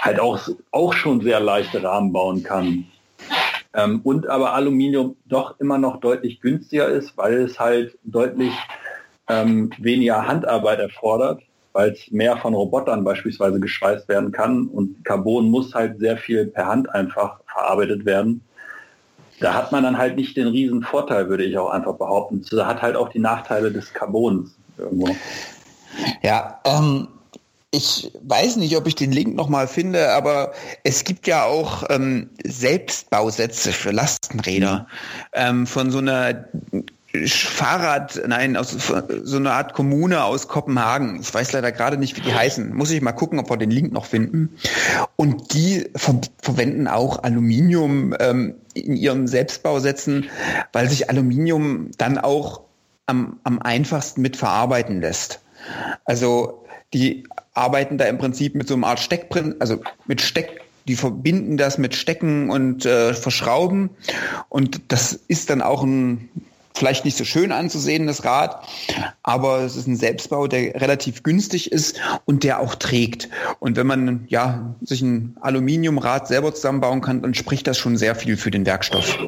halt 0.02 0.20
auch, 0.20 0.38
auch 0.70 0.92
schon 0.92 1.22
sehr 1.22 1.40
leichte 1.40 1.82
Rahmen 1.82 2.12
bauen 2.12 2.42
kann. 2.42 2.84
Ähm, 3.74 4.00
und 4.04 4.28
aber 4.28 4.54
Aluminium 4.54 5.16
doch 5.24 5.58
immer 5.58 5.78
noch 5.78 6.00
deutlich 6.00 6.40
günstiger 6.40 6.88
ist, 6.88 7.16
weil 7.16 7.34
es 7.34 7.58
halt 7.58 7.98
deutlich 8.04 8.52
ähm, 9.28 9.70
weniger 9.78 10.26
Handarbeit 10.26 10.78
erfordert 10.78 11.42
weil 11.76 11.90
es 11.90 12.10
mehr 12.10 12.38
von 12.38 12.54
Robotern 12.54 13.04
beispielsweise 13.04 13.60
geschweißt 13.60 14.08
werden 14.08 14.32
kann 14.32 14.66
und 14.68 15.04
Carbon 15.04 15.50
muss 15.50 15.74
halt 15.74 15.98
sehr 15.98 16.16
viel 16.16 16.46
per 16.46 16.66
Hand 16.66 16.88
einfach 16.88 17.40
verarbeitet 17.52 18.06
werden. 18.06 18.40
Da 19.40 19.52
hat 19.52 19.72
man 19.72 19.82
dann 19.82 19.98
halt 19.98 20.16
nicht 20.16 20.38
den 20.38 20.46
riesen 20.46 20.82
Vorteil, 20.82 21.28
würde 21.28 21.44
ich 21.44 21.58
auch 21.58 21.68
einfach 21.68 21.96
behaupten. 21.96 22.42
Da 22.50 22.66
hat 22.66 22.80
halt 22.80 22.96
auch 22.96 23.10
die 23.10 23.18
Nachteile 23.18 23.70
des 23.70 23.92
Carbons 23.92 24.56
irgendwo. 24.78 25.14
Ja, 26.22 26.60
ähm, 26.64 27.08
ich 27.70 28.10
weiß 28.22 28.56
nicht, 28.56 28.74
ob 28.74 28.86
ich 28.86 28.94
den 28.94 29.12
Link 29.12 29.36
nochmal 29.36 29.68
finde, 29.68 30.12
aber 30.12 30.52
es 30.82 31.04
gibt 31.04 31.26
ja 31.26 31.44
auch 31.44 31.84
ähm, 31.90 32.30
Selbstbausätze 32.42 33.72
für 33.72 33.90
Lastenräder 33.90 34.86
mhm. 34.88 35.30
ähm, 35.34 35.66
von 35.66 35.90
so 35.90 35.98
einer 35.98 36.46
Fahrrad, 37.26 38.22
nein, 38.26 38.56
aus 38.56 38.76
so 39.24 39.36
einer 39.36 39.52
Art 39.52 39.74
Kommune 39.74 40.24
aus 40.24 40.48
Kopenhagen. 40.48 41.20
Ich 41.20 41.32
weiß 41.32 41.52
leider 41.52 41.72
gerade 41.72 41.96
nicht, 41.96 42.16
wie 42.16 42.20
die 42.20 42.34
heißen. 42.34 42.74
Muss 42.74 42.90
ich 42.90 43.00
mal 43.00 43.12
gucken, 43.12 43.38
ob 43.38 43.50
wir 43.50 43.56
den 43.56 43.70
Link 43.70 43.92
noch 43.92 44.04
finden. 44.06 44.56
Und 45.16 45.54
die 45.54 45.88
ver 45.96 46.20
verwenden 46.40 46.88
auch 46.88 47.22
Aluminium 47.22 48.14
ähm, 48.20 48.54
in 48.74 48.96
ihren 48.96 49.26
Selbstbausätzen, 49.26 50.30
weil 50.72 50.88
sich 50.88 51.10
Aluminium 51.10 51.90
dann 51.98 52.18
auch 52.18 52.62
am, 53.06 53.38
am 53.44 53.60
einfachsten 53.60 54.22
mit 54.22 54.36
verarbeiten 54.36 55.00
lässt. 55.00 55.40
Also 56.04 56.64
die 56.92 57.24
arbeiten 57.54 57.98
da 57.98 58.04
im 58.04 58.18
Prinzip 58.18 58.54
mit 58.54 58.68
so 58.68 58.74
einer 58.74 58.86
Art 58.88 59.00
Steckprint, 59.00 59.60
also 59.60 59.80
mit 60.06 60.20
Steck 60.20 60.60
die 60.88 60.94
verbinden 60.94 61.56
das 61.56 61.78
mit 61.78 61.94
Stecken 61.94 62.50
und 62.50 62.86
äh, 62.86 63.12
Verschrauben. 63.12 63.90
Und 64.48 64.80
das 64.88 65.12
ist 65.12 65.50
dann 65.50 65.62
auch 65.62 65.82
ein 65.82 66.28
vielleicht 66.76 67.04
nicht 67.04 67.16
so 67.16 67.24
schön 67.24 67.52
anzusehen, 67.52 68.06
das 68.06 68.24
Rad, 68.24 68.66
aber 69.22 69.60
es 69.60 69.76
ist 69.76 69.86
ein 69.86 69.96
Selbstbau, 69.96 70.46
der 70.46 70.80
relativ 70.80 71.22
günstig 71.22 71.72
ist 71.72 72.00
und 72.24 72.44
der 72.44 72.60
auch 72.60 72.74
trägt. 72.74 73.28
Und 73.58 73.76
wenn 73.76 73.86
man 73.86 74.24
ja 74.28 74.74
sich 74.82 75.02
ein 75.02 75.36
Aluminiumrad 75.40 76.28
selber 76.28 76.54
zusammenbauen 76.54 77.00
kann, 77.00 77.22
dann 77.22 77.34
spricht 77.34 77.66
das 77.66 77.78
schon 77.78 77.96
sehr 77.96 78.14
viel 78.14 78.36
für 78.36 78.50
den 78.50 78.66
Werkstoff. 78.66 79.18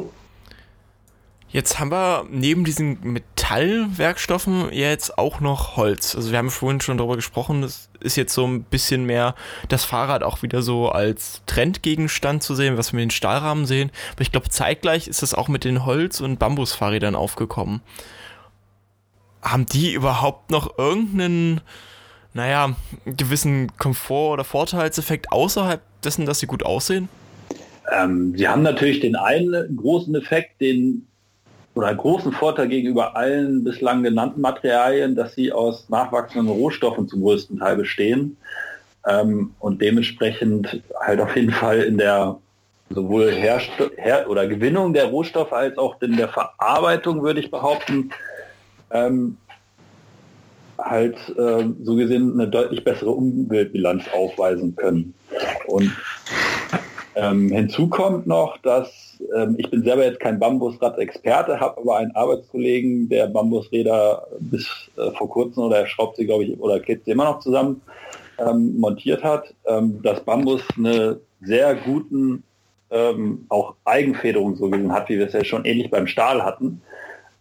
Jetzt 1.50 1.78
haben 1.78 1.90
wir 1.90 2.26
neben 2.30 2.64
diesen 2.64 2.98
Metallwerkstoffen 3.02 4.70
jetzt 4.70 5.16
auch 5.16 5.40
noch 5.40 5.76
Holz. 5.76 6.14
Also 6.14 6.30
wir 6.30 6.36
haben 6.36 6.50
vorhin 6.50 6.82
schon 6.82 6.98
darüber 6.98 7.16
gesprochen, 7.16 7.62
das 7.62 7.87
ist 8.00 8.16
jetzt 8.16 8.34
so 8.34 8.46
ein 8.46 8.62
bisschen 8.62 9.04
mehr 9.04 9.34
das 9.68 9.84
Fahrrad 9.84 10.22
auch 10.22 10.42
wieder 10.42 10.62
so 10.62 10.88
als 10.88 11.42
Trendgegenstand 11.46 12.42
zu 12.42 12.54
sehen, 12.54 12.76
was 12.76 12.92
wir 12.92 12.96
mit 12.96 13.06
den 13.06 13.10
Stahlrahmen 13.10 13.66
sehen. 13.66 13.90
Aber 14.12 14.22
ich 14.22 14.32
glaube, 14.32 14.48
zeitgleich 14.48 15.08
ist 15.08 15.22
das 15.22 15.34
auch 15.34 15.48
mit 15.48 15.64
den 15.64 15.84
Holz- 15.84 16.20
und 16.20 16.38
Bambusfahrrädern 16.38 17.14
aufgekommen. 17.14 17.80
Haben 19.42 19.66
die 19.66 19.92
überhaupt 19.92 20.50
noch 20.50 20.78
irgendeinen, 20.78 21.60
naja, 22.34 22.74
gewissen 23.04 23.72
Komfort- 23.78 24.34
oder 24.34 24.44
Vorteilseffekt 24.44 25.32
außerhalb 25.32 25.80
dessen, 26.02 26.26
dass 26.26 26.40
sie 26.40 26.46
gut 26.46 26.64
aussehen? 26.64 27.08
Ähm, 27.92 28.34
sie 28.36 28.48
haben 28.48 28.62
natürlich 28.62 29.00
den 29.00 29.16
einen 29.16 29.76
großen 29.76 30.14
Effekt, 30.14 30.60
den 30.60 31.06
oder 31.78 31.94
großen 31.94 32.32
Vorteil 32.32 32.66
gegenüber 32.66 33.16
allen 33.16 33.62
bislang 33.62 34.02
genannten 34.02 34.40
Materialien, 34.40 35.14
dass 35.14 35.36
sie 35.36 35.52
aus 35.52 35.88
nachwachsenden 35.88 36.48
Rohstoffen 36.48 37.06
zum 37.06 37.20
größten 37.20 37.60
Teil 37.60 37.76
bestehen 37.76 38.36
ähm, 39.06 39.54
und 39.60 39.80
dementsprechend 39.80 40.82
halt 41.00 41.20
auf 41.20 41.36
jeden 41.36 41.52
Fall 41.52 41.82
in 41.82 41.96
der 41.96 42.36
sowohl 42.90 43.30
Herst 43.30 43.70
Her 43.96 44.28
oder 44.28 44.48
Gewinnung 44.48 44.92
der 44.92 45.04
Rohstoffe 45.04 45.52
als 45.52 45.78
auch 45.78 46.02
in 46.02 46.16
der 46.16 46.26
Verarbeitung, 46.26 47.22
würde 47.22 47.38
ich 47.38 47.52
behaupten, 47.52 48.10
ähm, 48.90 49.36
halt 50.78 51.16
äh, 51.38 51.64
so 51.84 51.94
gesehen 51.94 52.32
eine 52.32 52.48
deutlich 52.48 52.82
bessere 52.82 53.10
Umweltbilanz 53.10 54.02
aufweisen 54.12 54.74
können. 54.74 55.14
Und 55.68 55.92
ähm, 57.20 57.50
hinzu 57.50 57.88
kommt 57.88 58.28
noch, 58.28 58.58
dass 58.58 59.18
ähm, 59.36 59.56
ich 59.58 59.68
bin 59.70 59.82
selber 59.82 60.04
jetzt 60.04 60.20
kein 60.20 60.38
Bambusrad-Experte, 60.38 61.58
habe 61.58 61.80
aber 61.80 61.96
einen 61.96 62.14
Arbeitskollegen, 62.14 63.08
der 63.08 63.26
Bambusräder 63.26 64.24
bis 64.38 64.68
äh, 64.96 65.10
vor 65.16 65.28
kurzem 65.28 65.64
oder 65.64 65.78
er 65.80 65.86
schraubt 65.88 66.16
sie, 66.16 66.26
glaube 66.26 66.44
ich, 66.44 66.60
oder 66.60 66.78
klebt 66.78 67.04
sie 67.04 67.10
immer 67.10 67.24
noch 67.24 67.40
zusammen, 67.40 67.80
ähm, 68.38 68.78
montiert 68.78 69.24
hat, 69.24 69.52
ähm, 69.66 70.00
dass 70.02 70.20
Bambus 70.20 70.62
eine 70.76 71.18
sehr 71.42 71.74
guten 71.74 72.44
ähm, 72.90 73.46
auch 73.48 73.74
Eigenfederung 73.84 74.54
so 74.54 74.70
gesehen 74.70 74.92
hat, 74.92 75.08
wie 75.08 75.18
wir 75.18 75.26
es 75.26 75.32
ja 75.32 75.42
schon 75.42 75.64
ähnlich 75.64 75.90
beim 75.90 76.06
Stahl 76.06 76.44
hatten. 76.44 76.80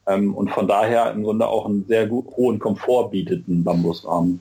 Ähm, 0.07 0.34
und 0.34 0.49
von 0.49 0.67
daher 0.67 1.11
im 1.11 1.21
Grunde 1.21 1.45
auch 1.45 1.67
einen 1.67 1.86
sehr 1.88 2.07
gut, 2.07 2.25
hohen 2.36 2.57
Komfort 2.57 3.09
bietet 3.11 3.47
ein 3.47 3.63
Bambusrahmen. 3.63 4.39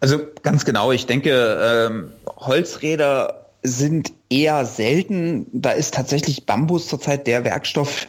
Also 0.00 0.18
ganz 0.42 0.66
genau, 0.66 0.92
ich 0.92 1.06
denke, 1.06 2.10
Holzräder 2.38 3.46
sind 3.62 4.12
eher 4.32 4.64
selten. 4.64 5.46
Da 5.52 5.72
ist 5.72 5.94
tatsächlich 5.94 6.46
Bambus 6.46 6.88
zurzeit 6.88 7.26
der 7.26 7.44
Werkstoff, 7.44 8.08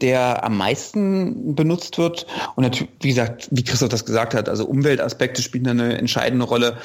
der 0.00 0.44
am 0.44 0.56
meisten 0.56 1.54
benutzt 1.54 1.96
wird. 1.96 2.26
Und 2.56 2.64
natürlich, 2.64 2.92
wie 3.00 3.08
gesagt, 3.08 3.48
wie 3.52 3.62
Christoph 3.62 3.88
das 3.88 4.04
gesagt 4.04 4.34
hat, 4.34 4.48
also 4.48 4.66
Umweltaspekte 4.66 5.42
spielen 5.42 5.68
eine 5.68 5.96
entscheidende 5.96 6.44
Rolle. 6.44 6.76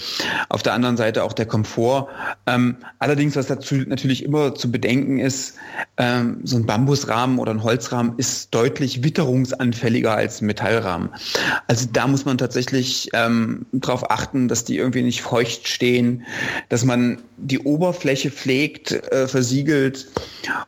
Auf 0.50 0.62
der 0.62 0.74
anderen 0.74 0.98
Seite 0.98 1.24
auch 1.24 1.34
der 1.34 1.48
Komfort. 1.48 2.08
Ähm, 2.46 2.78
allerdings, 3.00 3.36
was 3.36 3.48
dazu 3.48 3.76
natürlich 3.76 4.24
immer 4.24 4.54
zu 4.54 4.72
bedenken 4.72 5.20
ist, 5.20 5.56
ähm, 5.98 6.42
so 6.44 6.58
ein 6.58 6.66
Bambusrahmen 6.66 7.40
oder 7.40 7.52
ein 7.52 7.64
Holzrahmen 7.64 8.14
ist 8.18 8.54
deutlich 8.54 9.04
witterungsanfälliger 9.04 10.14
als 10.14 10.42
ein 10.42 10.46
Metallrahmen. 10.46 11.10
Also 11.68 11.88
da 11.92 12.08
muss 12.08 12.26
man 12.26 12.38
tatsächlich 12.38 13.10
ähm, 13.14 13.66
darauf 13.72 14.12
achten, 14.12 14.48
dass 14.48 14.64
die 14.64 14.78
irgendwie 14.78 15.02
nicht 15.02 15.22
feucht 15.22 15.68
stehen, 15.68 16.24
dass 16.70 16.86
man 16.86 17.20
die 17.38 17.60
Oberfläche 17.60 18.30
pflegt, 18.32 18.59
äh, 18.66 19.28
versiegelt 19.28 20.08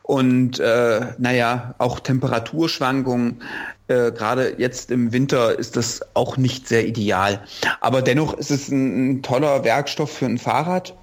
und 0.03 0.59
äh, 0.59 1.01
naja, 1.17 1.75
auch 1.77 1.99
Temperaturschwankungen. 1.99 3.41
Äh, 3.87 4.11
Gerade 4.11 4.55
jetzt 4.57 4.91
im 4.91 5.11
Winter 5.11 5.57
ist 5.57 5.75
das 5.75 6.01
auch 6.13 6.37
nicht 6.37 6.67
sehr 6.67 6.87
ideal. 6.87 7.41
Aber 7.81 8.01
dennoch 8.01 8.33
ist 8.33 8.51
es 8.51 8.69
ein, 8.69 9.11
ein 9.11 9.21
toller 9.21 9.63
Werkstoff 9.63 10.11
für 10.11 10.25
ein 10.25 10.37
Fahrrad. 10.37 10.93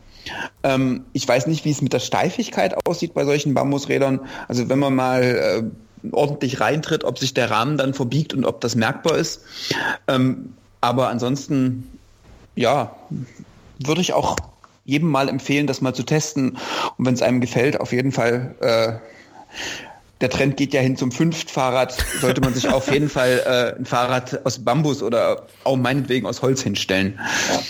Ähm, 0.63 1.05
ich 1.13 1.27
weiß 1.27 1.47
nicht, 1.47 1.65
wie 1.65 1.71
es 1.71 1.83
mit 1.83 1.93
der 1.93 2.01
Steifigkeit 2.01 2.75
aussieht 2.87 3.15
bei 3.15 3.25
solchen 3.25 3.55
Bambusrädern. 3.55 4.21
Also 4.47 4.69
wenn 4.69 4.79
man 4.79 4.95
mal 4.95 5.23
äh, 5.23 5.63
ordentlich 6.13 6.61
reintritt, 6.61 7.05
ob 7.05 7.19
sich 7.19 7.35
der 7.35 7.51
Rahmen 7.51 7.77
dann 7.77 7.95
verbiegt 7.95 8.35
und 8.35 8.45
ob 8.45 8.61
das 8.61 8.75
merkbar 8.75 9.17
ist. 9.17 9.43
Ähm, 10.07 10.55
aber 10.81 11.09
ansonsten, 11.09 11.89
ja, 12.55 12.95
würde 13.79 14.01
ich 14.01 14.13
auch 14.13 14.37
jedem 14.89 15.11
mal 15.11 15.29
empfehlen, 15.29 15.67
das 15.67 15.81
mal 15.81 15.95
zu 15.95 16.03
testen. 16.03 16.57
Und 16.97 17.07
wenn 17.07 17.15
es 17.15 17.23
einem 17.23 17.41
gefällt, 17.41 17.79
auf 17.79 17.93
jeden 17.93 18.11
Fall 18.11 18.55
äh, 18.61 18.93
der 20.21 20.31
Trend 20.31 20.57
geht 20.57 20.73
ja 20.75 20.81
hin 20.81 20.97
zum 20.97 21.13
Fünftfahrrad, 21.13 21.93
sollte 22.21 22.41
man 22.41 22.55
sich 22.55 22.69
auf 22.69 22.91
jeden 22.93 23.09
Fall 23.09 23.43
äh, 23.47 23.79
ein 23.79 23.85
Fahrrad 23.85 24.45
aus 24.45 24.59
Bambus 24.59 25.03
oder 25.03 25.47
auch 25.65 25.77
meinetwegen 25.77 26.27
aus 26.27 26.43
Holz 26.43 26.63
hinstellen. 26.63 27.21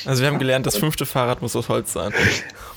Also 0.07 0.23
wir 0.23 0.31
haben 0.31 0.39
gelernt, 0.39 0.65
das 0.65 0.77
fünfte 0.77 1.07
Fahrrad 1.07 1.43
muss 1.43 1.55
aus 1.57 1.69
Holz 1.69 1.93
sein. 1.93 2.13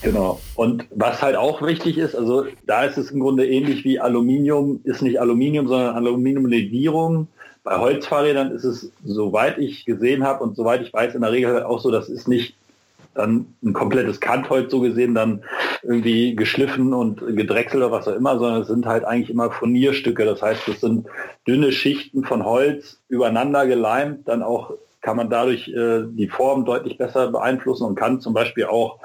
Genau. 0.02 0.42
Und 0.56 0.86
was 0.90 1.22
halt 1.22 1.36
auch 1.36 1.62
wichtig 1.62 1.98
ist, 1.98 2.16
also 2.16 2.46
da 2.66 2.84
ist 2.84 2.98
es 2.98 3.12
im 3.12 3.20
Grunde 3.20 3.48
ähnlich 3.48 3.86
wie 3.86 4.00
Aluminium, 4.00 4.82
ist 4.84 5.02
nicht 5.02 5.22
Aluminium, 5.22 5.68
sondern 5.68 5.96
Aluminiumlegierung. 5.96 7.28
Bei 7.64 7.78
Holzfahrrädern 7.78 8.52
ist 8.52 8.64
es, 8.64 8.92
soweit 9.06 9.60
ich 9.60 9.86
gesehen 9.86 10.24
habe 10.24 10.44
und 10.44 10.56
soweit 10.56 10.82
ich 10.82 10.92
weiß, 10.92 11.14
in 11.14 11.22
der 11.22 11.32
Regel 11.32 11.62
auch 11.64 11.80
so, 11.80 11.92
das 11.92 12.10
ist 12.10 12.28
nicht 12.28 12.56
dann 13.14 13.54
ein 13.64 13.74
komplettes 13.74 14.20
Kantholz 14.20 14.72
so 14.72 14.80
gesehen 14.80 15.14
dann 15.14 15.44
irgendwie 15.84 16.36
geschliffen 16.36 16.94
und 16.94 17.20
gedrechselt 17.36 17.84
oder 17.84 17.92
was 17.92 18.08
auch 18.08 18.16
immer, 18.16 18.38
sondern 18.40 18.62
es 18.62 18.68
sind 18.68 18.86
halt 18.86 19.04
eigentlich 19.04 19.30
immer 19.30 19.52
Furnierstücke. 19.52 20.26
Das 20.26 20.42
heißt, 20.42 20.68
es 20.68 20.82
sind 20.82 21.08
dünne 21.48 21.72
Schichten 21.72 22.24
von 22.24 22.46
Holz 22.46 23.00
übereinander 23.10 23.68
geleimt, 23.68 24.28
dann 24.28 24.44
auch 24.44 24.74
kann 25.02 25.18
man 25.18 25.30
dadurch 25.30 25.68
äh, 25.70 26.04
die 26.06 26.28
Form 26.28 26.64
deutlich 26.64 26.98
besser 26.98 27.32
beeinflussen 27.32 27.86
und 27.86 27.96
kann 27.96 28.22
zum 28.22 28.34
Beispiel 28.34 28.66
auch 28.66 29.00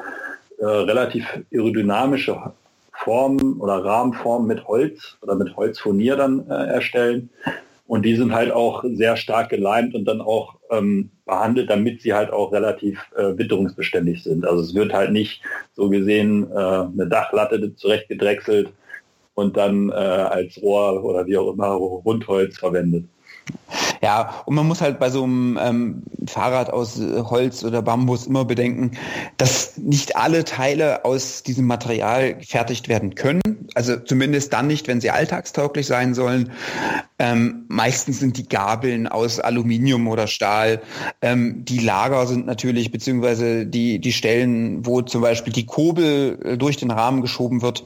äh, 0.58 0.66
relativ 0.66 1.26
aerodynamische 1.52 2.52
Formen 2.92 3.60
oder 3.60 3.84
Rahmenformen 3.84 4.46
mit 4.46 4.66
Holz 4.66 5.16
oder 5.22 5.34
mit 5.34 5.56
Holzfurnier 5.56 6.16
dann 6.16 6.48
äh, 6.48 6.66
erstellen. 6.66 7.30
Und 7.86 8.02
die 8.04 8.16
sind 8.16 8.32
halt 8.32 8.50
auch 8.50 8.84
sehr 8.84 9.16
stark 9.16 9.50
geleimt 9.50 9.94
und 9.94 10.06
dann 10.06 10.20
auch 10.20 10.56
ähm, 10.70 11.10
behandelt, 11.24 11.70
damit 11.70 12.02
sie 12.02 12.14
halt 12.14 12.32
auch 12.32 12.52
relativ 12.52 12.98
äh, 13.16 13.36
witterungsbeständig 13.36 14.22
sind. 14.22 14.44
Also 14.44 14.62
es 14.62 14.74
wird 14.74 14.92
halt 14.92 15.12
nicht 15.12 15.42
so 15.74 15.88
gesehen 15.88 16.50
äh, 16.50 16.54
eine 16.54 17.06
Dachlatte 17.08 17.74
zurechtgedrechselt 17.76 18.72
und 19.34 19.56
dann 19.56 19.90
äh, 19.90 19.92
als 19.92 20.60
Rohr 20.60 21.04
oder 21.04 21.26
wie 21.26 21.36
auch 21.36 21.52
immer 21.52 21.68
Rundholz 21.68 22.58
verwendet. 22.58 23.04
Ja, 24.02 24.42
und 24.46 24.54
man 24.54 24.66
muss 24.66 24.80
halt 24.80 24.98
bei 24.98 25.10
so 25.10 25.24
einem 25.24 25.58
ähm, 25.60 26.02
Fahrrad 26.26 26.70
aus 26.70 26.98
äh, 26.98 27.22
Holz 27.22 27.64
oder 27.64 27.82
Bambus 27.82 28.26
immer 28.26 28.44
bedenken, 28.44 28.92
dass 29.36 29.76
nicht 29.78 30.16
alle 30.16 30.44
Teile 30.44 31.04
aus 31.04 31.42
diesem 31.42 31.66
Material 31.66 32.34
gefertigt 32.34 32.88
werden 32.88 33.14
können. 33.14 33.40
Also 33.74 33.96
zumindest 33.96 34.52
dann 34.52 34.66
nicht, 34.66 34.88
wenn 34.88 35.00
sie 35.00 35.10
alltagstauglich 35.10 35.86
sein 35.86 36.14
sollen. 36.14 36.50
Ähm, 37.18 37.64
meistens 37.68 38.20
sind 38.20 38.36
die 38.36 38.48
Gabeln 38.48 39.06
aus 39.06 39.40
Aluminium 39.40 40.06
oder 40.08 40.26
Stahl. 40.26 40.82
Ähm, 41.22 41.64
die 41.64 41.78
Lager 41.78 42.26
sind 42.26 42.46
natürlich, 42.46 42.90
beziehungsweise 42.90 43.66
die, 43.66 43.98
die 43.98 44.12
Stellen, 44.12 44.84
wo 44.84 45.00
zum 45.02 45.22
Beispiel 45.22 45.52
die 45.52 45.64
Kurbel 45.64 46.38
äh, 46.44 46.56
durch 46.58 46.76
den 46.76 46.90
Rahmen 46.90 47.22
geschoben 47.22 47.62
wird, 47.62 47.84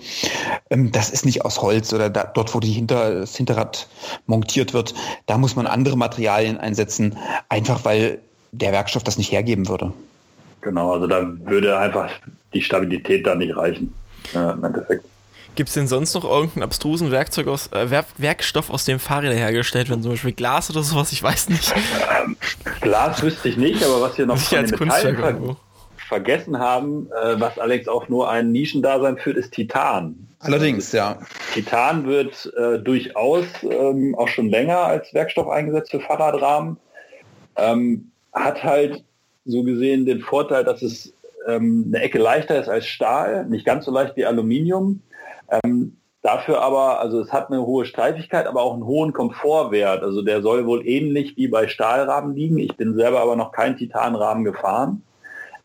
ähm, 0.71 0.91
das 0.91 1.11
ist 1.11 1.25
nicht 1.25 1.45
aus 1.45 1.63
Holz 1.63 1.93
oder 1.93 2.11
da, 2.11 2.25
dort, 2.25 2.55
wo 2.55 2.61
die 2.61 2.73
Hinter, 2.73 3.21
das 3.21 3.37
Hinterrad 3.37 3.89
montiert 4.27 4.75
wird. 4.75 4.95
Da 5.27 5.39
muss 5.39 5.55
man 5.55 5.67
andere 5.67 5.97
Materialien 6.01 6.59
einsetzen, 6.59 7.17
einfach 7.49 7.85
weil 7.85 8.19
der 8.53 8.73
Werkstoff 8.73 9.05
das 9.05 9.17
nicht 9.17 9.31
hergeben 9.31 9.69
würde. 9.69 9.93
Genau, 10.61 10.93
also 10.93 11.07
da 11.07 11.25
würde 11.45 11.79
einfach 11.79 12.11
die 12.53 12.63
Stabilität 12.63 13.27
da 13.27 13.35
nicht 13.35 13.57
reichen. 13.57 13.95
Ja, 14.35 14.51
Im 14.53 14.65
Endeffekt. 14.65 15.05
Gibt 15.55 15.69
es 15.69 15.75
denn 15.75 15.89
sonst 15.89 16.15
noch 16.15 16.25
irgendeinen 16.25 16.63
abstrusen 16.63 17.11
Werkzeug 17.11 17.49
aus, 17.49 17.69
äh, 17.73 17.91
Werk 17.91 18.07
Werkstoff, 18.19 18.71
aus 18.71 18.85
dem 18.85 18.99
Fahrräder 18.99 19.35
hergestellt 19.35 19.89
werden? 19.89 20.03
Zum 20.03 20.13
Beispiel 20.13 20.33
Glas 20.33 20.71
oder 20.71 20.83
sowas? 20.83 21.13
Ich 21.13 21.23
weiß 21.23 21.49
nicht. 21.49 21.75
Ähm, 22.23 22.37
Glas 22.81 23.23
wüsste 23.23 23.49
ich 23.49 23.57
nicht, 23.57 23.83
aber 23.85 24.01
was 24.01 24.17
wir 24.17 24.27
noch 24.27 24.39
von 24.39 24.65
den 24.65 24.71
Metallen 24.71 25.17
ver 25.17 25.57
vergessen 26.09 26.59
haben, 26.59 27.09
äh, 27.23 27.41
was 27.41 27.59
allerdings 27.59 27.89
auch 27.89 28.09
nur 28.09 28.29
ein 28.29 28.51
Nischendasein 28.51 29.17
führt, 29.17 29.37
ist 29.37 29.53
Titan. 29.53 30.30
Allerdings, 30.41 30.93
ja. 30.93 31.19
Titan 31.53 32.07
wird 32.07 32.51
äh, 32.57 32.79
durchaus 32.79 33.45
ähm, 33.63 34.15
auch 34.17 34.29
schon 34.29 34.49
länger 34.49 34.79
als 34.79 35.13
Werkstoff 35.13 35.49
eingesetzt 35.49 35.91
für 35.91 36.01
Fahrradrahmen. 36.01 36.79
Ähm, 37.57 38.11
hat 38.33 38.63
halt 38.65 39.05
so 39.45 39.63
gesehen 39.63 40.07
den 40.07 40.21
Vorteil, 40.21 40.65
dass 40.65 40.81
es 40.81 41.13
ähm, 41.47 41.87
eine 41.89 42.03
Ecke 42.03 42.19
leichter 42.19 42.59
ist 42.59 42.69
als 42.69 42.87
Stahl, 42.87 43.47
nicht 43.47 43.67
ganz 43.67 43.85
so 43.85 43.91
leicht 43.91 44.17
wie 44.17 44.25
Aluminium. 44.25 45.03
Ähm, 45.63 45.97
dafür 46.23 46.63
aber, 46.63 47.01
also 47.01 47.21
es 47.21 47.33
hat 47.33 47.51
eine 47.51 47.67
hohe 47.67 47.85
Streifigkeit, 47.85 48.47
aber 48.47 48.63
auch 48.63 48.75
einen 48.75 48.87
hohen 48.87 49.13
Komfortwert. 49.13 50.03
Also 50.03 50.23
der 50.23 50.41
soll 50.41 50.67
wohl 50.67 50.87
ähnlich 50.87 51.37
wie 51.37 51.49
bei 51.49 51.69
Stahlrahmen 51.69 52.35
liegen. 52.35 52.59
Ich 52.59 52.77
bin 52.77 52.95
selber 52.95 53.21
aber 53.21 53.37
noch 53.37 53.53
kein 53.53 53.77
Titanrahmen 53.77 54.45
gefahren. 54.45 55.03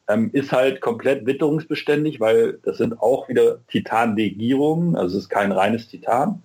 Ähm, 0.08 0.30
ist 0.34 0.52
halt 0.52 0.82
komplett 0.82 1.26
witterungsbeständig, 1.26 2.20
weil 2.20 2.60
das 2.64 2.78
sind 2.78 3.02
auch 3.02 3.28
wieder 3.28 3.58
Titanlegierungen, 3.70 4.96
also 4.96 5.18
es 5.18 5.24
ist 5.24 5.30
kein 5.30 5.52
reines 5.52 5.88
Titan, 5.88 6.44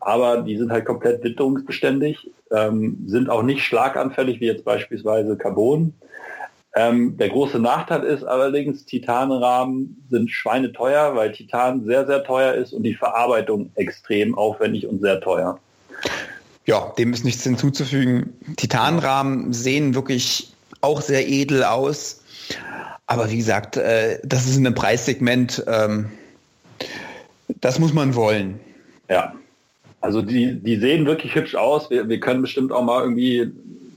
aber 0.00 0.42
die 0.42 0.56
sind 0.56 0.72
halt 0.72 0.84
komplett 0.84 1.22
witterungsbeständig, 1.22 2.30
ähm, 2.50 3.04
sind 3.06 3.30
auch 3.30 3.42
nicht 3.42 3.62
schlaganfällig 3.62 4.40
wie 4.40 4.46
jetzt 4.46 4.64
beispielsweise 4.64 5.36
Carbon. 5.36 5.94
Ähm, 6.74 7.16
der 7.16 7.30
große 7.30 7.58
Nachteil 7.58 8.02
ist 8.02 8.22
allerdings, 8.22 8.84
Titanrahmen 8.84 10.04
sind 10.10 10.30
schweineteuer, 10.30 11.16
weil 11.16 11.32
Titan 11.32 11.84
sehr, 11.86 12.06
sehr 12.06 12.22
teuer 12.22 12.52
ist 12.52 12.74
und 12.74 12.82
die 12.82 12.94
Verarbeitung 12.94 13.70
extrem 13.76 14.36
aufwendig 14.36 14.86
und 14.86 15.00
sehr 15.00 15.20
teuer. 15.20 15.58
Ja, 16.66 16.92
dem 16.98 17.12
ist 17.14 17.24
nichts 17.24 17.44
hinzuzufügen. 17.44 18.34
Titanrahmen 18.56 19.52
sehen 19.52 19.94
wirklich 19.94 20.52
auch 20.82 21.00
sehr 21.00 21.26
edel 21.26 21.64
aus. 21.64 22.22
Aber 23.06 23.30
wie 23.30 23.36
gesagt, 23.36 23.76
äh, 23.76 24.18
das 24.24 24.46
ist 24.46 24.56
in 24.56 24.66
einem 24.66 24.74
Preissegment, 24.74 25.64
ähm, 25.66 26.10
das 27.60 27.78
muss 27.78 27.92
man 27.92 28.14
wollen. 28.14 28.58
Ja, 29.08 29.34
also 30.00 30.22
die, 30.22 30.54
die 30.60 30.76
sehen 30.76 31.06
wirklich 31.06 31.34
hübsch 31.34 31.54
aus. 31.54 31.90
Wir, 31.90 32.08
wir 32.08 32.20
können 32.20 32.42
bestimmt 32.42 32.72
auch 32.72 32.82
mal 32.82 33.02
irgendwie 33.02 33.52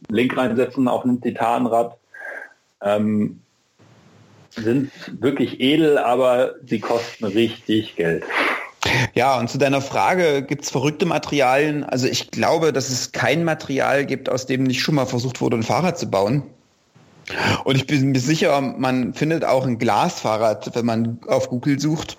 Link 0.10 0.38
reinsetzen 0.38 0.88
auf 0.88 1.03
ein 1.05 1.22
Titanrad. 1.22 1.97
Ähm, 2.82 3.41
sind 4.51 4.91
wirklich 5.20 5.60
edel, 5.60 5.97
aber 5.97 6.55
sie 6.66 6.80
kosten 6.80 7.26
richtig 7.26 7.95
Geld. 7.95 8.24
Ja, 9.14 9.38
und 9.39 9.49
zu 9.49 9.57
deiner 9.57 9.82
Frage, 9.82 10.41
gibt 10.41 10.64
es 10.64 10.72
verrückte 10.72 11.05
Materialien? 11.05 11.84
Also 11.84 12.07
ich 12.07 12.32
glaube, 12.32 12.74
dass 12.74 12.89
es 12.89 13.12
kein 13.12 13.43
Material 13.43 14.05
gibt, 14.05 14.30
aus 14.30 14.45
dem 14.45 14.64
nicht 14.64 14.82
schon 14.82 14.95
mal 14.95 15.05
versucht 15.05 15.41
wurde, 15.41 15.57
ein 15.57 15.64
Fahrrad 15.64 15.99
zu 15.99 16.10
bauen. 16.10 16.43
Und 17.63 17.75
ich 17.75 17.86
bin 17.86 18.11
mir 18.11 18.19
sicher, 18.19 18.59
man 18.61 19.13
findet 19.13 19.45
auch 19.45 19.65
ein 19.65 19.77
Glasfahrrad, 19.77 20.75
wenn 20.75 20.86
man 20.86 21.19
auf 21.27 21.49
Google 21.49 21.80
sucht 21.80 22.17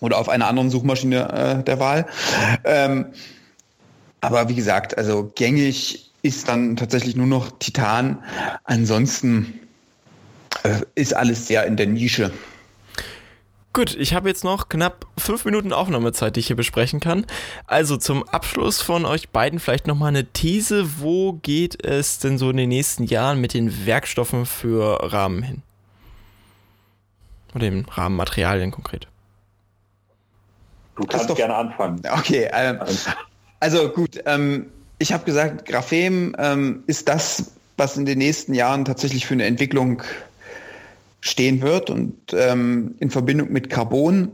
oder 0.00 0.18
auf 0.18 0.28
einer 0.28 0.46
anderen 0.46 0.70
Suchmaschine 0.70 1.60
äh, 1.60 1.64
der 1.64 1.78
Wahl. 1.78 2.06
Ähm, 2.64 3.06
aber 4.20 4.48
wie 4.48 4.54
gesagt, 4.54 4.98
also 4.98 5.30
gängig 5.34 6.10
ist 6.22 6.48
dann 6.48 6.76
tatsächlich 6.76 7.16
nur 7.16 7.26
noch 7.26 7.50
Titan. 7.58 8.22
Ansonsten 8.64 9.60
äh, 10.62 10.80
ist 10.94 11.14
alles 11.14 11.46
sehr 11.46 11.64
in 11.64 11.76
der 11.76 11.86
Nische. 11.86 12.30
Gut, 13.72 13.94
ich 13.94 14.14
habe 14.14 14.28
jetzt 14.28 14.42
noch 14.42 14.68
knapp 14.68 15.06
fünf 15.16 15.44
Minuten 15.44 15.72
Aufnahmezeit, 15.72 16.34
die 16.34 16.40
ich 16.40 16.48
hier 16.48 16.56
besprechen 16.56 16.98
kann. 16.98 17.24
Also 17.66 17.96
zum 17.96 18.28
Abschluss 18.28 18.82
von 18.82 19.04
euch 19.04 19.28
beiden 19.28 19.60
vielleicht 19.60 19.86
nochmal 19.86 20.08
eine 20.08 20.24
These. 20.24 21.00
Wo 21.00 21.34
geht 21.34 21.84
es 21.84 22.18
denn 22.18 22.36
so 22.36 22.50
in 22.50 22.56
den 22.56 22.68
nächsten 22.68 23.04
Jahren 23.04 23.40
mit 23.40 23.54
den 23.54 23.86
Werkstoffen 23.86 24.44
für 24.44 25.12
Rahmen 25.12 25.42
hin? 25.42 25.62
Oder 27.54 27.70
den 27.70 27.84
Rahmenmaterialien 27.84 28.72
konkret? 28.72 29.06
Du 30.96 31.02
kannst 31.02 31.28
Christoph, 31.28 31.38
gerne 31.38 31.54
anfangen. 31.54 32.02
Okay, 32.10 32.48
ähm, 32.52 32.80
Also 33.60 33.90
gut, 33.90 34.20
ähm, 34.26 34.66
ich 34.98 35.12
habe 35.12 35.24
gesagt, 35.24 35.66
Graphem 35.66 36.34
ähm, 36.38 36.82
ist 36.86 37.08
das, 37.08 37.52
was 37.76 37.96
in 37.96 38.04
den 38.04 38.18
nächsten 38.18 38.52
Jahren 38.54 38.84
tatsächlich 38.84 39.26
für 39.26 39.34
eine 39.34 39.44
Entwicklung 39.44 40.02
stehen 41.20 41.62
wird 41.62 41.90
und 41.90 42.14
ähm, 42.32 42.94
in 42.98 43.10
Verbindung 43.10 43.52
mit 43.52 43.70
Carbon. 43.70 44.30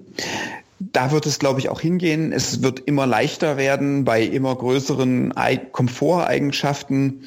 Da 0.78 1.10
wird 1.10 1.26
es, 1.26 1.38
glaube 1.38 1.60
ich, 1.60 1.68
auch 1.68 1.80
hingehen. 1.80 2.32
Es 2.32 2.62
wird 2.62 2.80
immer 2.80 3.06
leichter 3.06 3.56
werden 3.56 4.04
bei 4.04 4.22
immer 4.22 4.54
größeren 4.54 5.32
Komforteigenschaften. 5.72 7.24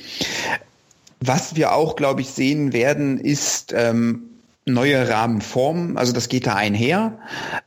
Was 1.19 1.55
wir 1.55 1.73
auch, 1.73 1.95
glaube 1.95 2.21
ich, 2.21 2.29
sehen 2.29 2.73
werden, 2.73 3.19
ist 3.19 3.73
ähm, 3.75 4.29
neue 4.65 5.09
Rahmenformen. 5.09 5.97
Also 5.97 6.13
das 6.13 6.29
geht 6.29 6.47
da 6.47 6.55
einher. 6.55 7.17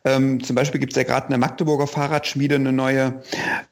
Ähm, 0.04 0.42
zum 0.42 0.56
Beispiel 0.56 0.80
gibt 0.80 0.92
es 0.92 0.96
ja 0.96 1.02
gerade 1.02 1.26
eine 1.26 1.38
Magdeburger 1.38 1.86
Fahrradschmiede, 1.86 2.54
eine 2.54 2.72
neue 2.72 3.22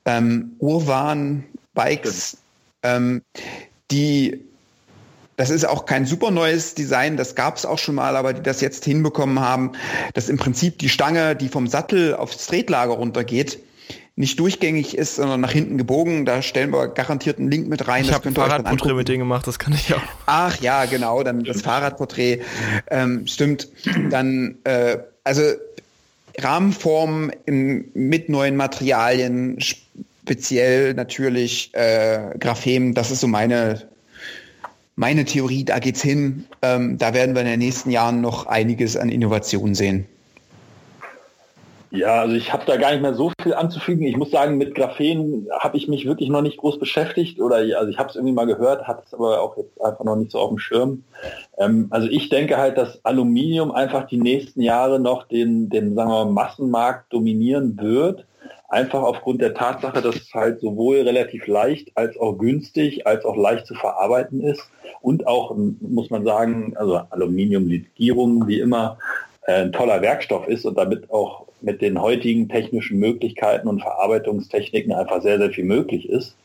ähm, 0.05 0.53
Urban 0.59 1.45
Bikes, 1.75 2.39
ähm, 2.83 3.23
die 3.91 4.45
das 5.41 5.49
ist 5.49 5.66
auch 5.66 5.86
kein 5.86 6.05
super 6.05 6.30
neues 6.30 6.74
Design, 6.74 7.16
das 7.16 7.34
gab 7.34 7.57
es 7.57 7.64
auch 7.64 7.78
schon 7.78 7.95
mal, 7.95 8.14
aber 8.14 8.34
die 8.34 8.43
das 8.43 8.61
jetzt 8.61 8.84
hinbekommen 8.84 9.41
haben, 9.41 9.72
dass 10.12 10.28
im 10.28 10.36
Prinzip 10.36 10.78
die 10.78 10.91
Stange, 10.91 11.34
die 11.34 11.49
vom 11.49 11.66
Sattel 11.66 12.14
aufs 12.14 12.47
Tretlager 12.47 12.93
runtergeht, 12.93 13.59
nicht 14.16 14.38
durchgängig 14.38 14.99
ist, 14.99 15.16
sondern 15.16 15.41
nach 15.41 15.53
hinten 15.53 15.78
gebogen. 15.78 16.26
Da 16.26 16.43
stellen 16.43 16.74
wir 16.74 16.88
garantiert 16.88 17.38
einen 17.38 17.51
Link 17.51 17.68
mit 17.68 17.88
rein. 17.88 18.05
Ich 18.05 18.12
habe 18.12 18.28
ein 18.28 18.34
Fahrradporträt 18.34 18.93
mit 18.93 19.09
denen 19.09 19.20
gemacht, 19.20 19.47
das 19.47 19.59
kann 19.59 19.72
ich 19.72 19.95
auch. 19.95 20.03
Ach 20.26 20.61
ja, 20.61 20.84
genau, 20.84 21.22
dann 21.22 21.43
das 21.43 21.62
Fahrradporträt. 21.62 22.41
Ähm, 22.91 23.26
stimmt. 23.26 23.68
Dann, 24.11 24.59
äh, 24.64 24.99
also 25.24 25.41
Rahmenformen 26.38 27.32
im, 27.47 27.86
mit 27.95 28.28
neuen 28.28 28.57
Materialien, 28.57 29.57
speziell 29.59 30.93
natürlich 30.93 31.70
äh, 31.72 32.36
Graphem, 32.38 32.93
das 32.93 33.11
ist 33.11 33.20
so 33.20 33.26
meine 33.26 33.88
meine 35.01 35.24
Theorie, 35.24 35.64
da 35.64 35.78
geht's 35.78 36.03
hin. 36.03 36.44
Ähm, 36.61 36.98
da 36.98 37.14
werden 37.14 37.34
wir 37.34 37.40
in 37.40 37.48
den 37.48 37.59
nächsten 37.59 37.90
Jahren 37.90 38.20
noch 38.20 38.46
einiges 38.46 38.98
an 38.98 39.09
Innovationen 39.09 39.74
sehen. 39.74 40.07
Ja, 41.90 42.20
also 42.20 42.36
ich 42.36 42.53
habe 42.53 42.64
da 42.66 42.76
gar 42.76 42.92
nicht 42.92 43.01
mehr 43.01 43.14
so 43.14 43.32
viel 43.42 43.55
anzufügen. 43.55 44.05
Ich 44.05 44.18
muss 44.18 44.30
sagen, 44.30 44.59
mit 44.59 44.74
Graphen 44.74 45.48
habe 45.59 45.78
ich 45.78 45.88
mich 45.88 46.05
wirklich 46.05 46.28
noch 46.28 46.42
nicht 46.42 46.59
groß 46.59 46.78
beschäftigt 46.78 47.40
oder 47.40 47.57
also 47.57 47.88
ich 47.88 47.98
habe 47.98 48.11
es 48.11 48.14
irgendwie 48.14 48.34
mal 48.34 48.44
gehört, 48.44 48.86
hat 48.86 49.03
es 49.07 49.14
aber 49.14 49.40
auch 49.40 49.57
jetzt 49.57 49.80
einfach 49.82 50.05
noch 50.05 50.16
nicht 50.16 50.32
so 50.32 50.38
auf 50.38 50.51
dem 50.51 50.59
Schirm. 50.59 51.03
Ähm, 51.57 51.86
also 51.88 52.07
ich 52.07 52.28
denke 52.28 52.59
halt, 52.59 52.76
dass 52.76 53.03
Aluminium 53.03 53.72
einfach 53.72 54.07
die 54.07 54.18
nächsten 54.18 54.61
Jahre 54.61 55.01
noch 55.01 55.26
den, 55.26 55.70
den 55.70 55.94
sagen 55.94 56.11
wir 56.11 56.26
mal, 56.26 56.30
Massenmarkt 56.30 57.11
dominieren 57.11 57.78
wird. 57.80 58.26
Einfach 58.71 59.03
aufgrund 59.03 59.43
der 59.43 59.53
Tatsache, 59.53 60.01
dass 60.01 60.14
es 60.14 60.33
halt 60.33 60.61
sowohl 60.61 61.01
relativ 61.01 61.47
leicht 61.49 61.91
als 61.97 62.16
auch 62.16 62.39
günstig 62.39 63.07
als 63.07 63.25
auch 63.25 63.37
leicht 63.37 63.66
zu 63.66 63.75
verarbeiten 63.75 64.41
ist 64.41 64.71
und 65.03 65.27
auch, 65.27 65.57
muss 65.81 66.11
man 66.11 66.25
sagen, 66.25 66.75
also 66.77 67.01
Aluminiumlegierung 67.11 68.47
wie 68.47 68.61
immer 68.61 68.99
äh, 69.47 69.62
ein 69.62 69.73
toller 69.73 70.03
Werkstoff 70.03 70.47
ist 70.47 70.64
und 70.64 70.79
damit 70.79 71.11
auch 71.11 71.47
mit 71.61 71.83
den 71.83 72.01
heutigen 72.01 72.49
technischen 72.49 72.99
Möglichkeiten 72.99 73.68
und 73.68 73.83
Verarbeitungstechniken 73.83 74.93
einfach 74.93 75.21
sehr, 75.21 75.39
sehr 75.39 75.51
viel 75.51 75.64
möglich 75.64 76.09
ist. 76.09 76.37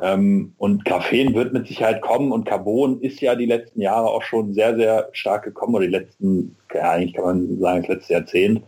Ähm, 0.00 0.52
und 0.58 0.84
Graphen 0.84 1.34
wird 1.34 1.52
mit 1.52 1.66
Sicherheit 1.66 2.00
kommen 2.02 2.30
und 2.30 2.44
Carbon 2.44 3.00
ist 3.00 3.20
ja 3.20 3.34
die 3.34 3.46
letzten 3.46 3.80
Jahre 3.80 4.08
auch 4.08 4.22
schon 4.22 4.54
sehr, 4.54 4.76
sehr 4.76 5.08
stark 5.12 5.42
gekommen 5.42 5.74
oder 5.74 5.86
die 5.86 5.92
letzten, 5.92 6.56
ja, 6.72 6.92
eigentlich 6.92 7.14
kann 7.14 7.24
man 7.24 7.58
sagen, 7.58 7.82
das 7.82 7.96
letzte 7.96 8.12
Jahrzehnt 8.12 8.62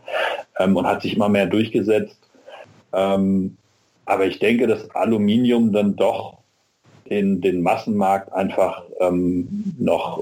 ähm, 0.59 0.77
und 0.77 0.87
hat 0.87 1.03
sich 1.03 1.15
immer 1.15 1.29
mehr 1.29 1.47
durchgesetzt. 1.47 2.20
Ähm, 2.93 3.57
aber 4.05 4.27
ich 4.27 4.39
denke, 4.39 4.67
dass 4.67 4.91
Aluminium 4.95 5.73
dann 5.73 5.97
doch 5.97 6.39
den, 7.09 7.41
den 7.41 7.63
Massenmarkt 7.63 8.33
einfach 8.33 8.85
ähm, 9.01 9.75
noch 9.79 10.21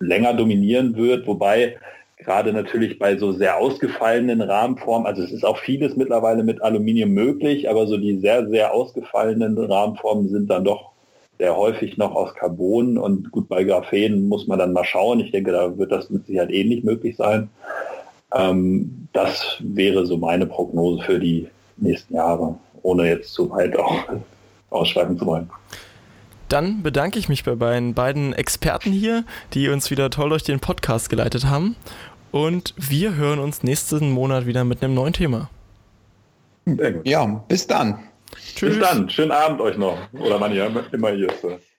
länger 0.00 0.34
dominieren 0.34 0.96
wird, 0.96 1.26
wobei 1.26 1.76
gerade 2.18 2.52
natürlich 2.52 2.98
bei 2.98 3.16
so 3.16 3.32
sehr 3.32 3.58
ausgefallenen 3.58 4.40
Rahmenformen, 4.40 5.06
also 5.06 5.22
es 5.22 5.32
ist 5.32 5.44
auch 5.44 5.58
vieles 5.58 5.96
mittlerweile 5.96 6.42
mit 6.42 6.62
Aluminium 6.62 7.10
möglich, 7.10 7.68
aber 7.68 7.86
so 7.86 7.96
die 7.96 8.18
sehr, 8.18 8.48
sehr 8.48 8.72
ausgefallenen 8.72 9.58
Rahmenformen 9.58 10.28
sind 10.28 10.48
dann 10.48 10.64
doch 10.64 10.92
sehr 11.38 11.56
häufig 11.56 11.96
noch 11.96 12.14
aus 12.14 12.34
Carbon 12.34 12.96
und 12.96 13.30
gut, 13.32 13.48
bei 13.48 13.64
Graphen 13.64 14.28
muss 14.28 14.46
man 14.46 14.58
dann 14.58 14.72
mal 14.72 14.84
schauen. 14.84 15.20
Ich 15.20 15.32
denke, 15.32 15.50
da 15.50 15.76
wird 15.76 15.90
das 15.90 16.08
mit 16.08 16.26
Sicherheit 16.26 16.50
ähnlich 16.50 16.84
möglich 16.84 17.16
sein. 17.16 17.50
Ähm, 18.32 19.08
das 19.12 19.56
wäre 19.60 20.06
so 20.06 20.16
meine 20.16 20.46
Prognose 20.46 21.02
für 21.02 21.18
die 21.18 21.48
nächsten 21.76 22.14
Jahre, 22.14 22.56
ohne 22.82 23.08
jetzt 23.08 23.32
zu 23.32 23.50
weit 23.50 23.76
auch 23.78 23.96
ausschreiben 24.70 25.18
zu 25.18 25.26
wollen. 25.26 25.50
Dann 26.48 26.82
bedanke 26.82 27.18
ich 27.18 27.28
mich 27.28 27.44
bei 27.44 27.54
beiden, 27.54 27.94
beiden 27.94 28.32
Experten 28.32 28.92
hier, 28.92 29.24
die 29.54 29.68
uns 29.68 29.90
wieder 29.90 30.10
toll 30.10 30.28
durch 30.28 30.42
den 30.42 30.60
Podcast 30.60 31.10
geleitet 31.10 31.46
haben. 31.46 31.74
Und 32.30 32.74
wir 32.76 33.14
hören 33.14 33.38
uns 33.38 33.62
nächsten 33.62 34.10
Monat 34.10 34.46
wieder 34.46 34.64
mit 34.64 34.82
einem 34.82 34.94
neuen 34.94 35.12
Thema. 35.12 35.48
Ja, 37.04 37.26
bis 37.48 37.66
dann. 37.66 37.98
Tschüss. 38.54 38.78
Bis 38.78 38.80
dann. 38.80 39.08
Schönen 39.08 39.30
Abend 39.30 39.60
euch 39.60 39.76
noch. 39.76 39.98
Oder 40.12 40.40
wann 40.40 40.52
ihr 40.52 40.70
immer 40.92 41.10
hier 41.10 41.28
ist. 41.28 41.73